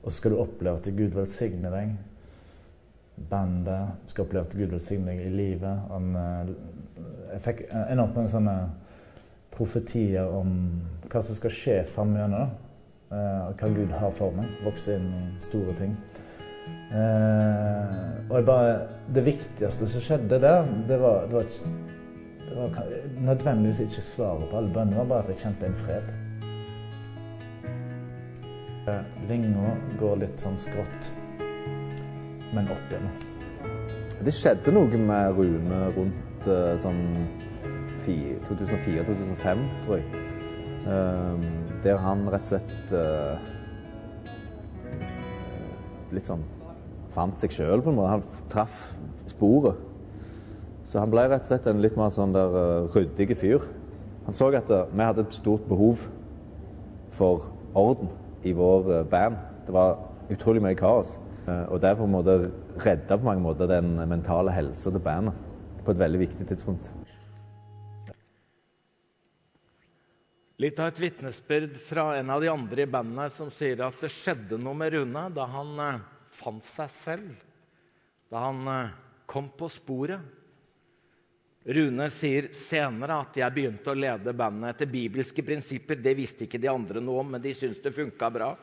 Og 0.00 0.08
så 0.08 0.16
skal 0.16 0.34
du 0.34 0.40
oppleve 0.40 0.80
at 0.80 0.88
Gud 0.96 1.16
velsigner 1.16 1.74
deg. 1.74 1.92
Bandet. 3.30 3.98
Skal 4.08 4.24
oppleve 4.24 4.48
at 4.48 4.56
Gud 4.56 4.72
velsigner 4.72 5.12
deg 5.12 5.26
i 5.26 5.34
livet. 5.34 5.82
Han, 5.90 6.14
eh, 6.16 6.54
jeg 7.34 7.44
fikk 7.46 7.62
enormt 7.82 8.16
mange 8.16 8.32
sånne 8.32 8.56
profetier 9.54 10.30
om 10.30 10.56
hva 11.10 11.22
som 11.22 11.36
skal 11.36 11.54
skje 11.54 11.78
framover. 11.90 12.50
Uh, 13.10 13.50
hva 13.58 13.68
Gud 13.74 13.90
har 13.90 14.12
for 14.14 14.30
meg. 14.36 14.46
Vokse 14.62 14.94
inn 14.94 15.08
i 15.10 15.22
store 15.42 15.74
ting. 15.80 15.96
Uh, 16.90 18.20
og 18.30 18.46
bare, 18.46 18.76
det 19.10 19.24
viktigste 19.26 19.88
som 19.90 20.04
skjedde 20.04 20.38
der, 20.42 20.68
det 20.86 21.00
var, 21.02 21.26
det 21.26 21.40
var 21.40 21.48
det 22.50 22.56
var 22.56 22.86
nødvendigvis 23.20 23.80
ikke 23.80 24.02
svaret 24.02 24.48
på 24.50 24.56
alle 24.56 24.72
bønner, 24.74 25.04
bare 25.04 25.22
at 25.22 25.28
jeg 25.28 25.36
kjente 25.36 25.66
en 25.66 25.74
fred. 25.74 26.08
Linga 29.28 29.74
går 30.00 30.22
litt 30.22 30.40
sånn 30.40 30.56
skrått, 30.60 31.10
men 32.56 32.70
opp 32.72 32.92
igjen. 32.92 33.10
Det 34.24 34.32
skjedde 34.32 34.72
noe 34.72 35.00
med 35.00 35.36
Rune 35.36 35.80
rundt 35.96 36.48
uh, 36.48 36.72
sånn 36.80 37.02
2004-2005, 38.06 39.66
tror 39.84 40.00
jeg. 40.00 40.22
Uh, 40.86 41.44
der 41.84 42.00
han 42.00 42.24
rett 42.32 42.48
og 42.48 42.52
slett 42.54 42.94
uh, 42.96 43.36
litt 46.16 46.28
sånn 46.28 46.46
fant 47.12 47.36
seg 47.40 47.52
sjøl, 47.52 47.84
på 47.84 47.92
en 47.92 48.00
måte. 48.00 48.14
Han 48.16 48.48
traff 48.52 48.78
sporet. 49.28 49.76
Så 50.88 51.04
han 51.04 51.12
ble 51.12 51.26
rett 51.28 51.44
og 51.44 51.50
slett 51.50 51.68
en 51.68 51.84
litt 51.84 52.00
mer 52.00 52.12
sånn 52.14 52.32
der 52.34 52.56
ryddig 52.96 53.36
fyr. 53.36 53.68
Han 54.24 54.36
så 54.36 54.48
at 54.56 54.72
vi 54.72 55.04
hadde 55.04 55.26
et 55.26 55.36
stort 55.36 55.68
behov 55.68 56.00
for 57.12 57.50
orden 57.76 58.08
i 58.42 58.52
vår 58.56 58.88
uh, 58.92 59.02
band. 59.04 59.36
Det 59.66 59.74
var 59.74 59.98
utrolig 60.30 60.62
mye 60.64 60.78
kaos. 60.78 61.18
og 61.50 61.80
det 61.82 61.96
på 61.98 62.04
en 62.04 62.12
måte 62.12 62.34
redda 62.84 63.16
på 63.18 63.26
mange 63.26 63.42
måter 63.42 63.66
den 63.66 63.96
mentale 64.08 64.52
helsa 64.54 64.90
til 64.92 65.02
bandet 65.02 65.34
på 65.84 65.90
et 65.90 65.98
veldig 65.98 66.20
viktig 66.20 66.46
tidspunkt. 66.46 66.90
Litt 70.60 70.78
av 70.78 70.92
et 70.92 71.00
vitnesbyrd 71.00 71.78
fra 71.80 72.04
en 72.20 72.30
av 72.30 72.44
de 72.44 72.50
andre 72.52 72.84
i 72.84 72.90
bandet 72.92 73.32
som 73.32 73.50
sier 73.50 73.80
at 73.82 73.98
det 74.04 74.12
skjedde 74.12 74.60
noe 74.60 74.76
med 74.76 74.92
Rune 74.94 75.24
da 75.34 75.48
han 75.48 76.02
fant 76.36 76.66
seg 76.68 76.92
selv. 76.92 77.32
Da 78.30 78.44
han 78.44 78.92
kom 79.26 79.48
på 79.56 79.70
sporet. 79.72 80.20
Rune 81.64 82.06
sier 82.08 82.46
senere 82.56 83.18
at 83.20 83.36
jeg 83.36 83.52
begynte 83.52 83.92
å 83.92 83.98
lede 83.98 84.32
bandet 84.32 84.72
etter 84.72 84.88
bibelske 84.88 85.42
prinsipper. 85.44 85.98
Det 86.00 86.14
visste 86.16 86.46
ikke 86.46 86.60
de 86.62 86.70
andre 86.72 87.02
noe 87.04 87.20
om, 87.20 87.34
men 87.34 87.42
de 87.44 87.52
syntes 87.52 87.82
det 87.84 87.92
funka 87.92 88.30
bra. 88.32 88.54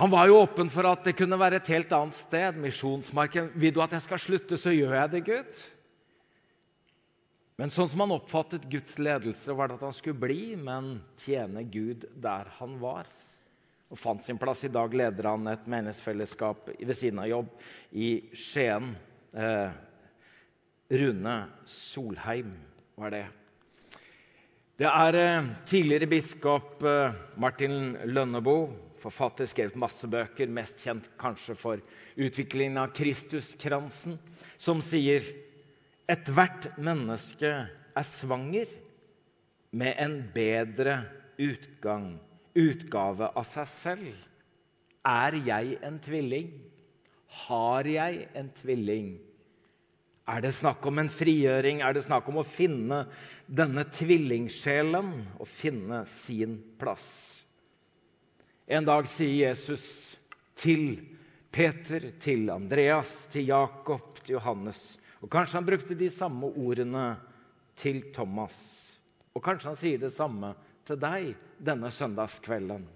Han 0.00 0.10
var 0.10 0.30
jo 0.30 0.38
åpen 0.40 0.72
for 0.72 0.88
at 0.88 1.04
det 1.04 1.12
kunne 1.18 1.36
være 1.38 1.60
et 1.60 1.68
helt 1.74 1.92
annet 1.92 2.16
sted. 2.16 2.56
Misjonsmarken. 2.64 3.52
Vil 3.60 3.76
du 3.76 3.82
at 3.84 3.92
jeg 3.92 4.06
skal 4.06 4.22
slutte, 4.24 4.56
så 4.56 4.72
gjør 4.72 4.96
jeg 4.96 5.12
det, 5.12 5.22
Gud. 5.28 5.60
Men 7.60 7.70
sånn 7.70 7.92
som 7.92 8.00
han 8.02 8.16
oppfattet 8.16 8.64
Guds 8.72 8.96
ledelse, 8.98 9.52
var 9.54 9.68
det 9.68 9.76
at 9.76 9.84
han 9.84 9.94
skulle 9.94 10.18
bli, 10.18 10.56
men 10.56 10.96
tjene 11.20 11.62
Gud 11.68 12.08
der 12.24 12.48
han 12.56 12.80
var. 12.80 13.06
Og 13.92 14.00
fant 14.00 14.24
sin 14.24 14.40
plass. 14.40 14.64
I 14.64 14.72
dag 14.72 14.96
leder 14.96 15.28
han 15.28 15.44
et 15.52 15.68
menighetsfellesskap 15.68 16.72
ved 16.80 16.96
siden 16.96 17.20
av 17.20 17.28
jobb 17.28 17.52
i 17.92 18.14
Skien. 18.32 18.94
Eh, 19.36 19.80
Rune 20.92 21.36
Solheim 21.64 22.52
var 23.00 23.14
det. 23.14 23.26
Det 24.76 24.88
er 24.88 25.16
eh, 25.16 25.46
tidligere 25.68 26.08
biskop 26.10 26.82
eh, 26.84 27.14
Martin 27.40 27.94
Lønneboe, 28.08 28.66
forfatter, 29.00 29.48
skrevet 29.48 29.78
masse 29.80 30.08
bøker, 30.10 30.50
mest 30.52 30.82
kjent 30.84 31.08
kanskje 31.20 31.56
for 31.58 31.80
utviklingen 32.20 32.80
av 32.82 32.92
Kristuskransen, 32.96 34.18
som 34.60 34.82
sier 34.84 35.24
ethvert 36.12 36.68
menneske 36.76 37.52
er 37.96 38.08
svanger 38.08 38.70
med 39.72 39.96
en 40.02 40.18
bedre 40.34 41.00
utgang, 41.40 42.14
utgave 42.52 43.32
av 43.32 43.48
seg 43.48 43.68
selv. 43.72 44.14
Er 45.08 45.40
jeg 45.48 45.78
en 45.82 45.98
tvilling? 46.04 46.52
Har 47.46 47.88
jeg 47.88 48.26
en 48.36 48.52
tvilling? 48.60 49.14
Er 50.30 50.42
det 50.44 50.52
snakk 50.54 50.84
om 50.86 51.00
en 51.02 51.10
frigjøring? 51.10 51.80
Er 51.82 51.96
det 51.96 52.04
snakk 52.06 52.28
om 52.30 52.38
å 52.38 52.46
finne 52.46 53.04
denne 53.50 53.82
tvillingsjelen 53.90 55.10
og 55.40 55.48
finne 55.50 56.04
sin 56.06 56.60
plass? 56.78 57.06
En 58.70 58.86
dag 58.86 59.08
sier 59.10 59.34
Jesus 59.48 59.84
til 60.54 61.00
Peter, 61.52 62.12
til 62.22 62.46
Andreas, 62.54 63.26
til 63.32 63.50
Jakob, 63.50 64.14
til 64.22 64.38
Johannes 64.38 64.80
Og 65.22 65.30
kanskje 65.30 65.58
han 65.58 65.66
brukte 65.66 65.94
de 65.98 66.08
samme 66.10 66.48
ordene 66.58 67.16
til 67.78 68.00
Thomas. 68.14 68.56
Og 69.34 69.42
kanskje 69.44 69.70
han 69.70 69.78
sier 69.78 70.00
det 70.02 70.10
samme 70.14 70.54
til 70.86 70.98
deg 70.98 71.28
denne 71.62 71.90
søndagskvelden. 71.94 72.88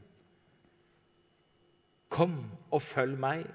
Kom 2.11 2.35
og 2.71 2.83
følg 2.83 3.19
meg, 3.21 3.47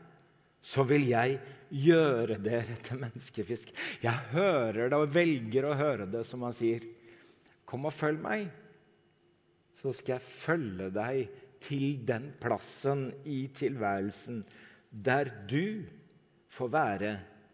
så 0.62 0.86
vil 0.88 1.08
jeg 1.10 1.40
gjøre 1.72 2.38
dere 2.44 2.78
til 2.86 3.02
menneskefisk. 3.02 3.72
Jeg 4.04 4.32
hører 4.34 4.92
det 4.92 4.98
og 4.98 5.14
velger 5.16 5.68
å 5.68 5.78
høre 5.78 6.08
det, 6.10 6.24
som 6.28 6.46
han 6.46 6.56
sier. 6.56 6.86
Kom 7.66 7.88
og 7.88 7.96
følg 7.96 8.22
meg, 8.22 8.50
så 9.82 9.94
skal 9.96 10.18
jeg 10.18 10.28
følge 10.28 10.90
deg 10.94 11.32
til 11.62 12.02
den 12.06 12.30
plassen 12.42 13.10
i 13.26 13.46
tilværelsen 13.54 14.44
der 14.92 15.30
du 15.50 15.84
får 16.52 16.72
være 16.74 17.12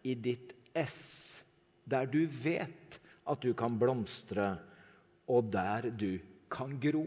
i 0.08 0.14
ditt 0.18 0.52
ess. 0.76 1.44
Der 1.88 2.08
du 2.10 2.24
vet 2.42 2.98
at 3.28 3.44
du 3.44 3.52
kan 3.56 3.78
blomstre, 3.80 4.56
og 5.28 5.52
der 5.52 5.90
du 5.92 6.18
kan 6.50 6.74
gro. 6.80 7.04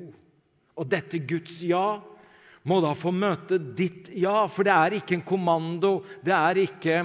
Og 0.78 0.90
dette 0.90 1.20
Guds 1.28 1.60
ja 1.66 2.00
må 2.64 2.82
da 2.84 2.94
få 2.98 3.14
møte 3.16 3.58
ditt 3.58 4.12
ja. 4.14 4.46
For 4.52 4.68
det 4.68 4.76
er 4.76 4.98
ikke 5.00 5.18
en 5.20 5.26
kommando. 5.28 5.94
Det 6.24 6.36
er 6.36 6.62
ikke, 6.66 7.00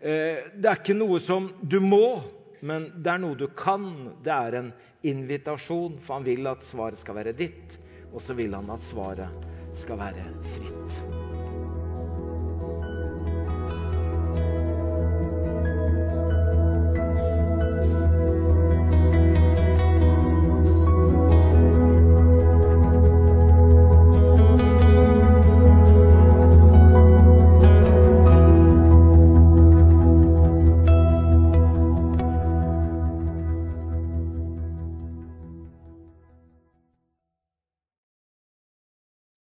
eh, 0.00 0.46
det 0.54 0.70
er 0.70 0.80
ikke 0.80 0.96
noe 0.96 1.20
som 1.20 1.50
du 1.60 1.80
må, 1.84 2.22
men 2.64 2.90
det 2.96 3.12
er 3.12 3.22
noe 3.24 3.38
du 3.38 3.48
kan. 3.56 3.90
Det 4.24 4.32
er 4.32 4.60
en 4.62 4.72
invitasjon, 5.04 5.98
for 6.00 6.18
han 6.18 6.28
vil 6.28 6.48
at 6.48 6.64
svaret 6.64 7.00
skal 7.00 7.20
være 7.20 7.36
ditt. 7.36 7.78
Og 8.14 8.22
så 8.22 8.36
vil 8.38 8.54
han 8.56 8.70
at 8.72 8.82
svaret 8.84 9.52
skal 9.74 10.00
være 10.00 10.26
fritt. 10.54 11.23